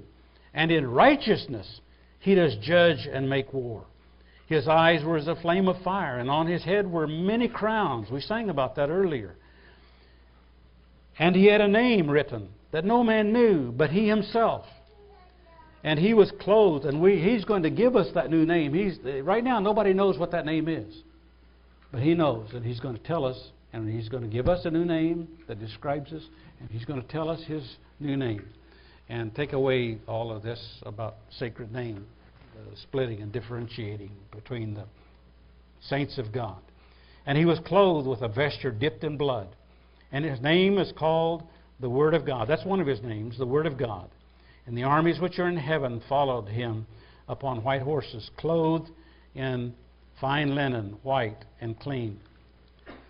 And 0.54 0.72
in 0.72 0.86
righteousness 0.90 1.80
he 2.24 2.36
does 2.36 2.56
judge 2.62 3.06
and 3.12 3.30
make 3.30 3.52
war. 3.52 3.84
His 4.48 4.66
eyes 4.66 5.04
were 5.04 5.18
as 5.18 5.28
a 5.28 5.36
flame 5.36 5.68
of 5.68 5.82
fire, 5.84 6.20
and 6.20 6.30
on 6.30 6.48
his 6.48 6.64
head 6.64 6.90
were 6.90 7.06
many 7.06 7.50
crowns. 7.50 8.10
We 8.10 8.22
sang 8.22 8.50
about 8.50 8.78
that 8.78 8.90
earlier. 8.90 9.36
And 11.20 11.36
he 11.36 11.48
had 11.48 11.60
a 11.60 11.68
name 11.68 12.10
written 12.10 12.48
that 12.72 12.86
no 12.86 13.04
man 13.04 13.34
knew 13.34 13.74
but 13.74 13.90
he 13.90 14.08
himself. 14.08 14.66
And 15.84 16.00
he 16.00 16.14
was 16.14 16.32
clothed, 16.40 16.86
and 16.86 17.02
we, 17.02 17.20
he's 17.20 17.44
going 17.44 17.64
to 17.64 17.70
give 17.70 17.98
us 17.98 18.08
that 18.14 18.30
new 18.30 18.46
name. 18.46 18.74
He's, 18.74 19.00
right 19.22 19.44
now, 19.44 19.60
nobody 19.60 19.94
knows 19.94 20.18
what 20.18 20.32
that 20.32 20.46
name 20.46 20.70
is. 20.70 21.02
But 21.92 22.02
he 22.02 22.14
knows, 22.14 22.54
and 22.54 22.64
he's 22.64 22.80
going 22.80 22.96
to 22.96 23.04
tell 23.04 23.26
us, 23.26 23.50
and 23.74 23.90
he's 23.90 24.08
going 24.08 24.24
to 24.24 24.30
give 24.30 24.48
us 24.48 24.64
a 24.64 24.72
new 24.72 24.86
name 24.86 25.28
that 25.50 25.60
describes 25.60 26.14
us, 26.14 26.24
and 26.62 26.70
he's 26.72 26.86
going 26.86 27.02
to 27.02 27.08
tell 27.10 27.30
us 27.30 27.44
his 27.44 27.76
new 28.00 28.16
name 28.16 28.46
and 29.10 29.34
take 29.36 29.54
away 29.54 29.98
all 30.08 30.32
of 30.32 30.44
this 30.44 30.80
about 30.84 31.16
sacred 31.38 31.72
name, 31.72 32.06
splitting 32.76 33.22
and 33.22 33.32
differentiating 33.32 34.12
between 34.32 34.74
the 34.74 34.86
saints 35.82 36.18
of 36.18 36.32
God. 36.32 36.60
And 37.26 37.38
he 37.38 37.46
was 37.46 37.60
clothed 37.66 38.08
with 38.08 38.22
a 38.22 38.28
vesture 38.28 38.72
dipped 38.72 39.04
in 39.04 39.18
blood. 39.18 39.48
And 40.12 40.26
his 40.26 40.42
name 40.42 40.78
is 40.78 40.92
called 40.98 41.44
the 41.80 41.90
Word 41.90 42.14
of 42.14 42.26
God. 42.26 42.48
That's 42.48 42.66
one 42.66 42.80
of 42.80 42.88
his 42.88 43.02
names, 43.02 43.38
the 43.38 43.46
Word 43.46 43.66
of 43.66 43.78
God. 43.78 44.10
And 44.66 44.78
the 44.78 44.84
armies 44.84 45.20
which 45.20 45.40
are 45.40 45.48
in 45.48 45.58
heaven 45.58 46.02
followed 46.08 46.48
him 46.48 46.86
upon 47.28 47.64
white 47.64 47.82
horses, 47.82 48.30
clothed 48.38 48.90
in 49.36 49.74
fine 50.22 50.56
linen, 50.56 50.98
white 51.04 51.44
and 51.62 51.80
clean. 51.80 52.20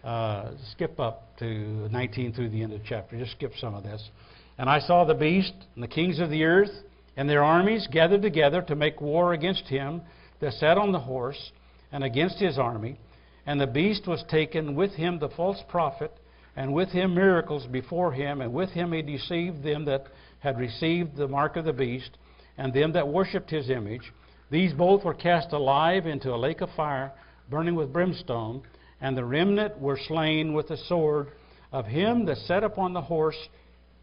Uh, 0.04 0.52
skip 0.72 1.00
up 1.00 1.38
to 1.38 1.46
19 1.90 2.34
through 2.34 2.50
the 2.50 2.62
end 2.62 2.74
of 2.74 2.82
the 2.82 2.86
chapter. 2.88 3.18
Just 3.18 3.32
skip 3.32 3.54
some 3.60 3.74
of 3.74 3.84
this. 3.84 4.10
And 4.58 4.70
I 4.70 4.80
saw 4.80 5.04
the 5.04 5.14
beast 5.14 5.54
and 5.76 5.84
the 5.84 5.88
kings 5.88 6.20
of 6.20 6.30
the 6.30 6.44
earth 6.44 6.72
and 7.16 7.30
their 7.30 7.44
armies 7.44 7.88
gathered 7.92 8.22
together 8.22 8.62
to 8.64 8.76
make 8.76 9.02
war 9.02 9.34
against 9.34 9.68
him 9.68 10.02
that 10.40 10.54
sat 10.54 10.78
on 10.78 10.92
the 10.92 11.00
horse 11.00 11.52
and 11.92 12.04
against 12.04 12.40
his 12.40 12.58
army. 12.58 13.00
And 13.46 13.60
the 13.60 13.68
beast 13.68 14.08
was 14.08 14.24
taken 14.30 14.76
with 14.76 14.94
him 14.94 15.20
the 15.20 15.30
false 15.30 15.62
prophet, 15.68 16.12
and 16.56 16.74
with 16.74 16.90
him 16.90 17.14
miracles 17.14 17.66
before 17.68 18.14
him, 18.14 18.42
and 18.42 18.54
with 18.54 18.70
him 18.70 18.94
he 18.94 19.02
deceived 19.02 19.64
them 19.64 19.86
that 19.86 20.08
had 20.40 20.58
received 20.58 21.16
the 21.16 21.28
mark 21.28 21.56
of 21.56 21.66
the 21.66 21.74
beast, 21.74 22.12
and 22.58 22.74
them 22.74 22.94
that 22.94 23.08
worshipped 23.08 23.50
his 23.50 23.70
image. 23.70 24.12
These 24.50 24.74
both 24.74 25.04
were 25.04 25.14
cast 25.14 25.52
alive 25.52 26.06
into 26.06 26.34
a 26.34 26.38
lake 26.38 26.62
of 26.62 26.70
fire, 26.76 27.12
burning 27.50 27.76
with 27.76 27.94
brimstone, 27.94 28.64
and 29.02 29.18
the 29.18 29.26
remnant 29.26 29.80
were 29.80 30.00
slain 30.08 30.54
with 30.54 30.70
the 30.70 30.78
sword 30.78 31.32
of 31.72 31.86
him 31.86 32.26
that 32.26 32.38
sat 32.38 32.64
upon 32.64 32.94
the 32.94 33.02
horse, 33.02 33.50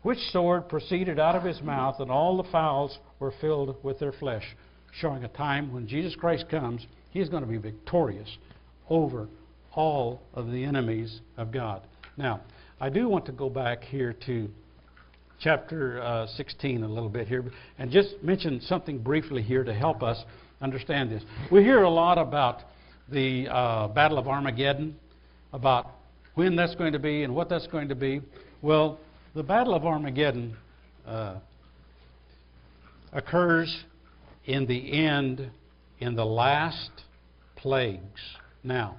which 0.02 0.18
sword 0.30 0.68
proceeded 0.68 1.18
out 1.18 1.36
of 1.36 1.42
his 1.42 1.60
mouth, 1.60 2.00
and 2.00 2.10
all 2.10 2.36
the 2.36 2.50
fowls 2.50 2.98
were 3.18 3.32
filled 3.40 3.76
with 3.82 3.98
their 3.98 4.12
flesh, 4.12 4.56
showing 4.92 5.24
a 5.24 5.28
time 5.28 5.72
when 5.72 5.86
Jesus 5.86 6.16
Christ 6.16 6.48
comes, 6.48 6.86
he's 7.10 7.28
going 7.28 7.42
to 7.42 7.48
be 7.48 7.58
victorious 7.58 8.38
over 8.88 9.28
all 9.72 10.22
of 10.34 10.50
the 10.50 10.64
enemies 10.64 11.20
of 11.36 11.52
God. 11.52 11.82
Now, 12.16 12.40
I 12.80 12.88
do 12.88 13.08
want 13.08 13.26
to 13.26 13.32
go 13.32 13.50
back 13.50 13.84
here 13.84 14.14
to 14.26 14.48
chapter 15.38 16.02
uh, 16.02 16.26
16 16.26 16.82
a 16.82 16.88
little 16.88 17.08
bit 17.08 17.28
here 17.28 17.44
and 17.78 17.90
just 17.90 18.14
mention 18.22 18.60
something 18.60 18.98
briefly 18.98 19.42
here 19.42 19.64
to 19.64 19.72
help 19.72 20.02
us 20.02 20.22
understand 20.60 21.10
this. 21.10 21.22
We 21.50 21.62
hear 21.62 21.82
a 21.82 21.90
lot 21.90 22.18
about 22.18 22.62
the 23.10 23.48
uh, 23.48 23.88
Battle 23.88 24.18
of 24.18 24.28
Armageddon, 24.28 24.96
about 25.52 25.90
when 26.34 26.56
that's 26.56 26.74
going 26.74 26.92
to 26.92 26.98
be 26.98 27.22
and 27.22 27.34
what 27.34 27.48
that's 27.48 27.66
going 27.66 27.88
to 27.88 27.94
be. 27.94 28.20
Well, 28.62 28.98
the 29.34 29.42
Battle 29.44 29.74
of 29.74 29.86
Armageddon 29.86 30.56
uh, 31.06 31.36
occurs 33.12 33.84
in 34.44 34.66
the 34.66 35.06
end, 35.06 35.50
in 36.00 36.16
the 36.16 36.24
last 36.24 36.90
plagues. 37.54 38.20
Now, 38.64 38.96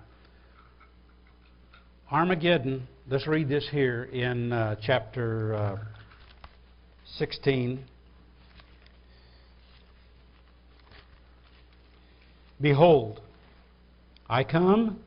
Armageddon, 2.10 2.88
let's 3.10 3.28
read 3.28 3.50
this 3.50 3.68
here 3.72 4.06
in 4.06 4.54
uh, 4.54 4.76
chapter 4.82 5.54
uh, 5.54 5.78
16. 7.18 7.84
Behold, 12.62 13.20
I 14.30 14.46
come 14.46 15.00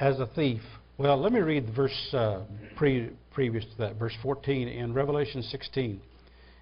as 0.00 0.18
a 0.20 0.26
thief. 0.26 0.62
Well, 0.96 1.20
let 1.20 1.32
me 1.32 1.40
read 1.40 1.68
verse 1.74 2.14
uh, 2.14 2.44
pre- 2.76 3.10
previous 3.38 3.64
to 3.66 3.78
that, 3.78 3.94
verse 3.94 4.14
14 4.20 4.66
in 4.66 4.92
Revelation 4.92 5.44
16. 5.44 6.00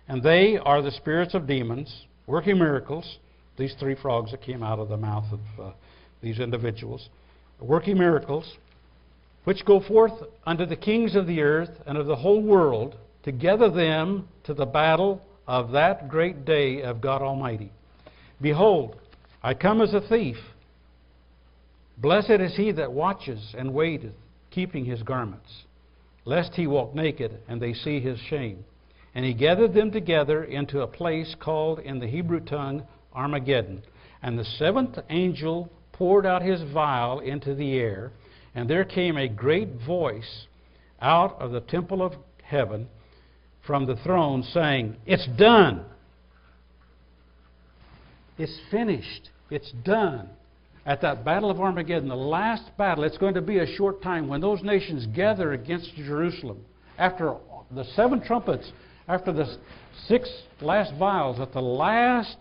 And 0.09 0.23
they 0.23 0.59
are 0.63 0.83
the 0.83 0.91
spirits 0.91 1.33
of 1.33 1.47
demons, 1.47 2.05
working 2.27 2.59
miracles. 2.59 3.17
These 3.57 3.75
three 3.81 3.95
frogs 3.95 4.31
that 4.33 4.43
came 4.43 4.63
out 4.63 4.79
of 4.79 4.91
the 4.91 4.97
mouth 4.99 5.25
of 5.33 5.41
uh, 5.59 5.73
these 6.21 6.39
individuals, 6.39 7.09
working 7.63 7.97
miracles, 7.97 8.59
which 9.45 9.65
go 9.65 9.81
forth 9.81 10.13
unto 10.47 10.67
the 10.67 10.77
kings 10.77 11.17
of 11.17 11.27
the 11.27 11.41
earth 11.41 11.71
and 11.87 11.97
of 11.97 12.09
the 12.09 12.17
whole 12.17 12.43
world 12.43 12.97
to 13.23 13.33
gather 13.33 13.71
them 13.71 14.29
to 14.45 14.53
the 14.53 14.67
battle 14.67 15.23
of 15.47 15.73
that 15.73 16.11
great 16.11 16.45
day 16.45 16.83
of 16.83 17.01
God 17.01 17.23
Almighty. 17.23 17.73
Behold, 18.43 18.97
I 19.43 19.55
come 19.55 19.81
as 19.81 19.95
a 19.95 20.07
thief. 20.07 20.37
Blessed 21.97 22.33
is 22.33 22.55
he 22.55 22.71
that 22.73 22.93
watches 22.93 23.55
and 23.57 23.73
waiteth, 23.73 24.13
keeping 24.51 24.85
his 24.85 25.03
garments, 25.03 25.65
lest 26.27 26.53
he 26.55 26.67
walk 26.67 26.95
naked 26.95 27.39
and 27.49 27.63
they 27.63 27.73
see 27.73 28.01
his 28.01 28.19
shame. 28.29 28.63
And 29.15 29.25
he 29.25 29.33
gathered 29.33 29.73
them 29.73 29.91
together 29.91 30.45
into 30.45 30.83
a 30.83 30.87
place 30.87 31.35
called 31.41 31.79
in 31.79 31.99
the 31.99 32.07
Hebrew 32.07 32.41
tongue 32.41 32.83
Armageddon. 33.15 33.83
And 34.23 34.39
the 34.39 34.45
seventh 34.45 34.99
angel 35.09 35.71
poured 35.93 36.27
out 36.27 36.43
his 36.43 36.61
vial 36.75 37.21
into 37.21 37.55
the 37.55 37.79
air, 37.79 38.13
and 38.55 38.69
there 38.69 38.85
came 38.85 39.17
a 39.17 39.29
great 39.29 39.71
voice 39.87 40.47
out 41.01 41.41
of 41.41 41.53
the 41.53 41.61
temple 41.61 42.03
of 42.03 42.13
heaven 42.43 42.89
from 43.67 43.87
the 43.87 43.97
throne 43.97 44.43
saying, 44.43 44.97
It's 45.07 45.27
done. 45.39 45.85
It's 48.37 48.59
finished. 48.71 49.31
It's 49.49 49.73
done. 49.85 50.29
At 50.87 51.01
that 51.01 51.25
battle 51.25 51.51
of 51.51 51.61
Armageddon, 51.61 52.09
the 52.09 52.15
last 52.15 52.71
battle, 52.79 53.03
it's 53.03 53.19
going 53.19 53.35
to 53.35 53.43
be 53.43 53.59
a 53.59 53.67
short 53.77 54.01
time 54.03 54.29
when 54.29 54.41
those 54.41 54.63
nations 54.63 55.05
gather 55.07 55.53
against 55.53 55.93
Jerusalem. 55.97 56.65
After 56.97 57.35
the 57.73 57.85
seven 57.97 58.23
trumpets, 58.23 58.71
after 59.09 59.33
the 59.33 59.57
six 60.07 60.31
last 60.61 60.93
vials, 60.97 61.41
at 61.41 61.53
the 61.53 61.61
last 61.61 62.37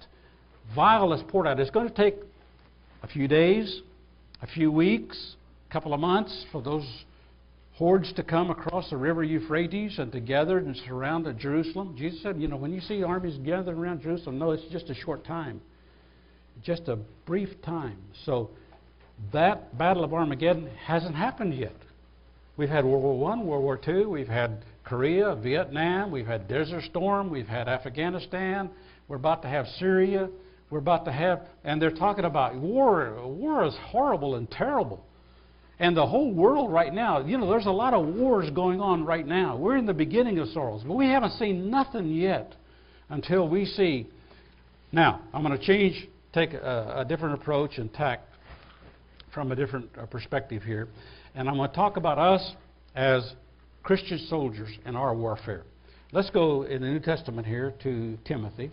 vial 0.76 1.12
is 1.14 1.24
poured 1.28 1.48
out, 1.48 1.60
it's 1.60 1.72
going 1.72 1.90
to 1.90 1.96
take 1.96 2.16
a 3.02 3.08
few 3.08 3.28
days, 3.28 3.82
a 4.44 4.48
few 4.48 4.72
weeks, 4.72 5.36
a 5.68 5.74
couple 5.74 5.96
of 5.96 6.00
months 6.00 6.46
for 6.52 6.62
those 6.62 6.88
hordes 7.74 8.14
to 8.14 8.24
come 8.24 8.52
across 8.52 8.90
the 8.92 8.98
river 8.98 9.24
Euphrates 9.24 9.98
and 9.98 10.12
to 10.12 10.20
gather 10.20 10.60
and 10.60 10.78
surround 10.88 11.28
Jerusalem. 11.40 11.96
Jesus 11.98 12.22
said, 12.22 12.40
you 12.40 12.48
know, 12.48 12.58
when 12.58 12.72
you 12.72 12.80
see 12.80 13.02
armies 13.02 13.38
gathering 13.44 13.80
around 13.80 14.02
Jerusalem, 14.02 14.38
no, 14.38 14.52
it's 14.52 14.72
just 14.72 14.90
a 14.92 14.96
short 14.96 15.26
time. 15.26 15.62
Just 16.64 16.88
a 16.88 16.98
brief 17.26 17.50
time. 17.62 17.98
So 18.26 18.50
that 19.34 19.78
Battle 19.78 20.04
of 20.04 20.14
Armageddon 20.14 20.70
hasn't 20.86 21.16
happened 21.16 21.56
yet. 21.56 21.76
We've 22.58 22.70
had 22.70 22.86
World 22.86 23.04
War 23.04 23.32
I, 23.32 23.42
World 23.42 23.64
War 23.64 23.80
II, 23.86 24.06
we've 24.06 24.28
had 24.28 24.64
Korea, 24.86 25.36
Vietnam, 25.36 26.12
we've 26.12 26.28
had 26.28 26.48
Desert 26.48 26.84
Storm, 26.86 27.30
we've 27.30 27.48
had 27.48 27.68
Afghanistan, 27.68 28.70
we're 29.08 29.18
about 29.18 29.42
to 29.42 29.48
have 29.48 29.68
Syria, 29.80 30.30
we're 30.70 30.80
about 30.80 31.06
to 31.06 31.12
have, 31.12 31.48
and 31.64 31.82
they're 31.82 31.92
talking 31.92 32.26
about 32.26 32.56
war. 32.56 33.22
War 33.26 33.66
is 33.66 33.76
horrible 33.88 34.36
and 34.36 34.50
terrible. 34.50 35.04
And 35.80 35.98
the 35.98 36.06
whole 36.06 36.34
world 36.34 36.72
right 36.72 36.94
now, 36.94 37.20
you 37.20 37.38
know, 37.38 37.50
there's 37.50 37.66
a 37.66 37.72
lot 37.72 37.94
of 37.94 38.06
wars 38.08 38.50
going 38.52 38.80
on 38.80 39.04
right 39.04 39.28
now. 39.28 39.58
We're 39.58 39.76
in 39.76 39.86
the 39.86 39.94
beginning 39.94 40.40
of 40.40 40.48
sorrows, 40.50 40.84
but 40.88 40.94
we 40.94 41.08
haven't 41.08 41.32
seen 41.32 41.70
nothing 41.70 42.14
yet 42.14 42.56
until 43.10 43.50
we 43.50 43.66
see. 43.66 44.08
Now, 44.94 45.22
I'm 45.34 45.44
going 45.44 45.58
to 45.58 45.66
change, 45.66 46.08
take 46.36 46.54
a, 46.54 46.96
a 46.98 47.06
different 47.06 47.42
approach 47.42 47.78
and 47.78 47.92
tack 47.94 48.20
from 49.34 49.52
a 49.52 49.56
different 49.56 49.90
uh, 49.98 50.06
perspective 50.06 50.62
here. 50.64 50.88
And 51.34 51.50
I'm 51.50 51.56
going 51.56 51.70
to 51.70 51.76
talk 51.76 51.98
about 51.98 52.20
us 52.20 52.54
as 52.94 53.34
Christian 53.84 54.20
soldiers 54.30 54.70
in 54.86 54.96
our 54.96 55.16
warfare. 55.16 55.64
Let's 56.12 56.30
go 56.30 56.64
in 56.64 56.82
the 56.82 56.88
New 56.88 57.00
Testament 57.00 57.48
here 57.48 57.74
to 57.84 58.18
Timothy, 58.26 58.72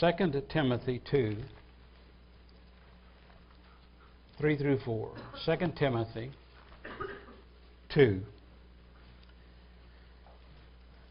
2 0.00 0.42
Timothy 0.52 1.00
2, 1.10 1.36
3 4.38 4.56
through 4.58 4.78
4. 4.84 5.12
2 5.46 5.52
Timothy 5.78 6.30
2. 7.94 8.20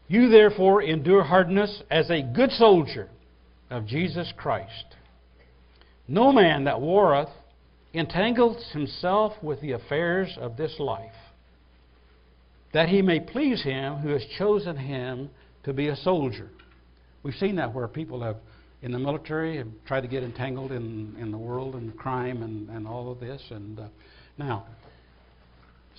You 0.08 0.28
therefore 0.28 0.82
endure 0.82 1.22
hardness 1.24 1.82
as 1.90 2.10
a 2.10 2.22
good 2.22 2.50
soldier 2.52 3.08
of 3.70 3.86
Jesus 3.86 4.32
Christ. 4.36 4.96
No 6.06 6.32
man 6.32 6.64
that 6.64 6.80
warreth 6.80 7.30
entangles 7.92 8.62
himself 8.72 9.32
with 9.42 9.60
the 9.60 9.72
affairs 9.72 10.36
of 10.40 10.56
this 10.56 10.74
life, 10.78 11.14
that 12.72 12.88
he 12.88 13.00
may 13.00 13.20
please 13.20 13.62
him 13.62 13.96
who 13.96 14.10
has 14.10 14.24
chosen 14.36 14.76
him 14.76 15.30
to 15.62 15.72
be 15.72 15.88
a 15.88 15.96
soldier. 15.96 16.50
We've 17.22 17.34
seen 17.34 17.56
that 17.56 17.72
where 17.72 17.88
people 17.88 18.20
have, 18.22 18.36
in 18.82 18.92
the 18.92 18.98
military, 18.98 19.56
have 19.56 19.68
tried 19.86 20.02
to 20.02 20.08
get 20.08 20.22
entangled 20.22 20.72
in, 20.72 21.16
in 21.18 21.30
the 21.30 21.38
world 21.38 21.74
and 21.74 21.96
crime 21.96 22.42
and, 22.42 22.68
and 22.68 22.86
all 22.86 23.10
of 23.10 23.20
this. 23.20 23.40
And 23.50 23.78
uh, 23.78 23.86
now, 24.36 24.66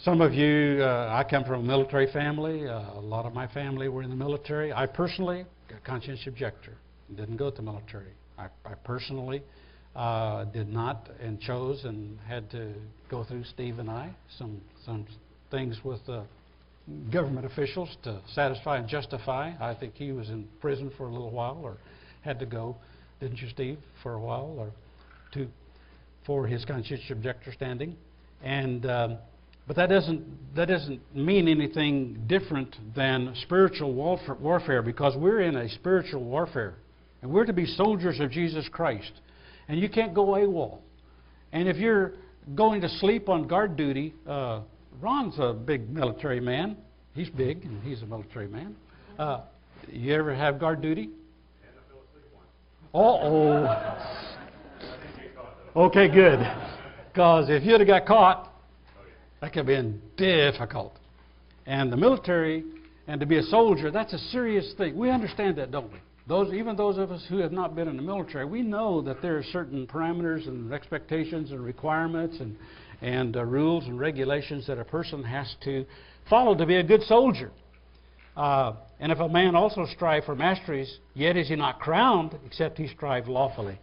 some 0.04 0.22
of 0.22 0.34
you, 0.34 0.84
uh, 0.84 1.10
I 1.12 1.28
come 1.28 1.46
from 1.46 1.62
a 1.62 1.64
military 1.64 2.12
family. 2.12 2.68
Uh, 2.68 2.94
a 2.94 3.02
lot 3.02 3.26
of 3.26 3.34
my 3.34 3.48
family 3.48 3.88
were 3.88 4.04
in 4.04 4.10
the 4.12 4.16
military. 4.16 4.72
I 4.72 4.86
personally, 4.86 5.46
a 5.72 5.88
conscientious 5.88 6.28
objector, 6.28 6.74
didn't 7.16 7.38
go 7.38 7.50
to 7.50 7.56
the 7.56 7.64
military. 7.64 8.12
I, 8.38 8.48
I 8.66 8.76
personally 8.84 9.42
uh, 9.96 10.46
did 10.46 10.68
not 10.68 11.10
and 11.22 11.40
chose 11.40 11.86
and 11.86 12.20
had 12.28 12.50
to 12.52 12.74
go 13.10 13.24
through 13.24 13.44
Steve 13.46 13.80
and 13.80 13.90
I 13.90 14.14
some 14.38 14.62
some 14.86 15.06
things 15.52 15.80
with 15.84 16.02
government 17.12 17.46
officials 17.46 17.96
to 18.04 18.22
satisfy 18.34 18.78
and 18.78 18.88
justify. 18.88 19.54
I 19.60 19.74
think 19.74 19.96
he 19.96 20.12
was 20.12 20.30
in 20.30 20.48
prison 20.60 20.92
for 20.98 21.08
a 21.08 21.12
little 21.12 21.32
while 21.32 21.60
or 21.64 21.78
had 22.22 22.40
to 22.40 22.46
go, 22.46 22.76
didn't 23.20 23.38
you, 23.38 23.50
Steve, 23.50 23.80
for 24.04 24.14
a 24.14 24.20
while 24.20 24.56
or 24.58 24.72
two 25.34 25.48
for 26.26 26.48
his 26.48 26.66
conscientious 26.66 27.12
objector 27.12 27.54
standing. 27.54 27.96
And 28.44 28.86
um, 28.86 29.18
but 29.68 29.76
that 29.78 29.90
doesn't 29.90 30.56
that 30.56 30.68
doesn't 30.68 31.16
mean 31.16 31.48
anything 31.48 32.24
different 32.28 32.76
than 32.96 33.34
spiritual 33.44 33.94
warfare 33.94 34.82
because 34.82 35.16
we're 35.18 35.42
in 35.42 35.56
a 35.56 35.70
spiritual 35.70 36.24
warfare, 36.24 36.76
and 37.22 37.32
we're 37.32 37.46
to 37.46 37.54
be 37.54 37.66
soldiers 37.66 38.20
of 38.20 38.30
Jesus 38.30 38.68
Christ. 38.72 39.12
And 39.68 39.80
you 39.80 39.90
can't 39.90 40.14
go 40.14 40.28
AWOL. 40.28 40.80
And 41.52 41.68
if 41.68 41.78
you're 41.78 42.14
going 42.54 42.82
to 42.82 42.90
sleep 42.90 43.30
on 43.30 43.48
guard 43.48 43.76
duty, 43.76 44.14
uh, 44.28 44.62
Ron's 45.02 45.36
a 45.40 45.54
big 45.54 45.90
military 45.90 46.40
man. 46.40 46.78
He's 47.14 47.30
big, 47.30 47.64
and 47.64 47.82
he's 47.84 48.02
a 48.02 48.06
military 48.06 48.48
man. 48.48 48.76
Uh, 49.18 49.42
you 49.90 50.14
ever 50.14 50.36
have 50.36 50.60
guard 50.60 50.82
duty? 50.82 51.10
Uh 52.94 52.98
oh. 52.98 54.26
Okay, 55.76 56.08
good. 56.08 56.40
Because 57.12 57.48
if 57.50 57.64
you'd 57.64 57.80
have 57.80 57.88
got 57.88 58.06
caught, 58.06 58.54
that 59.42 59.52
could 59.52 59.60
have 59.60 59.66
been 59.66 60.02
difficult. 60.18 60.98
And 61.66 61.92
the 61.92 61.98
military 61.98 62.64
and 63.08 63.20
to 63.20 63.26
be 63.26 63.38
a 63.38 63.44
soldier, 63.44 63.92
that's 63.92 64.14
a 64.14 64.18
serious 64.18 64.74
thing. 64.78 64.98
We 64.98 65.10
understand 65.10 65.58
that, 65.58 65.72
don't 65.72 65.92
we? 65.92 66.00
Those, 66.28 66.54
even 66.54 66.76
those 66.76 66.98
of 66.98 67.12
us 67.12 67.24
who 67.30 67.38
have 67.38 67.52
not 67.52 67.76
been 67.76 67.88
in 67.88 67.98
the 67.98 68.02
military, 68.02 68.46
we 68.46 68.64
know 68.64 69.02
that 69.02 69.22
there 69.22 69.38
are 69.38 69.44
certain 69.44 69.86
parameters 69.86 70.48
and 70.48 70.74
expectations 70.74 71.52
and 71.52 71.64
requirements 71.64 72.38
and, 72.40 72.58
and 73.02 73.38
uh, 73.38 73.44
rules 73.46 73.86
and 73.86 74.00
regulations 74.00 74.66
that 74.66 74.80
a 74.80 74.84
person 74.84 75.24
has 75.24 75.56
to 75.64 75.86
follow 76.28 76.56
to 76.56 76.66
be 76.66 76.78
a 76.78 76.84
good 76.84 77.04
soldier. 77.04 77.52
Uh, 78.36 78.74
and 79.00 79.12
if 79.12 79.20
a 79.20 79.30
man 79.30 79.56
also 79.56 79.86
strive 79.86 80.26
for 80.26 80.36
masteries, 80.36 80.98
yet 81.14 81.38
is 81.38 81.48
he 81.48 81.56
not 81.56 81.80
crowned, 81.80 82.38
except 82.46 82.78
he 82.78 82.88
strive 82.88 83.28
lawfully. 83.28 83.80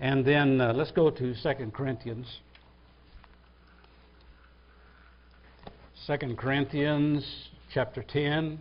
And 0.00 0.24
then 0.24 0.60
uh, 0.60 0.72
let's 0.72 0.90
go 0.92 1.10
to 1.10 1.34
2 1.34 1.70
Corinthians. 1.72 2.26
2 6.06 6.36
Corinthians 6.36 7.48
chapter 7.72 8.02
10. 8.02 8.58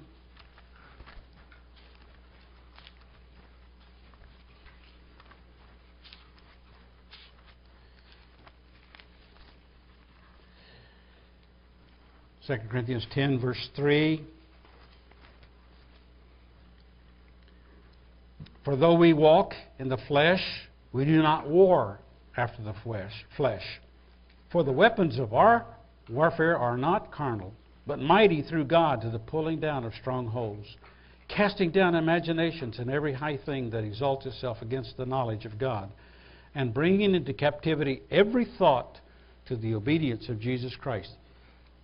Second 12.48 12.70
Corinthians 12.70 13.08
10, 13.12 13.40
verse 13.40 13.70
3. 13.76 14.24
For 18.64 18.76
though 18.76 18.94
we 18.94 19.14
walk 19.14 19.54
in 19.80 19.90
the 19.90 19.98
flesh, 20.08 20.44
we 20.94 21.06
do 21.06 21.24
not 21.24 21.50
war 21.50 22.00
after 22.38 22.62
the 22.62 22.76
flesh. 22.84 23.12
flesh. 23.36 23.64
For 24.52 24.64
the 24.64 24.72
weapons 24.72 25.18
of 25.18 25.34
our 25.34 25.66
warfare 26.08 26.56
are 26.56 26.78
not 26.78 27.12
carnal, 27.12 27.52
but 27.88 27.98
mighty 27.98 28.44
through 28.44 28.66
God 28.66 29.02
to 29.02 29.10
the 29.10 29.18
pulling 29.18 29.60
down 29.60 29.84
of 29.84 29.94
strongholds, 30.00 30.68
casting 31.28 31.72
down 31.72 31.96
imaginations 31.96 32.78
and 32.78 32.92
every 32.92 33.14
high 33.14 33.38
thing 33.38 33.72
that 33.72 33.84
exalts 33.84 34.28
itself 34.28 34.62
against 34.62 34.98
the 34.98 35.06
knowledge 35.06 35.46
of 35.46 35.58
God, 35.58 35.90
and 36.54 36.76
bringing 36.76 37.16
into 37.16 37.34
captivity 37.34 38.04
every 38.12 38.46
thought 38.60 39.00
to 39.48 39.56
the 39.56 39.74
obedience 39.74 40.30
of 40.30 40.40
Jesus 40.40 40.76
Christ. 40.76 41.10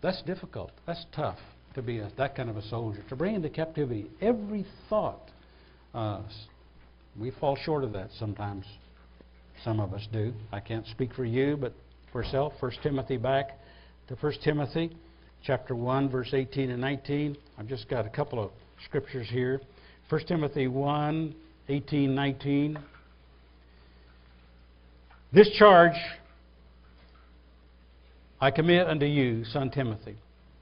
That's 0.02 0.22
difficult. 0.24 0.72
That's 0.88 1.06
tough 1.16 1.38
to 1.76 1.82
be 1.82 2.00
a, 2.00 2.12
that 2.18 2.36
kind 2.36 2.50
of 2.50 2.58
a 2.58 2.68
soldier. 2.68 3.04
To 3.10 3.16
bring 3.16 3.36
into 3.36 3.50
captivity 3.50 4.08
every 4.20 4.66
thought. 4.90 5.30
Uh, 5.94 6.22
we 7.20 7.32
fall 7.40 7.58
short 7.64 7.84
of 7.84 7.94
that 7.94 8.10
sometimes. 8.18 8.66
Some 9.64 9.80
of 9.80 9.94
us 9.94 10.08
do. 10.12 10.34
I 10.52 10.60
can't 10.60 10.86
speak 10.88 11.14
for 11.14 11.26
you, 11.26 11.58
but 11.58 11.74
for 12.12 12.24
self. 12.24 12.54
First 12.60 12.80
Timothy 12.82 13.18
back 13.18 13.58
to 14.08 14.16
1 14.16 14.34
Timothy 14.44 14.96
chapter 15.44 15.76
1, 15.76 16.10
verse 16.10 16.34
18 16.34 16.72
and 16.72 16.82
19. 16.82 17.38
I've 17.58 17.68
just 17.68 17.90
got 17.90 18.06
a 18.06 18.10
couple 18.10 18.44
of 18.44 18.52
scriptures 18.86 19.28
here. 19.30 19.62
1 20.10 20.26
Timothy 20.26 20.68
1, 20.68 21.36
18, 21.70 22.16
19. 22.16 22.80
This 25.34 25.50
charge 25.58 25.96
I 28.44 28.50
commit 28.50 28.88
unto 28.88 29.06
you, 29.06 29.46
son 29.46 29.70
Timothy, 29.70 30.16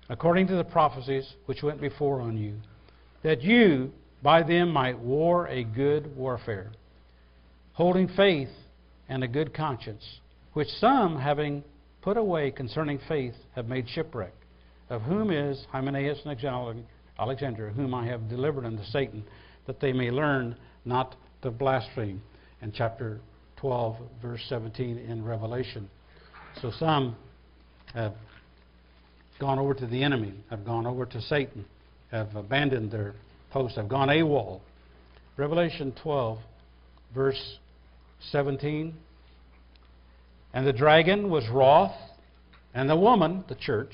according 0.09 0.47
to 0.47 0.55
the 0.55 0.65
prophecies 0.65 1.25
which 1.45 1.63
went 1.63 1.79
before 1.79 2.19
on 2.19 2.37
you, 2.37 2.55
that 3.23 3.41
you 3.41 3.93
by 4.21 4.43
them 4.43 4.73
might 4.73 4.99
war 4.99 5.47
a 5.47 5.63
good 5.63 6.13
warfare, 6.17 6.73
holding 7.71 8.09
faith 8.09 8.49
and 9.07 9.23
a 9.23 9.29
good 9.29 9.53
conscience, 9.53 10.03
which 10.51 10.67
some, 10.81 11.17
having 11.17 11.63
put 12.01 12.17
away 12.17 12.51
concerning 12.51 12.99
faith, 13.07 13.35
have 13.55 13.69
made 13.69 13.87
shipwreck, 13.87 14.33
of 14.89 15.01
whom 15.03 15.31
is 15.31 15.65
Hymenaeus 15.71 16.19
and 16.25 16.85
Alexander, 17.17 17.69
whom 17.69 17.93
I 17.93 18.05
have 18.07 18.27
delivered 18.27 18.65
unto 18.65 18.83
Satan, 18.83 19.23
that 19.67 19.79
they 19.79 19.93
may 19.93 20.11
learn 20.11 20.57
not 20.83 21.15
to 21.43 21.51
blaspheme. 21.51 22.21
In 22.61 22.73
chapter 22.73 23.21
12, 23.55 23.95
verse 24.21 24.41
17 24.49 24.97
in 24.97 25.23
Revelation. 25.23 25.89
So 26.61 26.71
some 26.77 27.15
have 27.93 28.13
gone 29.39 29.59
over 29.59 29.73
to 29.73 29.87
the 29.87 30.03
enemy, 30.03 30.33
have 30.49 30.65
gone 30.65 30.85
over 30.85 31.05
to 31.05 31.21
Satan, 31.21 31.65
have 32.11 32.35
abandoned 32.35 32.91
their 32.91 33.13
post, 33.51 33.75
have 33.75 33.89
gone 33.89 34.09
AWOL. 34.09 34.61
Revelation 35.37 35.93
12, 36.01 36.37
verse 37.15 37.57
17. 38.31 38.93
And 40.53 40.67
the 40.67 40.73
dragon 40.73 41.29
was 41.29 41.47
wroth, 41.49 41.95
and 42.73 42.89
the 42.89 42.95
woman, 42.95 43.43
the 43.47 43.55
church, 43.55 43.93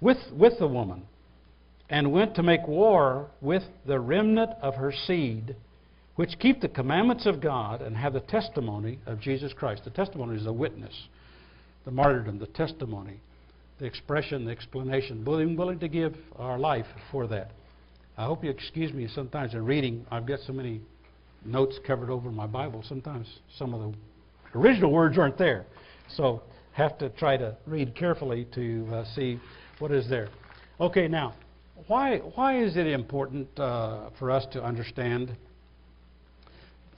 with, 0.00 0.18
with 0.32 0.58
the 0.58 0.66
woman, 0.66 1.02
and 1.90 2.12
went 2.12 2.34
to 2.36 2.42
make 2.42 2.66
war 2.66 3.28
with 3.40 3.62
the 3.86 4.00
remnant 4.00 4.50
of 4.62 4.74
her 4.74 4.92
seed, 4.92 5.54
which 6.16 6.38
keep 6.38 6.60
the 6.60 6.68
commandments 6.68 7.26
of 7.26 7.40
God 7.40 7.82
and 7.82 7.96
have 7.96 8.12
the 8.12 8.20
testimony 8.20 8.98
of 9.06 9.20
Jesus 9.20 9.52
Christ. 9.52 9.84
The 9.84 9.90
testimony 9.90 10.36
is 10.36 10.46
a 10.46 10.52
witness. 10.52 10.94
The 11.84 11.90
martyrdom, 11.90 12.38
the 12.38 12.46
testimony, 12.46 13.20
the 13.78 13.84
expression, 13.84 14.44
the 14.44 14.50
explanation, 14.50 15.24
willing, 15.24 15.56
willing 15.56 15.78
to 15.80 15.88
give 15.88 16.14
our 16.36 16.58
life 16.58 16.86
for 17.10 17.26
that. 17.26 17.50
I 18.16 18.24
hope 18.26 18.44
you 18.44 18.50
excuse 18.50 18.92
me 18.92 19.08
sometimes 19.08 19.54
in 19.54 19.64
reading. 19.64 20.06
I've 20.10 20.26
got 20.26 20.38
so 20.46 20.52
many 20.52 20.80
notes 21.44 21.78
covered 21.86 22.10
over 22.10 22.30
my 22.30 22.46
Bible. 22.46 22.84
Sometimes 22.88 23.26
some 23.58 23.74
of 23.74 23.92
the 23.92 24.58
original 24.58 24.92
words 24.92 25.18
aren't 25.18 25.36
there. 25.36 25.66
So 26.16 26.42
have 26.72 26.96
to 26.98 27.08
try 27.10 27.36
to 27.36 27.56
read 27.66 27.94
carefully 27.94 28.46
to 28.54 28.86
uh, 28.92 29.04
see 29.14 29.40
what 29.78 29.90
is 29.90 30.08
there. 30.08 30.28
Okay, 30.80 31.08
now, 31.08 31.34
why, 31.86 32.18
why 32.18 32.62
is 32.62 32.76
it 32.76 32.86
important 32.86 33.48
uh, 33.58 34.10
for 34.18 34.30
us 34.30 34.46
to 34.52 34.62
understand 34.62 35.36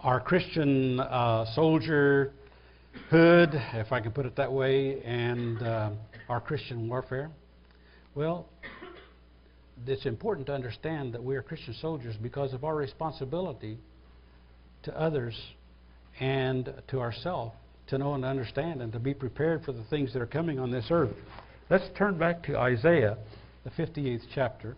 our 0.00 0.20
Christian 0.20 1.00
uh, 1.00 1.46
soldierhood, 3.10 3.74
if 3.74 3.92
I 3.92 4.00
can 4.00 4.12
put 4.12 4.26
it 4.26 4.36
that 4.36 4.52
way, 4.52 5.00
and 5.02 5.62
uh, 5.62 5.90
our 6.28 6.40
Christian 6.40 6.88
warfare? 6.88 7.30
Well, 8.14 8.48
it's 9.86 10.06
important 10.06 10.46
to 10.46 10.54
understand 10.54 11.12
that 11.12 11.22
we 11.22 11.36
are 11.36 11.42
Christian 11.42 11.74
soldiers 11.80 12.16
because 12.20 12.52
of 12.52 12.64
our 12.64 12.74
responsibility 12.74 13.78
to 14.84 14.98
others 14.98 15.38
and 16.20 16.72
to 16.88 17.00
ourselves 17.00 17.54
to 17.88 17.98
know 17.98 18.14
and 18.14 18.24
understand 18.24 18.82
and 18.82 18.92
to 18.92 18.98
be 18.98 19.14
prepared 19.14 19.64
for 19.64 19.72
the 19.72 19.84
things 19.84 20.12
that 20.12 20.20
are 20.20 20.26
coming 20.26 20.58
on 20.58 20.70
this 20.70 20.86
earth. 20.90 21.14
Let's 21.70 21.84
turn 21.96 22.18
back 22.18 22.42
to 22.44 22.58
Isaiah, 22.58 23.16
the 23.64 23.70
58th 23.70 24.22
chapter. 24.34 24.76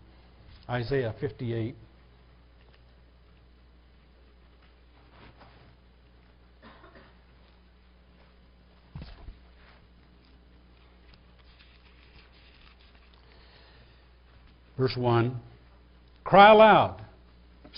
Isaiah 0.69 1.15
58. 1.19 1.75
Verse 14.79 14.95
1 14.95 15.37
Cry 16.23 16.51
aloud, 16.51 17.01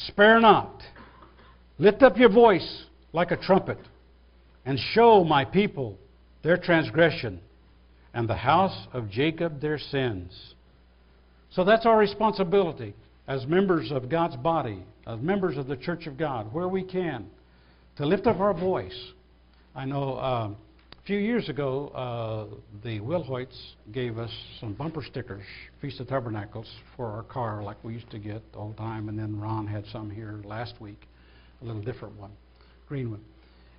spare 0.08 0.40
not, 0.40 0.82
lift 1.80 2.04
up 2.04 2.16
your 2.16 2.32
voice 2.32 2.86
like 3.12 3.32
a 3.32 3.38
trumpet, 3.38 3.80
and 4.66 4.78
show 4.94 5.24
my 5.24 5.44
people 5.44 5.98
their 6.44 6.58
transgression, 6.58 7.42
and 8.14 8.30
the 8.30 8.36
house 8.36 8.88
of 8.94 9.10
Jacob 9.10 9.60
their 9.60 9.80
sins. 9.80 10.54
So 11.50 11.66
that's 11.66 11.88
our 11.88 11.98
responsibility 11.98 12.94
as 13.28 13.48
members 13.48 13.92
of 13.92 14.08
God's 14.08 14.36
body, 14.38 14.84
as 15.08 15.20
members 15.20 15.58
of 15.58 15.68
the 15.68 15.78
Church 15.78 16.06
of 16.06 16.18
God, 16.18 16.54
where 16.54 16.68
we 16.68 16.84
can, 16.84 17.26
to 17.98 18.06
lift 18.06 18.28
up 18.28 18.40
our 18.40 18.54
voice. 18.54 19.12
I 19.76 19.86
know. 19.86 20.14
Uh, 20.14 20.50
a 21.02 21.08
few 21.08 21.18
years 21.18 21.50
ago, 21.50 21.88
uh, 21.90 22.56
the 22.84 23.00
Wilhoits 23.00 23.58
gave 23.92 24.20
us 24.20 24.30
some 24.60 24.74
bumper 24.74 25.02
stickers, 25.04 25.44
Feast 25.82 26.00
of 26.00 26.08
Tabernacles, 26.08 26.70
for 26.96 27.08
our 27.08 27.24
car, 27.24 27.64
like 27.64 27.84
we 27.84 27.94
used 27.94 28.10
to 28.12 28.20
get 28.20 28.44
all 28.56 28.70
the 28.70 28.78
time. 28.78 29.10
And 29.10 29.18
then 29.18 29.40
Ron 29.40 29.66
had 29.66 29.86
some 29.92 30.12
here 30.12 30.40
last 30.44 30.76
week, 30.80 31.08
a 31.62 31.66
little 31.66 31.82
different 31.82 32.20
one, 32.20 32.32
green 32.88 33.10
one. 33.10 33.22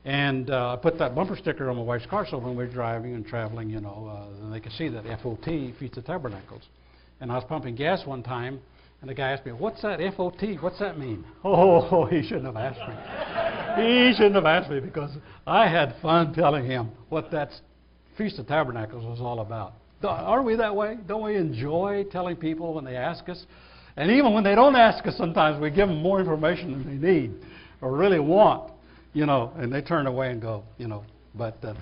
And 0.05 0.51
uh, 0.51 0.73
I 0.73 0.77
put 0.77 0.99
that 0.99 1.15
bumper 1.15 1.37
sticker 1.37 1.71
on 1.71 1.77
my 1.77 1.83
wife's 1.83 2.07
car 2.07 2.27
so 2.29 2.39
when 2.39 2.57
we're 2.57 2.67
driving 2.67 3.15
and 3.15 3.25
traveling, 3.25 3.71
you 3.71 3.81
know, 3.81 4.11
uh, 4.11 4.51
they 4.51 4.59
could 4.59 4.73
see 4.73 4.89
that 4.89 5.05
FOT, 5.23 5.45
Feast 5.79 5.97
of 5.97 6.05
Tabernacles. 6.05 6.63
And 7.21 7.31
I 7.31 7.37
was 7.37 7.45
pumping 7.49 7.77
gas 7.77 8.05
one 8.05 8.25
time, 8.25 8.59
and 9.01 9.09
the 9.09 9.15
guy 9.15 9.31
asked 9.31 9.47
me, 9.47 9.53
What's 9.53 9.81
that 9.83 10.01
FOT? 10.17 10.61
What's 10.61 10.81
that 10.81 10.99
mean? 10.99 11.25
Oh, 11.45 12.05
he 12.07 12.23
shouldn't 12.23 12.47
have 12.47 12.57
asked 12.57 12.81
me 12.81 13.32
he 13.77 14.13
shouldn't 14.17 14.35
have 14.35 14.47
asked 14.47 14.71
me 14.71 14.81
because 14.81 15.11
I 15.47 15.69
had 15.69 15.95
fun 16.03 16.35
telling 16.35 16.67
him 16.67 16.91
what 17.09 17.31
that 17.31 17.51
Feast 18.17 18.39
of 18.39 18.47
Tabernacles 18.47 19.05
was 19.05 19.21
all 19.21 19.41
about. 19.41 19.75
Aren't 20.03 20.47
we 20.47 20.57
that 20.57 20.75
way? 20.75 20.99
Don't 21.07 21.23
we 21.23 21.37
enjoy 21.37 22.05
telling 22.11 22.37
people 22.37 22.75
when 22.75 22.85
they 22.85 22.97
ask 22.97 23.29
us? 23.29 23.45
And 23.97 24.11
even 24.11 24.33
when 24.33 24.43
they 24.43 24.55
don't 24.55 24.75
ask 24.75 25.07
us, 25.07 25.17
sometimes 25.17 25.61
we 25.61 25.71
give 25.71 25.89
them 25.89 26.03
more 26.03 26.19
information 26.19 26.73
than 26.73 27.01
they 27.01 27.13
need 27.13 27.35
or 27.81 27.97
really 27.97 28.19
want, 28.19 28.73
you 29.13 29.27
know, 29.27 29.53
and 29.57 29.73
they 29.73 29.83
turn 29.83 30.07
away 30.07 30.31
and 30.31 30.41
go, 30.41 30.65
you 30.79 30.89
know. 30.89 31.05
But 31.35 31.63
uh, 31.63 31.75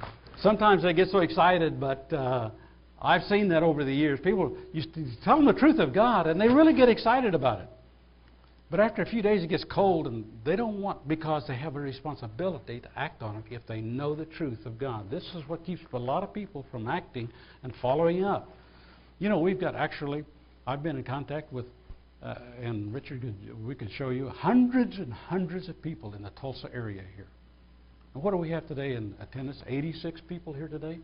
sometimes 0.43 0.83
they 0.83 0.93
get 0.93 1.09
so 1.09 1.19
excited, 1.19 1.81
but 1.81 2.13
uh, 2.13 2.51
I've 3.01 3.23
seen 3.23 3.49
that 3.49 3.63
over 3.63 3.85
the 3.85 3.95
years. 3.95 4.21
People, 4.21 4.57
you 4.73 4.83
tell 5.25 5.37
them 5.37 5.47
the 5.47 5.53
truth 5.53 5.79
of 5.79 5.95
God, 5.95 6.27
and 6.27 6.41
they 6.41 6.49
really 6.49 6.75
get 6.75 6.89
excited 6.89 7.35
about 7.35 7.61
it. 7.61 7.69
But 8.71 8.79
after 8.79 9.03
a 9.03 9.07
few 9.07 9.21
days, 9.21 9.43
it 9.43 9.49
gets 9.49 9.65
cold, 9.65 10.07
and 10.07 10.25
they 10.45 10.55
don't 10.55 10.81
want, 10.81 11.09
because 11.09 11.45
they 11.49 11.57
have 11.57 11.75
a 11.75 11.81
responsibility 11.81 12.79
to 12.81 12.89
act 12.97 13.21
on 13.21 13.37
it 13.37 13.45
if 13.51 13.67
they 13.67 13.81
know 13.81 14.15
the 14.15 14.27
truth 14.27 14.65
of 14.65 14.79
God. 14.79 15.11
This 15.11 15.25
is 15.35 15.43
what 15.49 15.65
keeps 15.65 15.83
a 15.93 15.99
lot 15.99 16.23
of 16.23 16.33
people 16.33 16.65
from 16.71 16.87
acting 16.87 17.29
and 17.65 17.75
following 17.83 18.25
up. 18.25 18.49
You 19.19 19.29
know, 19.29 19.41
we've 19.41 19.61
got 19.61 19.75
actually, 19.75 20.25
I've 20.69 20.85
been 20.85 20.97
in 20.97 21.03
contact 21.03 21.53
with, 21.53 21.67
uh, 22.23 22.37
and 22.63 22.95
Richard, 22.95 23.35
we 23.67 23.75
could 23.75 23.91
show 23.91 24.11
you 24.11 24.29
hundreds 24.29 24.99
and 24.99 25.13
hundreds 25.13 25.69
of 25.69 25.83
people 25.83 26.15
in 26.15 26.23
the 26.23 26.31
Tulsa 26.31 26.69
area 26.73 27.03
here. 27.17 27.27
And 28.15 28.23
what 28.23 28.31
do 28.31 28.37
we 28.37 28.51
have 28.51 28.69
today 28.69 28.95
in 28.95 29.15
attendance? 29.21 29.63
86 29.67 30.21
people 30.29 30.53
here 30.53 30.69
today. 30.69 31.01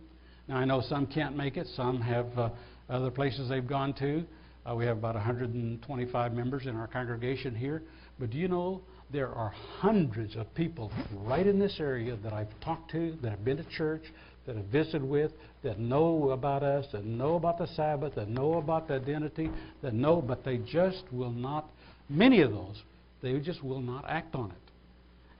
Now, 0.47 0.59
I 0.59 0.65
know 0.65 0.83
some 0.83 1.07
can't 1.09 1.37
make 1.37 1.57
it, 1.57 1.67
some 1.75 2.01
have 2.01 2.27
uh, 2.39 2.51
other 2.89 3.11
places 3.11 3.49
they've 3.49 3.67
gone 3.67 3.93
to. 3.95 4.25
Uh, 4.69 4.75
we 4.75 4.85
have 4.85 4.99
about 4.99 5.15
125 5.15 6.33
members 6.33 6.67
in 6.67 6.75
our 6.75 6.89
congregation 6.89 7.55
here. 7.55 7.83
But 8.19 8.31
do 8.31 8.39
you 8.39 8.49
know 8.49 8.81
there 9.13 9.29
are 9.29 9.51
hundreds 9.51 10.35
of 10.37 10.53
people 10.55 10.91
right 11.13 11.47
in 11.47 11.59
this 11.59 11.77
area 11.79 12.17
that 12.23 12.33
I've 12.33 12.49
talked 12.61 12.91
to, 12.93 13.17
that 13.23 13.31
have 13.31 13.45
been 13.45 13.59
to 13.59 13.65
church, 13.77 14.03
that 14.47 14.57
have 14.57 14.67
visited 14.67 15.05
with, 15.05 15.33
that 15.63 15.79
know 15.79 16.31
about 16.31 16.63
us, 16.63 16.87
that 16.93 17.05
know 17.05 17.37
about 17.37 17.59
the 17.59 17.67
Sabbath, 17.69 18.15
that 18.15 18.29
know 18.29 18.55
about 18.55 18.89
the 18.89 18.95
identity, 18.95 19.51
that 19.83 19.95
know, 19.95 20.21
but 20.21 20.45
they 20.45 20.59
just 20.59 21.05
will 21.13 21.31
not, 21.31 21.69
many 22.09 22.41
of 22.41 22.51
those, 22.51 22.83
they 23.23 23.39
just 23.39 23.63
will 23.63 23.81
not 23.81 24.05
act 24.09 24.35
on 24.35 24.51
it. 24.51 24.57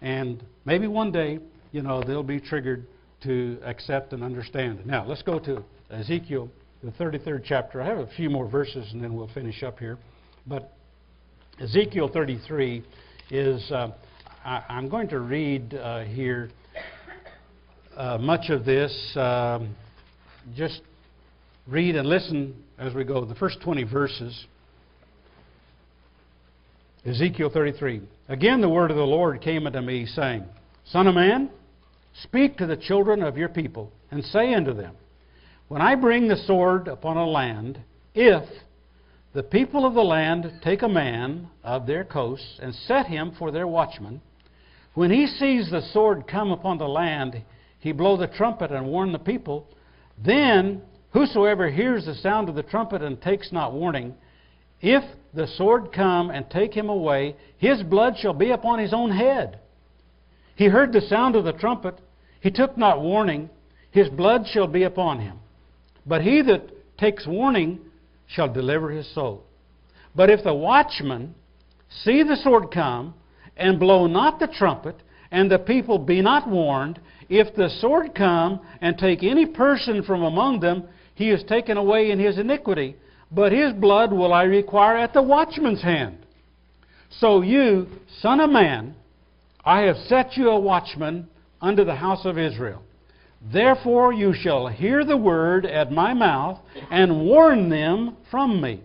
And 0.03 0.45
maybe 0.65 0.87
one 0.87 1.11
day, 1.11 1.39
you 1.73 1.83
know, 1.83 2.03
they'll 2.03 2.23
be 2.23 2.41
triggered 2.41 2.87
to 3.23 3.59
accept 3.65 4.13
and 4.13 4.23
understand. 4.23 4.85
Now, 4.87 5.05
let's 5.07 5.23
go 5.23 5.39
to 5.41 5.65
Ezekiel 5.91 6.51
the 6.83 6.91
33rd 6.93 7.43
chapter. 7.45 7.81
I 7.81 7.87
have 7.87 7.99
a 7.99 8.09
few 8.17 8.31
more 8.31 8.49
verses 8.49 8.93
and 8.93 9.03
then 9.03 9.15
we'll 9.15 9.31
finish 9.33 9.63
up 9.63 9.79
here. 9.79 9.99
But 10.47 10.73
Ezekiel 11.61 12.11
33 12.13 12.85
is, 13.31 13.71
uh, 13.71 13.93
I, 14.45 14.63
am 14.69 14.89
going 14.89 15.09
to 15.09 15.21
read 15.21 15.75
uh, 15.75 16.05
here 16.05 16.51
uh, 17.97 18.19
much 18.19 18.51
of 18.51 18.65
this. 18.65 18.93
Um, 19.17 19.75
just 20.55 20.83
read 21.67 21.97
and 21.97 22.09
listen 22.09 22.63
as 22.79 22.95
we 22.95 23.05
go. 23.05 23.25
The 23.25 23.35
first 23.35 23.61
20 23.63 23.85
verses. 23.85 24.47
Ezekiel 27.07 27.51
33. 27.53 28.03
Again, 28.29 28.61
the 28.61 28.69
word 28.69 28.91
of 28.91 28.97
the 28.97 29.03
Lord 29.03 29.41
came 29.41 29.67
unto 29.67 29.81
me, 29.81 30.07
saying, 30.07 30.45
Son 30.87 31.07
of 31.07 31.15
man, 31.15 31.51
speak 32.23 32.59
to 32.59 32.67
the 32.67 32.77
children 32.77 33.23
of 33.23 33.37
your 33.37 33.49
people, 33.49 33.93
and 34.11 34.25
say 34.25 34.53
unto 34.55 34.75
them, 34.75 34.95
when 35.69 35.83
I 35.83 35.97
bring 35.97 36.29
the 36.29 36.37
sword 36.37 36.87
upon 36.87 37.17
a 37.17 37.27
land, 37.27 37.81
if 38.15 38.45
the 39.33 39.43
people 39.43 39.85
of 39.85 39.95
the 39.95 40.05
land 40.05 40.61
take 40.63 40.83
a 40.83 40.89
man 40.89 41.49
of 41.65 41.87
their 41.87 42.05
coasts 42.05 42.59
and 42.63 42.75
set 42.75 43.07
him 43.07 43.33
for 43.39 43.51
their 43.51 43.67
watchman, 43.67 44.21
when 44.95 45.11
he 45.11 45.27
sees 45.27 45.71
the 45.71 45.83
sword 45.93 46.27
come 46.29 46.53
upon 46.53 46.79
the 46.79 46.89
land, 46.89 47.43
he 47.81 47.93
blow 47.93 48.17
the 48.17 48.29
trumpet 48.29 48.71
and 48.71 48.87
warn 48.87 49.13
the 49.13 49.19
people. 49.19 49.69
Then 50.25 50.83
whosoever 51.11 51.69
hears 51.69 52.07
the 52.07 52.15
sound 52.15 52.49
of 52.49 52.55
the 52.55 52.63
trumpet 52.63 53.03
and 53.03 53.21
takes 53.21 53.53
not 53.53 53.73
warning, 53.73 54.15
if 54.81 55.03
the 55.35 55.49
sword 55.49 55.93
come 55.93 56.31
and 56.31 56.49
take 56.49 56.73
him 56.73 56.89
away, 56.89 57.37
his 57.59 57.83
blood 57.83 58.17
shall 58.19 58.33
be 58.33 58.53
upon 58.53 58.79
his 58.79 58.95
own 58.95 59.11
head. 59.11 59.59
He 60.55 60.67
heard 60.67 60.93
the 60.93 61.03
sound 61.03 61.37
of 61.37 61.45
the 61.45 61.53
trumpet, 61.53 61.99
he 62.41 62.51
took 62.51 62.79
not 62.79 63.03
warning, 63.03 63.51
his 63.91 64.09
blood 64.09 64.47
shall 64.47 64.67
be 64.67 64.85
upon 64.85 65.21
him. 65.21 65.39
But 66.07 66.23
he 66.23 66.43
that 66.43 66.99
takes 66.99 67.27
warning 67.27 67.81
shall 68.27 68.53
deliver 68.53 68.91
his 68.91 69.13
soul. 69.15 69.43
But 70.15 70.31
if 70.31 70.43
the 70.43 70.55
watchman 70.55 71.35
see 72.05 72.23
the 72.23 72.37
sword 72.37 72.71
come, 72.73 73.15
and 73.57 73.81
blow 73.81 74.07
not 74.07 74.39
the 74.39 74.47
trumpet, 74.47 74.97
and 75.31 75.51
the 75.51 75.59
people 75.59 75.99
be 75.99 76.21
not 76.21 76.49
warned, 76.49 77.01
if 77.29 77.55
the 77.55 77.69
sword 77.81 78.15
come 78.15 78.61
and 78.81 78.97
take 78.97 79.23
any 79.23 79.47
person 79.47 80.03
from 80.03 80.23
among 80.23 80.61
them, 80.61 80.85
he 81.15 81.31
is 81.31 81.43
taken 81.45 81.77
away 81.77 82.11
in 82.11 82.19
his 82.19 82.39
iniquity. 82.39 82.97
But 83.33 83.53
his 83.53 83.73
blood 83.73 84.13
will 84.13 84.33
I 84.33 84.45
require 84.45 84.97
at 84.97 85.13
the 85.13 85.23
watchman's 85.23 85.83
hand. 85.83 86.19
So 87.19 87.43
you, 87.43 87.89
son 88.21 88.41
of 88.41 88.51
man, 88.51 88.95
I 89.65 89.83
have 89.83 89.97
set 90.07 90.37
you 90.37 90.51
a 90.51 90.61
watchman 90.61 91.29
unto 91.61 91.85
the 91.85 91.95
house 91.95 92.25
of 92.25 92.39
Israel. 92.39 92.83
Therefore 93.53 94.13
you 94.13 94.35
shall 94.35 94.67
hear 94.67 95.05
the 95.05 95.17
word 95.17 95.67
at 95.67 95.93
my 95.93 96.15
mouth, 96.15 96.59
and 96.91 97.27
warn 97.27 97.69
them 97.69 98.17
from 98.31 98.61
me. 98.61 98.81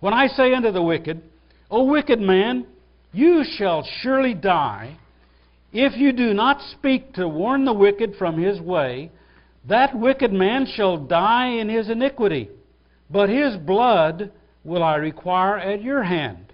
When 0.00 0.14
I 0.14 0.28
say 0.28 0.54
unto 0.54 0.70
the 0.70 0.82
wicked, 0.82 1.22
O 1.70 1.84
wicked 1.84 2.20
man, 2.20 2.66
you 3.12 3.44
shall 3.56 3.86
surely 4.02 4.34
die, 4.34 4.96
if 5.72 5.96
you 5.96 6.12
do 6.12 6.34
not 6.34 6.60
speak 6.72 7.14
to 7.14 7.26
warn 7.26 7.64
the 7.64 7.72
wicked 7.72 8.14
from 8.16 8.38
his 8.38 8.60
way, 8.60 9.10
That 9.68 9.96
wicked 9.96 10.32
man 10.32 10.66
shall 10.66 10.96
die 10.96 11.46
in 11.46 11.68
his 11.68 11.88
iniquity, 11.88 12.50
but 13.10 13.28
his 13.28 13.56
blood 13.56 14.32
will 14.64 14.82
I 14.82 14.96
require 14.96 15.58
at 15.58 15.82
your 15.82 16.02
hand. 16.02 16.52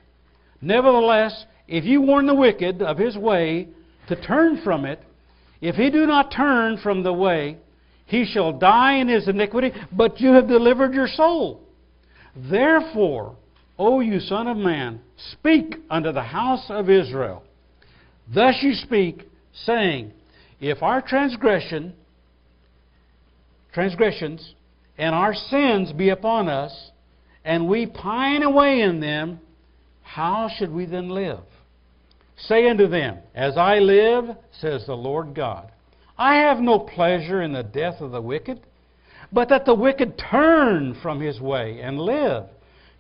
Nevertheless, 0.61 1.47
if 1.67 1.85
you 1.85 2.03
warn 2.03 2.27
the 2.27 2.35
wicked 2.35 2.83
of 2.83 2.99
his 2.99 3.17
way 3.17 3.69
to 4.09 4.17
turn 4.17 4.61
from 4.63 4.85
it, 4.85 5.03
if 5.61 5.75
he 5.75 5.91
do 5.91 6.07
not 6.07 6.33
turn 6.33 6.79
from 6.79 7.03
the 7.03 7.13
way, 7.13 7.59
he 8.07 8.25
shall 8.25 8.53
die 8.53 8.95
in 8.97 9.09
his 9.09 9.29
iniquity, 9.29 9.73
but 9.93 10.21
you 10.21 10.31
have 10.31 10.49
delivered 10.49 10.95
your 10.95 11.09
soul. 11.09 11.61
Therefore, 12.35 13.37
O 13.79 14.01
you 14.01 14.21
Son 14.21 14.47
of 14.47 14.57
Man, 14.57 15.01
speak 15.33 15.77
unto 15.91 16.13
the 16.13 16.23
house 16.23 16.67
of 16.69 16.89
Israel. 16.89 17.43
Thus 18.33 18.57
you 18.63 18.75
speak, 18.75 19.29
saying, 19.65 20.13
If 20.61 20.83
our 20.83 21.01
transgression, 21.03 21.95
transgressions 23.73 24.55
and 24.97 25.15
our 25.15 25.35
sins 25.35 25.93
be 25.93 26.11
upon 26.11 26.49
us, 26.49 26.91
and 27.45 27.69
we 27.69 27.87
pine 27.87 28.43
away 28.43 28.81
in 28.81 29.01
them, 29.01 29.41
how 30.03 30.51
should 30.59 30.73
we 30.73 30.87
then 30.87 31.09
live? 31.09 31.41
Say 32.39 32.69
unto 32.69 32.87
them, 32.87 33.19
As 33.35 33.57
I 33.57 33.79
live, 33.79 34.37
says 34.61 34.87
the 34.87 34.97
Lord 34.97 35.35
God, 35.35 35.71
I 36.17 36.37
have 36.37 36.61
no 36.61 36.79
pleasure 36.79 37.43
in 37.43 37.53
the 37.53 37.63
death 37.63 38.01
of 38.01 38.13
the 38.13 38.21
wicked, 38.21 38.61
but 39.33 39.49
that 39.49 39.65
the 39.65 39.75
wicked 39.75 40.19
turn 40.19 40.97
from 41.03 41.21
his 41.21 41.41
way 41.41 41.81
and 41.81 42.01
live. 42.01 42.45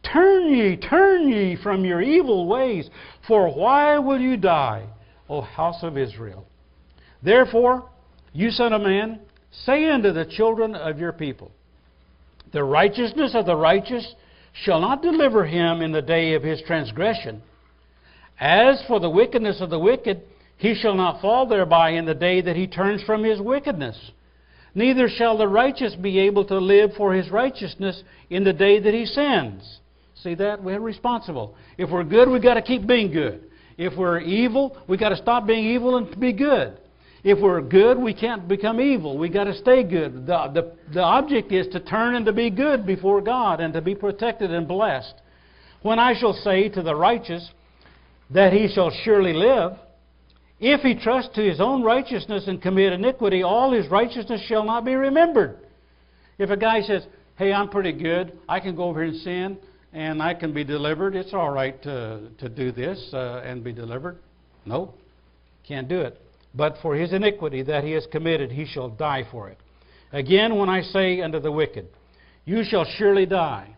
Turn 0.03 0.53
ye, 0.53 0.76
turn 0.76 1.28
ye 1.28 1.57
from 1.62 1.84
your 1.84 2.01
evil 2.01 2.47
ways, 2.47 2.91
for 3.26 3.53
why 3.53 3.99
will 3.99 4.20
you 4.20 4.36
die, 4.36 4.86
O 5.28 5.41
house 5.41 5.82
of 5.82 5.97
Israel? 5.97 6.47
Therefore, 7.22 7.89
you 8.32 8.51
son 8.51 8.72
of 8.72 8.82
man, 8.82 9.20
say 9.51 9.89
unto 9.89 10.12
the 10.12 10.26
children 10.26 10.74
of 10.74 10.99
your 10.99 11.12
people, 11.12 11.51
The 12.53 12.64
righteousness 12.64 13.32
of 13.34 13.47
the 13.47 13.57
righteous 13.57 14.14
shall 14.53 14.80
not 14.80 15.03
deliver 15.03 15.45
him 15.45 15.80
in 15.82 15.93
the 15.93 16.03
day 16.03 16.34
of 16.34 16.43
his 16.43 16.62
transgression. 16.66 17.43
As 18.41 18.82
for 18.86 19.01
the 19.01 19.11
wickedness 19.11 19.61
of 19.61 19.70
the 19.70 19.78
wicked, 19.78 20.22
he 20.57 20.74
shall 20.74 20.95
not 20.95 21.20
fall 21.20 21.47
thereby 21.47 21.91
in 21.91 22.05
the 22.05 22.14
day 22.14 22.41
that 22.41 22.57
he 22.57 22.66
turns 22.66 23.03
from 23.03 23.24
his 23.24 23.41
wickedness. 23.41 24.12
Neither 24.74 25.09
shall 25.09 25.36
the 25.36 25.49
righteous 25.49 25.95
be 25.95 26.18
able 26.20 26.45
to 26.47 26.59
live 26.59 26.91
for 26.97 27.12
his 27.14 27.30
righteousness 27.30 28.03
in 28.30 28.45
the 28.45 28.53
day 28.53 28.78
that 28.78 28.95
he 28.95 29.07
sins. 29.07 29.80
See 30.22 30.34
that? 30.34 30.62
We're 30.62 30.80
responsible. 30.80 31.55
If 31.78 31.91
we're 31.91 32.05
good, 32.05 32.28
we've 32.28 32.43
got 32.43 32.55
to 32.55 32.62
keep 32.62 32.86
being 32.86 33.12
good. 33.12 33.45
If 33.76 33.97
we're 33.97 34.20
evil, 34.20 34.76
we've 34.89 34.99
got 34.99 35.11
to 35.11 35.16
stop 35.16 35.47
being 35.47 35.64
evil 35.64 35.97
and 35.97 36.20
be 36.20 36.32
good. 36.32 36.76
If 37.24 37.41
we're 37.41 37.61
good, 37.61 37.99
we 37.99 38.14
can't 38.14 38.49
become 38.49 38.80
evil. 38.80 39.18
We've 39.18 39.32
got 39.32 39.45
to 39.45 39.55
stay 39.55 39.82
good. 39.82 40.26
The, 40.26 40.51
the, 40.53 40.72
the 40.95 41.03
object 41.03 41.53
is 41.53 41.66
to 41.72 41.80
turn 41.80 42.14
and 42.14 42.26
to 42.26 42.32
be 42.32 42.51
good 42.51 42.86
before 42.86 43.20
God 43.20 43.61
and 43.61 43.72
to 43.74 43.80
be 43.80 43.95
protected 43.95 44.53
and 44.53 44.66
blessed. 44.66 45.14
When 45.82 45.99
I 45.99 46.18
shall 46.18 46.32
say 46.32 46.68
to 46.70 46.82
the 46.82 46.95
righteous 46.95 47.49
that 48.31 48.53
he 48.53 48.68
shall 48.68 48.91
surely 49.05 49.33
live, 49.33 49.72
if 50.61 50.81
he 50.81 50.95
trust 50.95 51.35
to 51.35 51.43
his 51.43 51.61
own 51.61 51.83
righteousness 51.83 52.45
and 52.49 52.61
commit 52.61 52.93
iniquity, 52.93 53.43
all 53.43 53.72
his 53.72 53.89
righteousness 53.89 54.43
shall 54.49 54.64
not 54.64 54.85
be 54.85 54.95
remembered. 54.95 55.59
If 56.39 56.51
a 56.51 56.57
guy 56.57 56.83
says, 56.83 57.07
Hey, 57.37 57.53
I'm 57.53 57.68
pretty 57.68 57.93
good, 57.93 58.37
I 58.49 58.59
can 58.59 58.74
go 58.74 58.85
over 58.85 59.01
here 59.03 59.12
and 59.12 59.20
sin, 59.22 59.59
and 59.93 60.20
I 60.20 60.35
can 60.35 60.53
be 60.53 60.64
delivered, 60.64 61.14
it's 61.14 61.33
all 61.33 61.51
right 61.51 61.81
to, 61.85 62.29
to 62.39 62.49
do 62.49 62.72
this 62.72 63.11
uh, 63.12 63.43
and 63.45 63.62
be 63.62 63.72
delivered. 63.72 64.18
No, 64.66 64.95
can't 65.66 65.89
do 65.89 66.01
it. 66.01 66.20
But 66.55 66.76
for 66.83 66.97
his 66.97 67.12
iniquity 67.12 67.62
that 67.62 67.85
he 67.85 67.93
has 67.93 68.07
committed, 68.11 68.51
he 68.51 68.66
shall 68.66 68.89
die 68.89 69.24
for 69.31 69.49
it. 69.49 69.59
Again, 70.12 70.57
when 70.57 70.68
I 70.68 70.83
say 70.83 71.20
unto 71.20 71.39
the 71.39 71.53
wicked, 71.53 71.87
You 72.45 72.64
shall 72.64 72.85
surely 72.97 73.26
die. 73.26 73.76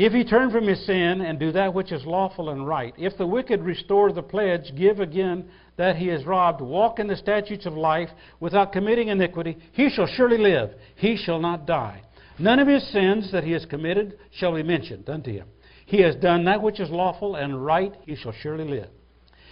If 0.00 0.14
he 0.14 0.24
turn 0.24 0.50
from 0.50 0.66
his 0.66 0.86
sin 0.86 1.20
and 1.20 1.38
do 1.38 1.52
that 1.52 1.74
which 1.74 1.92
is 1.92 2.06
lawful 2.06 2.48
and 2.48 2.66
right, 2.66 2.94
if 2.96 3.18
the 3.18 3.26
wicked 3.26 3.60
restore 3.60 4.10
the 4.10 4.22
pledge, 4.22 4.74
give 4.74 4.98
again 4.98 5.44
that 5.76 5.96
he 5.96 6.06
has 6.06 6.24
robbed, 6.24 6.62
walk 6.62 6.98
in 6.98 7.06
the 7.06 7.16
statutes 7.16 7.66
of 7.66 7.74
life 7.74 8.08
without 8.40 8.72
committing 8.72 9.08
iniquity, 9.08 9.58
he 9.72 9.90
shall 9.90 10.06
surely 10.06 10.38
live, 10.38 10.70
he 10.96 11.18
shall 11.18 11.38
not 11.38 11.66
die. 11.66 12.00
None 12.38 12.60
of 12.60 12.66
his 12.66 12.90
sins 12.90 13.30
that 13.32 13.44
he 13.44 13.52
has 13.52 13.66
committed 13.66 14.16
shall 14.30 14.54
be 14.54 14.62
mentioned 14.62 15.06
unto 15.10 15.30
him. 15.32 15.46
He 15.84 16.00
has 16.00 16.16
done 16.16 16.46
that 16.46 16.62
which 16.62 16.80
is 16.80 16.88
lawful 16.88 17.36
and 17.36 17.62
right, 17.62 17.94
he 18.06 18.16
shall 18.16 18.32
surely 18.32 18.64
live. 18.64 18.88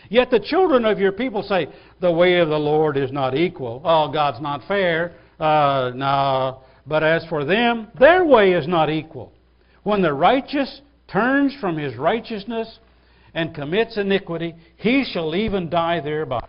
Yet 0.08 0.30
the 0.30 0.40
children 0.40 0.86
of 0.86 0.98
your 0.98 1.12
people 1.12 1.42
say, 1.42 1.68
The 2.00 2.10
way 2.10 2.38
of 2.38 2.48
the 2.48 2.56
Lord 2.56 2.96
is 2.96 3.12
not 3.12 3.36
equal. 3.36 3.82
Oh, 3.84 4.10
God's 4.10 4.40
not 4.40 4.66
fair. 4.66 5.12
Uh, 5.38 5.90
no. 5.94 6.62
But 6.86 7.04
as 7.04 7.26
for 7.26 7.44
them, 7.44 7.88
their 7.98 8.24
way 8.24 8.52
is 8.52 8.66
not 8.66 8.88
equal. 8.88 9.34
When 9.82 10.02
the 10.02 10.12
righteous 10.12 10.80
turns 11.10 11.54
from 11.60 11.76
his 11.76 11.96
righteousness 11.96 12.78
and 13.34 13.54
commits 13.54 13.96
iniquity, 13.96 14.54
he 14.76 15.04
shall 15.04 15.34
even 15.34 15.70
die 15.70 16.00
thereby. 16.00 16.46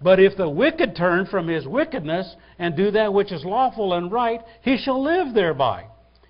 But 0.00 0.20
if 0.20 0.36
the 0.36 0.48
wicked 0.48 0.94
turn 0.94 1.26
from 1.26 1.48
his 1.48 1.66
wickedness 1.66 2.36
and 2.58 2.76
do 2.76 2.90
that 2.90 3.12
which 3.12 3.32
is 3.32 3.44
lawful 3.44 3.94
and 3.94 4.12
right, 4.12 4.40
he 4.62 4.76
shall 4.76 5.02
live 5.02 5.34
thereby. 5.34 5.86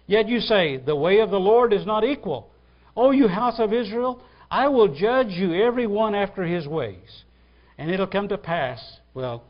Yet 0.07 0.29
you 0.29 0.41
say, 0.41 0.77
The 0.77 0.95
way 0.95 1.19
of 1.19 1.31
the 1.31 1.41
Lord 1.41 1.73
is 1.73 1.85
not 1.85 2.05
equal. 2.05 2.51
O 2.97 3.11
you 3.11 3.29
house 3.29 3.59
of 3.59 3.73
Israel, 3.73 4.23
I 4.51 4.69
will 4.69 4.95
judge 4.95 5.31
you 5.31 5.55
every 5.55 5.87
one 5.87 6.15
after 6.15 6.45
his 6.45 6.67
ways. 6.67 7.25
And 7.79 7.91
it'll 7.91 8.07
come 8.07 8.29
to 8.29 8.39
pass, 8.39 8.81
well, 9.15 9.45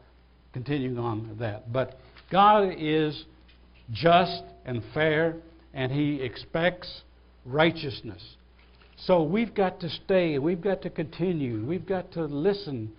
continuing 0.53 0.99
on 0.99 1.36
that. 1.38 1.72
But 1.72 1.99
God 2.32 2.74
is 2.76 3.24
just 3.92 4.42
and 4.64 4.82
fair, 4.94 5.36
and 5.76 5.92
He 5.92 6.22
expects 6.22 7.02
righteousness. 7.44 8.22
So 9.04 9.22
we've 9.22 9.54
got 9.54 9.78
to 9.80 9.90
stay, 9.90 10.38
we've 10.38 10.62
got 10.62 10.82
to 10.82 10.90
continue, 10.90 11.64
we've 11.64 11.86
got 11.86 12.10
to 12.12 12.24
listen 12.24 12.90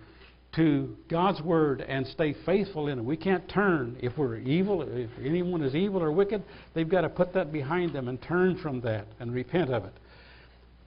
to 0.54 0.96
God's 1.10 1.42
Word 1.42 1.82
and 1.82 2.06
stay 2.06 2.34
faithful 2.46 2.86
in 2.88 3.00
it. 3.00 3.04
We 3.04 3.16
can't 3.16 3.46
turn. 3.50 3.96
If 4.00 4.16
we're 4.16 4.36
evil, 4.36 4.82
if 4.82 5.10
anyone 5.22 5.62
is 5.62 5.74
evil 5.74 6.02
or 6.02 6.12
wicked, 6.12 6.42
they've 6.72 6.88
got 6.88 7.02
to 7.02 7.08
put 7.08 7.34
that 7.34 7.52
behind 7.52 7.92
them 7.92 8.08
and 8.08 8.22
turn 8.22 8.58
from 8.62 8.80
that 8.82 9.06
and 9.18 9.34
repent 9.34 9.70
of 9.70 9.84
it. 9.84 9.92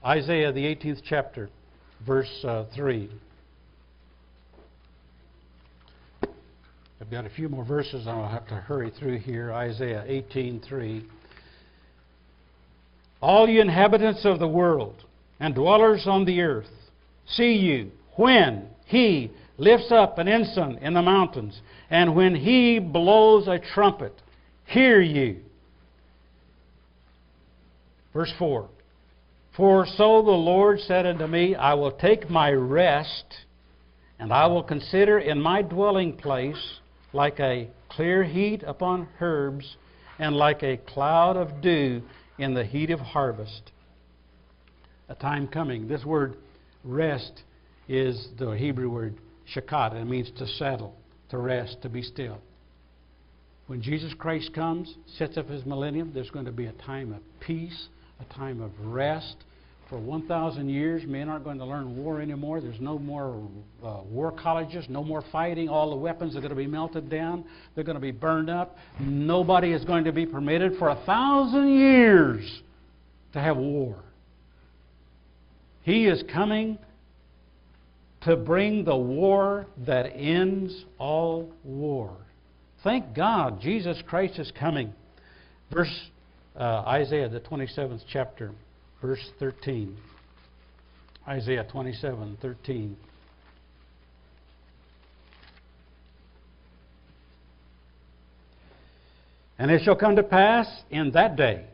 Isaiah, 0.04 0.50
the 0.50 0.64
18th 0.64 1.02
chapter, 1.04 1.50
verse 2.04 2.44
uh, 2.44 2.64
3. 2.74 3.08
I've 7.00 7.10
got 7.10 7.26
a 7.26 7.30
few 7.30 7.48
more 7.48 7.64
verses 7.64 8.06
I'll 8.06 8.28
have 8.28 8.48
to 8.48 8.54
hurry 8.54 8.90
through 8.98 9.18
here. 9.18 9.52
Isaiah 9.52 10.04
18:3. 10.08 11.04
All 13.22 13.48
you 13.48 13.60
inhabitants 13.60 14.24
of 14.24 14.40
the 14.40 14.48
world 14.48 14.96
and 15.38 15.54
dwellers 15.54 16.06
on 16.08 16.24
the 16.24 16.40
earth, 16.40 16.66
see 17.26 17.52
you 17.52 17.92
when 18.16 18.66
he 18.84 19.30
lifts 19.58 19.92
up 19.92 20.18
an 20.18 20.26
ensign 20.26 20.76
in 20.82 20.94
the 20.94 21.02
mountains, 21.02 21.60
and 21.88 22.16
when 22.16 22.34
he 22.34 22.80
blows 22.80 23.46
a 23.46 23.60
trumpet, 23.60 24.12
hear 24.66 25.00
you. 25.00 25.38
Verse 28.12 28.32
4 28.38 28.68
For 29.56 29.86
so 29.86 30.22
the 30.22 30.30
Lord 30.30 30.80
said 30.80 31.06
unto 31.06 31.28
me, 31.28 31.54
I 31.54 31.74
will 31.74 31.92
take 31.92 32.28
my 32.28 32.50
rest, 32.50 33.24
and 34.18 34.32
I 34.32 34.46
will 34.48 34.64
consider 34.64 35.20
in 35.20 35.40
my 35.40 35.62
dwelling 35.62 36.16
place 36.16 36.80
like 37.12 37.38
a 37.38 37.68
clear 37.88 38.24
heat 38.24 38.64
upon 38.66 39.06
herbs, 39.20 39.76
and 40.18 40.34
like 40.34 40.64
a 40.64 40.76
cloud 40.76 41.36
of 41.36 41.60
dew 41.60 42.02
in 42.42 42.54
the 42.54 42.64
heat 42.64 42.90
of 42.90 43.00
harvest. 43.00 43.72
A 45.08 45.14
time 45.14 45.46
coming. 45.46 45.88
This 45.88 46.04
word 46.04 46.36
rest 46.84 47.42
is 47.88 48.28
the 48.38 48.50
Hebrew 48.52 48.90
word 48.90 49.16
shakat. 49.54 49.94
It 49.94 50.04
means 50.04 50.30
to 50.38 50.46
settle, 50.46 50.94
to 51.30 51.38
rest, 51.38 51.78
to 51.82 51.88
be 51.88 52.02
still. 52.02 52.38
When 53.66 53.80
Jesus 53.80 54.12
Christ 54.14 54.52
comes, 54.54 54.94
sets 55.18 55.36
up 55.36 55.48
his 55.48 55.64
millennium, 55.64 56.12
there's 56.12 56.30
going 56.30 56.46
to 56.46 56.52
be 56.52 56.66
a 56.66 56.72
time 56.72 57.12
of 57.12 57.20
peace, 57.40 57.88
a 58.20 58.34
time 58.34 58.60
of 58.60 58.70
rest, 58.80 59.36
for 59.92 59.98
1,000 59.98 60.70
years, 60.70 61.02
men 61.06 61.28
aren't 61.28 61.44
going 61.44 61.58
to 61.58 61.66
learn 61.66 62.02
war 62.02 62.18
anymore. 62.18 62.62
There's 62.62 62.80
no 62.80 62.98
more 62.98 63.46
uh, 63.84 64.00
war 64.08 64.32
colleges, 64.32 64.86
no 64.88 65.04
more 65.04 65.22
fighting. 65.30 65.68
All 65.68 65.90
the 65.90 65.96
weapons 65.96 66.34
are 66.34 66.40
going 66.40 66.48
to 66.48 66.56
be 66.56 66.66
melted 66.66 67.10
down. 67.10 67.44
They're 67.74 67.84
going 67.84 67.96
to 67.96 68.00
be 68.00 68.10
burned 68.10 68.48
up. 68.48 68.74
Nobody 68.98 69.72
is 69.72 69.84
going 69.84 70.04
to 70.04 70.12
be 70.12 70.24
permitted 70.24 70.78
for 70.78 70.88
a 70.88 71.02
thousand 71.04 71.78
years 71.78 72.62
to 73.34 73.40
have 73.40 73.58
war. 73.58 73.96
He 75.82 76.06
is 76.06 76.24
coming 76.32 76.78
to 78.22 78.34
bring 78.34 78.86
the 78.86 78.96
war 78.96 79.66
that 79.86 80.04
ends 80.04 80.86
all 80.98 81.52
war. 81.64 82.16
Thank 82.82 83.14
God 83.14 83.60
Jesus 83.60 84.00
Christ 84.06 84.38
is 84.38 84.50
coming. 84.58 84.94
Verse 85.70 85.94
uh, 86.56 86.82
Isaiah, 86.86 87.28
the 87.28 87.40
27th 87.40 88.00
chapter 88.10 88.52
verse 89.02 89.30
13. 89.40 89.96
Isaiah 91.26 91.66
27 91.70 92.38
13. 92.40 92.96
And 99.58 99.70
it 99.70 99.82
shall 99.84 99.96
come 99.96 100.16
to 100.16 100.22
pass 100.22 100.66
in 100.90 101.10
that 101.12 101.36
day 101.36 101.66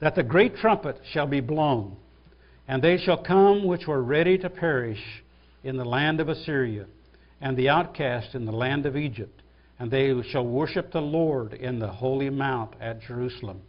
that 0.00 0.14
the 0.14 0.22
great 0.22 0.56
trumpet 0.56 1.00
shall 1.12 1.26
be 1.26 1.40
blown, 1.40 1.96
and 2.68 2.82
they 2.82 2.98
shall 2.98 3.22
come 3.22 3.64
which 3.64 3.86
were 3.86 4.02
ready 4.02 4.36
to 4.38 4.50
perish 4.50 5.00
in 5.62 5.76
the 5.76 5.84
land 5.84 6.20
of 6.20 6.28
Assyria, 6.28 6.86
and 7.40 7.56
the 7.56 7.68
outcast 7.68 8.34
in 8.34 8.44
the 8.44 8.52
land 8.52 8.84
of 8.84 8.96
Egypt, 8.96 9.42
and 9.78 9.90
they 9.90 10.12
shall 10.30 10.46
worship 10.46 10.92
the 10.92 11.00
Lord 11.00 11.54
in 11.54 11.78
the 11.78 11.88
holy 11.88 12.30
mount 12.30 12.74
at 12.80 13.00
Jerusalem. 13.00 13.62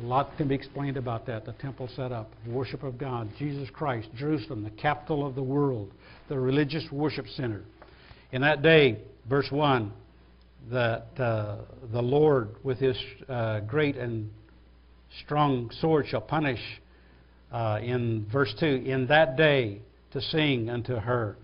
A 0.00 0.04
lot 0.04 0.36
can 0.36 0.48
be 0.48 0.54
explained 0.54 0.96
about 0.96 1.26
that. 1.26 1.44
The 1.44 1.52
temple 1.52 1.88
set 1.94 2.12
up, 2.12 2.30
worship 2.46 2.82
of 2.82 2.98
God, 2.98 3.30
Jesus 3.38 3.68
Christ, 3.70 4.08
Jerusalem, 4.16 4.64
the 4.64 4.70
capital 4.70 5.26
of 5.26 5.34
the 5.34 5.42
world, 5.42 5.92
the 6.28 6.38
religious 6.38 6.84
worship 6.90 7.26
center. 7.36 7.62
In 8.32 8.42
that 8.42 8.62
day, 8.62 8.98
verse 9.28 9.48
1, 9.50 9.92
that 10.70 11.06
uh, 11.18 11.56
the 11.92 12.00
Lord 12.00 12.50
with 12.62 12.78
his 12.78 12.96
uh, 13.28 13.60
great 13.60 13.96
and 13.96 14.30
strong 15.24 15.70
sword 15.80 16.06
shall 16.08 16.20
punish, 16.20 16.60
uh, 17.52 17.78
in 17.82 18.26
verse 18.32 18.54
2, 18.58 18.66
in 18.66 19.06
that 19.08 19.36
day 19.36 19.80
to 20.12 20.20
sing 20.20 20.70
unto 20.70 20.94
her. 20.94 21.36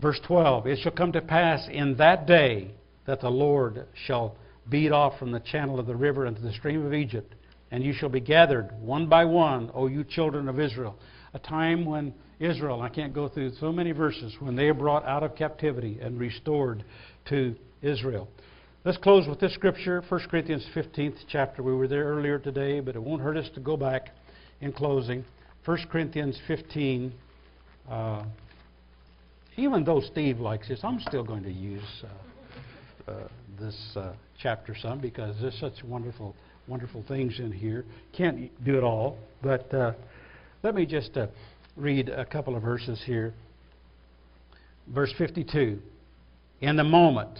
Verse 0.00 0.20
12, 0.26 0.66
it 0.66 0.78
shall 0.82 0.92
come 0.92 1.12
to 1.12 1.20
pass 1.20 1.66
in 1.70 1.96
that 1.96 2.26
day 2.26 2.70
that 3.06 3.20
the 3.20 3.28
Lord 3.28 3.86
shall 4.06 4.36
beat 4.68 4.92
off 4.92 5.18
from 5.18 5.32
the 5.32 5.40
channel 5.40 5.80
of 5.80 5.86
the 5.86 5.96
river 5.96 6.26
into 6.26 6.40
the 6.40 6.52
stream 6.52 6.84
of 6.84 6.94
Egypt, 6.94 7.34
and 7.70 7.84
you 7.84 7.92
shall 7.92 8.08
be 8.08 8.20
gathered 8.20 8.70
one 8.80 9.08
by 9.08 9.24
one, 9.24 9.70
O 9.74 9.86
you 9.86 10.04
children 10.04 10.48
of 10.48 10.58
Israel. 10.58 10.96
A 11.34 11.38
time 11.38 11.84
when 11.84 12.14
Israel, 12.40 12.80
I 12.80 12.88
can't 12.88 13.14
go 13.14 13.28
through 13.28 13.52
so 13.60 13.72
many 13.72 13.92
verses, 13.92 14.34
when 14.40 14.56
they 14.56 14.68
are 14.68 14.74
brought 14.74 15.04
out 15.04 15.22
of 15.22 15.34
captivity 15.34 15.98
and 16.00 16.18
restored 16.18 16.84
to 17.28 17.54
Israel. 17.82 18.28
Let's 18.84 18.98
close 18.98 19.26
with 19.28 19.40
this 19.40 19.52
scripture, 19.54 20.02
1 20.08 20.20
Corinthians 20.30 20.64
15th 20.74 21.16
chapter. 21.28 21.62
We 21.62 21.74
were 21.74 21.88
there 21.88 22.04
earlier 22.04 22.38
today, 22.38 22.80
but 22.80 22.94
it 22.94 23.02
won't 23.02 23.20
hurt 23.20 23.36
us 23.36 23.48
to 23.54 23.60
go 23.60 23.76
back 23.76 24.10
in 24.60 24.72
closing. 24.72 25.24
1 25.64 25.78
Corinthians 25.90 26.38
15. 26.46 27.12
Uh, 27.90 28.24
even 29.56 29.84
though 29.84 30.00
Steve 30.00 30.38
likes 30.38 30.68
this, 30.68 30.80
I'm 30.84 31.00
still 31.00 31.24
going 31.24 31.42
to 31.42 31.50
use 31.50 32.04
uh, 32.04 33.10
uh, 33.10 33.28
this 33.58 33.76
uh, 33.96 34.12
chapter 34.40 34.76
some 34.80 35.00
because 35.00 35.34
there's 35.40 35.58
such 35.58 35.82
wonderful, 35.84 36.36
wonderful 36.68 37.04
things 37.08 37.38
in 37.38 37.50
here. 37.50 37.84
Can't 38.16 38.50
do 38.64 38.76
it 38.76 38.82
all, 38.82 39.18
but 39.42 39.72
uh, 39.72 39.92
let 40.62 40.74
me 40.74 40.86
just 40.86 41.16
uh, 41.16 41.26
read 41.76 42.08
a 42.08 42.24
couple 42.24 42.56
of 42.56 42.62
verses 42.62 43.00
here. 43.06 43.32
Verse 44.92 45.12
52. 45.16 45.78
In 46.60 46.76
the 46.76 46.84
moment, 46.84 47.38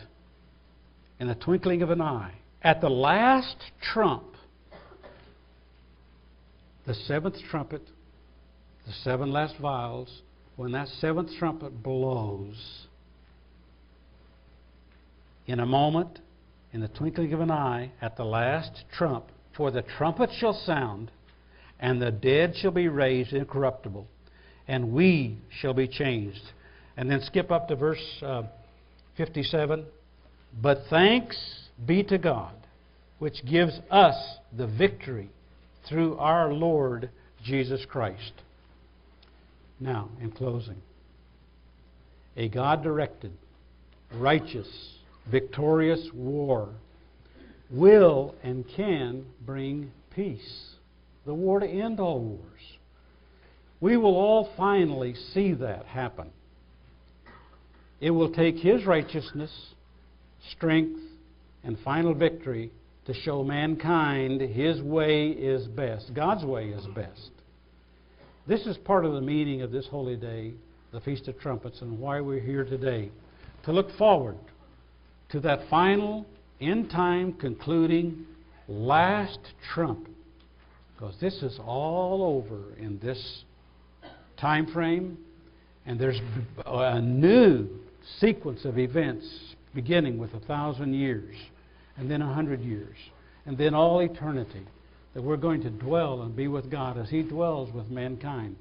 in 1.21 1.29
the 1.29 1.35
twinkling 1.35 1.83
of 1.83 1.91
an 1.91 2.01
eye, 2.01 2.33
at 2.63 2.81
the 2.81 2.89
last 2.89 3.57
trump, 3.93 4.25
the 6.87 6.95
seventh 6.95 7.37
trumpet, 7.51 7.83
the 8.87 8.93
seven 9.05 9.33
last 9.33 9.55
vials, 9.61 10.23
when 10.57 10.73
that 10.73 10.89
seventh 11.01 11.31
trumpet 11.39 11.83
blows, 11.83 12.87
in 15.47 15.61
a 15.61 15.67
moment, 15.67 16.19
in 16.73 16.81
the 16.81 16.89
twinkling 16.89 17.33
of 17.33 17.41
an 17.41 17.51
eye, 17.51 17.91
at 18.01 18.17
the 18.17 18.25
last 18.25 18.85
trump, 18.93 19.27
for 19.57 19.71
the 19.71 19.83
trumpet 19.83 20.31
shall 20.39 20.53
sound, 20.53 21.11
and 21.81 22.01
the 22.01 22.11
dead 22.11 22.55
shall 22.57 22.71
be 22.71 22.89
raised 22.89 23.33
incorruptible, 23.33 24.07
and 24.67 24.93
we 24.93 25.39
shall 25.61 25.75
be 25.75 25.89
changed. 25.89 26.43
And 26.97 27.11
then 27.11 27.23
skip 27.23 27.51
up 27.51 27.69
to 27.69 27.77
verse 27.77 28.23
uh, 28.23 28.43
57. 29.17 29.85
But 30.61 30.79
thanks 30.91 31.37
be 31.87 32.03
to 32.05 32.19
God, 32.19 32.55
which 33.19 33.45
gives 33.49 33.79
us 33.91 34.17
the 34.57 34.67
victory 34.67 35.31
through 35.89 36.19
our 36.19 36.53
Lord 36.53 37.11
Jesus 37.45 37.85
Christ. 37.89 38.33
Now, 39.81 40.09
in 40.21 40.33
closing, 40.33 40.83
a 42.37 42.49
God 42.49 42.83
directed, 42.83 43.33
righteous, 44.15 44.69
victorious 45.31 46.09
war 46.13 46.71
will 47.71 48.35
and 48.43 48.65
can 48.75 49.27
bring 49.45 49.91
peace, 50.15 50.75
the 51.27 51.35
war 51.35 51.61
to 51.61 51.67
end 51.67 52.01
all 52.01 52.21
wars. 52.21 52.79
We 53.81 53.97
will 53.97 54.17
all 54.17 54.51
finally 54.57 55.15
see 55.33 55.53
that 55.55 55.87
happen. 55.87 56.31
It 58.01 58.11
will 58.11 58.33
take 58.33 58.57
His 58.57 58.85
righteousness, 58.87 59.51
strength, 60.51 61.01
and 61.63 61.79
final 61.81 62.15
victory 62.15 62.71
to 63.07 63.15
show 63.15 63.45
mankind 63.45 64.41
His 64.41 64.81
way 64.83 65.29
is 65.29 65.67
best. 65.67 66.13
God's 66.15 66.45
way 66.45 66.69
is 66.69 66.87
best. 66.95 67.31
This 68.47 68.67
is 68.67 68.77
part 68.79 69.05
of 69.05 69.13
the 69.13 69.21
meaning 69.21 69.63
of 69.63 69.71
this 69.71 69.87
holy 69.87 70.17
day, 70.17 70.55
the 70.93 71.01
Feast 71.01 71.29
of 71.29 71.39
Trumpets, 71.39 71.83
and 71.83 71.99
why 71.99 72.21
we're 72.21 72.41
here 72.41 72.65
today. 72.65 73.11
To 73.65 73.73
look 73.73 73.91
forward 73.99 74.37
to 75.31 75.41
that 75.41 75.69
final, 75.69 76.27
end 76.61 76.91
time, 76.91 77.33
concluding, 77.35 78.27
last 78.67 79.39
trump. 79.73 80.09
Because 80.95 81.15
this 81.21 81.43
is 81.43 81.59
all 81.65 82.23
over 82.23 82.75
in 82.77 82.99
this 82.99 83.45
time 84.37 84.67
frame, 84.73 85.19
and 85.87 85.99
there's 85.99 86.21
a 86.67 87.01
new 87.01 87.69
sequence 88.19 88.65
of 88.65 88.79
events 88.79 89.55
beginning 89.75 90.19
with 90.19 90.35
a 90.35 90.41
thousand 90.41 90.95
years, 90.95 91.37
and 91.97 92.11
then 92.11 92.23
a 92.23 92.33
hundred 92.33 92.61
years, 92.61 92.97
and 93.47 93.57
then 93.57 93.75
all 93.75 94.01
eternity 94.01 94.67
that 95.15 95.23
we're 95.23 95.37
going 95.37 95.63
to 95.63 95.71
dwell 95.71 96.23
and 96.23 96.35
be 96.35 96.49
with 96.49 96.71
God 96.71 96.99
as 96.99 97.09
He 97.11 97.23
dwells 97.23 97.73
with 97.73 97.89
mankind. 97.91 98.57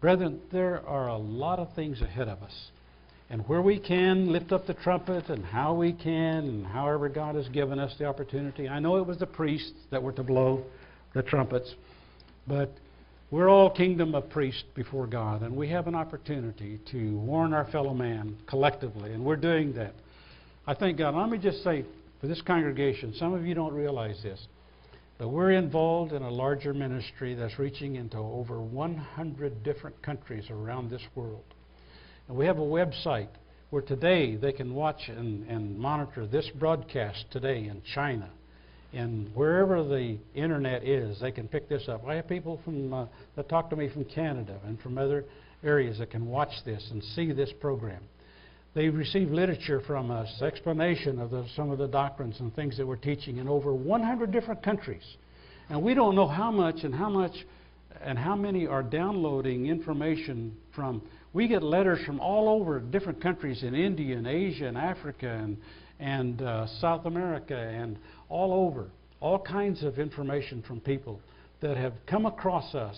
Brethren, 0.00 0.40
there 0.52 0.86
are 0.86 1.08
a 1.08 1.16
lot 1.16 1.58
of 1.58 1.74
things 1.74 2.00
ahead 2.00 2.28
of 2.28 2.42
us. 2.42 2.70
And 3.30 3.46
where 3.46 3.60
we 3.60 3.78
can 3.78 4.32
lift 4.32 4.52
up 4.52 4.66
the 4.66 4.74
trumpet 4.74 5.28
and 5.28 5.44
how 5.44 5.74
we 5.74 5.92
can 5.92 6.44
and 6.44 6.66
however 6.66 7.08
God 7.08 7.34
has 7.34 7.48
given 7.48 7.78
us 7.78 7.94
the 7.98 8.06
opportunity. 8.06 8.68
I 8.68 8.78
know 8.78 8.96
it 8.96 9.06
was 9.06 9.18
the 9.18 9.26
priests 9.26 9.74
that 9.90 10.02
were 10.02 10.12
to 10.12 10.22
blow 10.22 10.64
the 11.14 11.22
trumpets, 11.22 11.74
but 12.46 12.70
we're 13.30 13.50
all 13.50 13.68
kingdom 13.68 14.14
of 14.14 14.30
priests 14.30 14.64
before 14.74 15.06
God, 15.06 15.42
and 15.42 15.54
we 15.54 15.68
have 15.68 15.86
an 15.86 15.94
opportunity 15.94 16.80
to 16.90 17.18
warn 17.18 17.52
our 17.52 17.66
fellow 17.66 17.92
man 17.92 18.38
collectively, 18.46 19.12
and 19.12 19.22
we're 19.22 19.36
doing 19.36 19.74
that. 19.74 19.92
I 20.66 20.72
thank 20.72 20.96
God. 20.96 21.14
Let 21.14 21.28
me 21.28 21.36
just 21.36 21.62
say 21.62 21.84
for 22.22 22.26
this 22.26 22.40
congregation, 22.40 23.12
some 23.14 23.34
of 23.34 23.44
you 23.46 23.54
don't 23.54 23.74
realize 23.74 24.22
this. 24.22 24.40
But 25.18 25.28
we're 25.28 25.52
involved 25.52 26.12
in 26.12 26.22
a 26.22 26.30
larger 26.30 26.72
ministry 26.72 27.34
that's 27.34 27.58
reaching 27.58 27.96
into 27.96 28.16
over 28.16 28.62
100 28.62 29.62
different 29.62 30.00
countries 30.00 30.44
around 30.48 30.90
this 30.90 31.02
world. 31.14 31.44
And 32.28 32.36
we 32.36 32.44
have 32.44 32.58
a 32.58 32.62
website 32.62 33.28
where 33.70 33.82
today 33.82 34.36
they 34.36 34.52
can 34.52 34.74
watch 34.74 35.00
and, 35.08 35.48
and 35.48 35.78
monitor 35.78 36.26
this 36.26 36.48
broadcast 36.58 37.24
today 37.30 37.64
in 37.64 37.82
China. 37.94 38.30
And 38.92 39.34
wherever 39.34 39.82
the 39.82 40.18
internet 40.34 40.84
is, 40.84 41.20
they 41.20 41.32
can 41.32 41.48
pick 41.48 41.68
this 41.68 41.88
up. 41.88 42.06
I 42.06 42.16
have 42.16 42.28
people 42.28 42.60
from, 42.64 42.92
uh, 42.92 43.06
that 43.36 43.48
talk 43.48 43.70
to 43.70 43.76
me 43.76 43.88
from 43.88 44.04
Canada 44.04 44.58
and 44.66 44.80
from 44.80 44.98
other 44.98 45.24
areas 45.64 45.98
that 45.98 46.10
can 46.10 46.26
watch 46.26 46.52
this 46.64 46.86
and 46.90 47.02
see 47.02 47.32
this 47.32 47.50
program. 47.60 48.02
They 48.74 48.88
receive 48.88 49.30
literature 49.30 49.80
from 49.86 50.10
us, 50.10 50.28
explanation 50.42 51.18
of 51.18 51.30
the, 51.30 51.46
some 51.56 51.70
of 51.70 51.78
the 51.78 51.88
doctrines 51.88 52.36
and 52.40 52.54
things 52.54 52.76
that 52.76 52.86
we're 52.86 52.96
teaching 52.96 53.38
in 53.38 53.48
over 53.48 53.74
100 53.74 54.30
different 54.30 54.62
countries. 54.62 55.02
And 55.68 55.82
we 55.82 55.94
don't 55.94 56.14
know 56.14 56.28
how 56.28 56.50
much 56.50 56.84
and 56.84 56.94
how 56.94 57.08
much 57.08 57.32
and 58.02 58.18
how 58.18 58.36
many 58.36 58.66
are 58.66 58.82
downloading 58.82 59.66
information 59.66 60.56
from. 60.74 61.02
We 61.38 61.46
get 61.46 61.62
letters 61.62 62.04
from 62.04 62.18
all 62.18 62.48
over 62.48 62.80
different 62.80 63.22
countries 63.22 63.62
in 63.62 63.72
India 63.72 64.16
and 64.16 64.26
Asia 64.26 64.66
and 64.66 64.76
Africa 64.76 65.28
and, 65.28 65.56
and 66.00 66.42
uh, 66.42 66.66
South 66.80 67.06
America 67.06 67.56
and 67.56 67.96
all 68.28 68.52
over. 68.66 68.88
All 69.20 69.38
kinds 69.38 69.84
of 69.84 70.00
information 70.00 70.64
from 70.66 70.80
people 70.80 71.20
that 71.60 71.76
have 71.76 71.92
come 72.08 72.26
across 72.26 72.74
us 72.74 72.96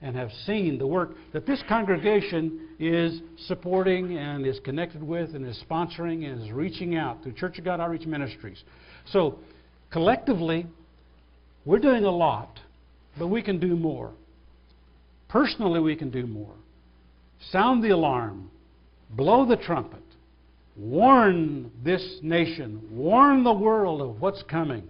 and 0.00 0.16
have 0.16 0.30
seen 0.46 0.78
the 0.78 0.86
work 0.86 1.10
that 1.34 1.44
this 1.44 1.62
congregation 1.68 2.66
is 2.80 3.20
supporting 3.46 4.16
and 4.16 4.46
is 4.46 4.58
connected 4.64 5.02
with 5.02 5.34
and 5.34 5.46
is 5.46 5.62
sponsoring 5.70 6.24
and 6.24 6.42
is 6.42 6.50
reaching 6.50 6.96
out 6.96 7.22
through 7.22 7.32
Church 7.32 7.58
of 7.58 7.66
God 7.66 7.78
Outreach 7.78 8.06
Ministries. 8.06 8.62
So, 9.10 9.38
collectively, 9.90 10.66
we're 11.66 11.78
doing 11.78 12.06
a 12.06 12.10
lot, 12.10 12.58
but 13.18 13.26
we 13.26 13.42
can 13.42 13.60
do 13.60 13.76
more. 13.76 14.12
Personally, 15.28 15.80
we 15.80 15.94
can 15.94 16.10
do 16.10 16.26
more. 16.26 16.54
Sound 17.50 17.82
the 17.82 17.90
alarm, 17.90 18.50
blow 19.10 19.46
the 19.46 19.56
trumpet, 19.56 20.02
warn 20.76 21.70
this 21.84 22.18
nation, 22.22 22.80
warn 22.90 23.44
the 23.44 23.52
world 23.52 24.00
of 24.00 24.20
what's 24.20 24.42
coming 24.44 24.88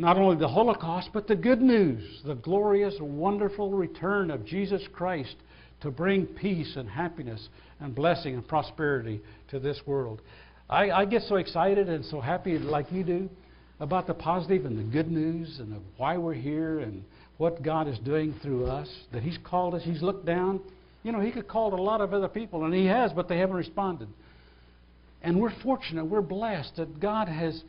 not 0.00 0.16
only 0.16 0.36
the 0.36 0.48
Holocaust, 0.48 1.10
but 1.12 1.28
the 1.28 1.36
good 1.36 1.60
news, 1.60 2.22
the 2.24 2.34
glorious, 2.34 2.94
wonderful 3.00 3.70
return 3.72 4.30
of 4.30 4.46
Jesus 4.46 4.82
Christ 4.94 5.36
to 5.82 5.90
bring 5.90 6.24
peace 6.24 6.74
and 6.76 6.88
happiness 6.88 7.50
and 7.80 7.94
blessing 7.94 8.34
and 8.34 8.48
prosperity 8.48 9.20
to 9.48 9.60
this 9.60 9.78
world. 9.84 10.22
I, 10.70 10.90
I 10.90 11.04
get 11.04 11.22
so 11.22 11.36
excited 11.36 11.90
and 11.90 12.02
so 12.06 12.18
happy 12.18 12.56
like 12.58 12.90
you 12.90 13.04
do 13.04 13.28
about 13.78 14.06
the 14.06 14.14
positive 14.14 14.64
and 14.64 14.78
the 14.78 14.90
good 14.90 15.10
news 15.10 15.58
and 15.58 15.76
of 15.76 15.82
why 15.98 16.16
we're 16.16 16.32
here 16.32 16.80
and 16.80 17.04
what 17.36 17.62
God 17.62 17.86
is 17.86 17.98
doing 17.98 18.34
through 18.42 18.66
us, 18.66 18.88
that 19.12 19.22
He's 19.22 19.38
called 19.44 19.74
us, 19.74 19.82
He's 19.84 20.00
looked 20.00 20.24
down. 20.24 20.60
You 21.02 21.12
know, 21.12 21.20
He 21.20 21.32
could 21.32 21.48
call 21.48 21.74
a 21.74 21.80
lot 21.80 22.00
of 22.00 22.12
other 22.12 22.28
people, 22.28 22.64
and 22.64 22.74
He 22.74 22.86
has, 22.86 23.12
but 23.12 23.28
they 23.28 23.38
haven't 23.38 23.56
responded. 23.56 24.08
And 25.22 25.40
we're 25.40 25.52
fortunate, 25.62 26.04
we're 26.06 26.22
blessed 26.22 26.76
that 26.76 27.00
God 27.00 27.28
has, 27.28 27.62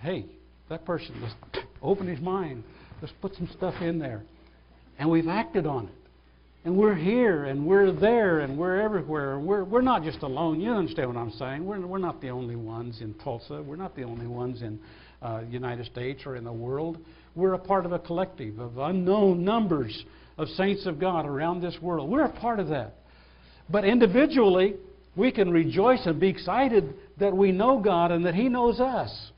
hey, 0.00 0.26
that 0.68 0.84
person, 0.84 1.14
let's 1.20 1.66
open 1.82 2.06
his 2.06 2.20
mind. 2.20 2.64
Let's 3.02 3.14
put 3.20 3.34
some 3.34 3.48
stuff 3.56 3.74
in 3.82 3.98
there. 3.98 4.22
And 4.98 5.10
we've 5.10 5.28
acted 5.28 5.66
on 5.66 5.86
it. 5.86 5.94
And 6.64 6.78
we're 6.78 6.94
here, 6.94 7.44
and 7.44 7.66
we're 7.66 7.92
there, 7.92 8.40
and 8.40 8.56
we're 8.56 8.80
everywhere. 8.80 9.38
We're, 9.38 9.64
we're 9.64 9.82
not 9.82 10.02
just 10.02 10.22
alone. 10.22 10.60
You 10.60 10.70
understand 10.70 11.08
what 11.08 11.18
I'm 11.18 11.32
saying? 11.32 11.66
We're, 11.66 11.86
we're 11.86 11.98
not 11.98 12.22
the 12.22 12.30
only 12.30 12.56
ones 12.56 13.02
in 13.02 13.12
Tulsa. 13.22 13.62
We're 13.62 13.76
not 13.76 13.94
the 13.94 14.04
only 14.04 14.26
ones 14.26 14.62
in 14.62 14.80
uh, 15.20 15.42
United 15.50 15.84
States 15.84 16.22
or 16.24 16.36
in 16.36 16.44
the 16.44 16.52
world. 16.52 16.96
We're 17.34 17.52
a 17.52 17.58
part 17.58 17.84
of 17.84 17.92
a 17.92 17.98
collective 17.98 18.58
of 18.58 18.78
unknown 18.78 19.44
numbers 19.44 20.04
of 20.36 20.48
saints 20.48 20.86
of 20.86 20.98
God 20.98 21.26
around 21.26 21.60
this 21.60 21.76
world. 21.80 22.10
We're 22.10 22.24
a 22.24 22.40
part 22.40 22.60
of 22.60 22.68
that. 22.68 22.94
But 23.68 23.84
individually, 23.84 24.74
we 25.16 25.30
can 25.30 25.50
rejoice 25.50 26.04
and 26.06 26.18
be 26.18 26.28
excited 26.28 26.94
that 27.18 27.36
we 27.36 27.52
know 27.52 27.78
God 27.78 28.10
and 28.10 28.24
that 28.26 28.34
He 28.34 28.48
knows 28.48 28.80
us. 28.80 29.30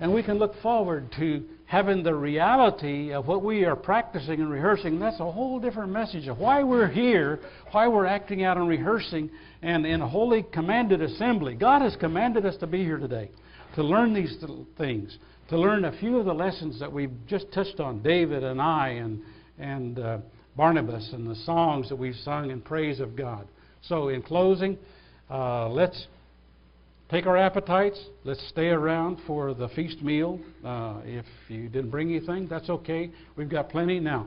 And 0.00 0.14
we 0.14 0.22
can 0.22 0.38
look 0.38 0.54
forward 0.62 1.12
to 1.18 1.44
having 1.66 2.02
the 2.02 2.14
reality 2.14 3.12
of 3.12 3.28
what 3.28 3.44
we 3.44 3.64
are 3.64 3.76
practicing 3.76 4.40
and 4.40 4.50
rehearsing. 4.50 4.98
That's 4.98 5.20
a 5.20 5.30
whole 5.30 5.60
different 5.60 5.92
message 5.92 6.26
of 6.26 6.38
why 6.38 6.64
we're 6.64 6.88
here, 6.88 7.38
why 7.70 7.86
we're 7.86 8.06
acting 8.06 8.42
out 8.42 8.56
and 8.56 8.68
rehearsing, 8.68 9.30
and 9.62 9.86
in 9.86 10.00
a 10.00 10.08
holy 10.08 10.42
commanded 10.52 11.00
assembly. 11.00 11.54
God 11.54 11.82
has 11.82 11.94
commanded 11.96 12.44
us 12.44 12.56
to 12.56 12.66
be 12.66 12.82
here 12.82 12.98
today, 12.98 13.30
to 13.76 13.84
learn 13.84 14.14
these 14.14 14.36
things, 14.78 15.16
to 15.50 15.58
learn 15.58 15.84
a 15.84 15.96
few 15.98 16.18
of 16.18 16.24
the 16.24 16.34
lessons 16.34 16.80
that 16.80 16.90
we've 16.90 17.14
just 17.28 17.52
touched 17.52 17.78
on, 17.78 18.02
David 18.02 18.42
and 18.42 18.60
I 18.60 18.88
and, 18.88 19.20
and 19.58 19.98
uh, 19.98 20.18
Barnabas, 20.56 21.10
and 21.12 21.28
the 21.28 21.36
songs 21.36 21.88
that 21.88 21.96
we've 21.96 22.16
sung 22.16 22.50
in 22.50 22.60
praise 22.60 23.00
of 23.00 23.16
God. 23.16 23.46
So, 23.82 24.08
in 24.08 24.22
closing, 24.22 24.78
uh, 25.30 25.68
let's 25.68 26.06
take 27.10 27.26
our 27.26 27.36
appetites. 27.36 28.00
Let's 28.24 28.46
stay 28.48 28.68
around 28.68 29.18
for 29.26 29.54
the 29.54 29.68
feast 29.70 30.02
meal. 30.02 30.38
Uh, 30.64 31.00
if 31.04 31.24
you 31.48 31.68
didn't 31.68 31.90
bring 31.90 32.10
anything, 32.10 32.46
that's 32.48 32.68
okay. 32.68 33.10
We've 33.36 33.48
got 33.48 33.68
plenty 33.68 34.00
now. 34.00 34.18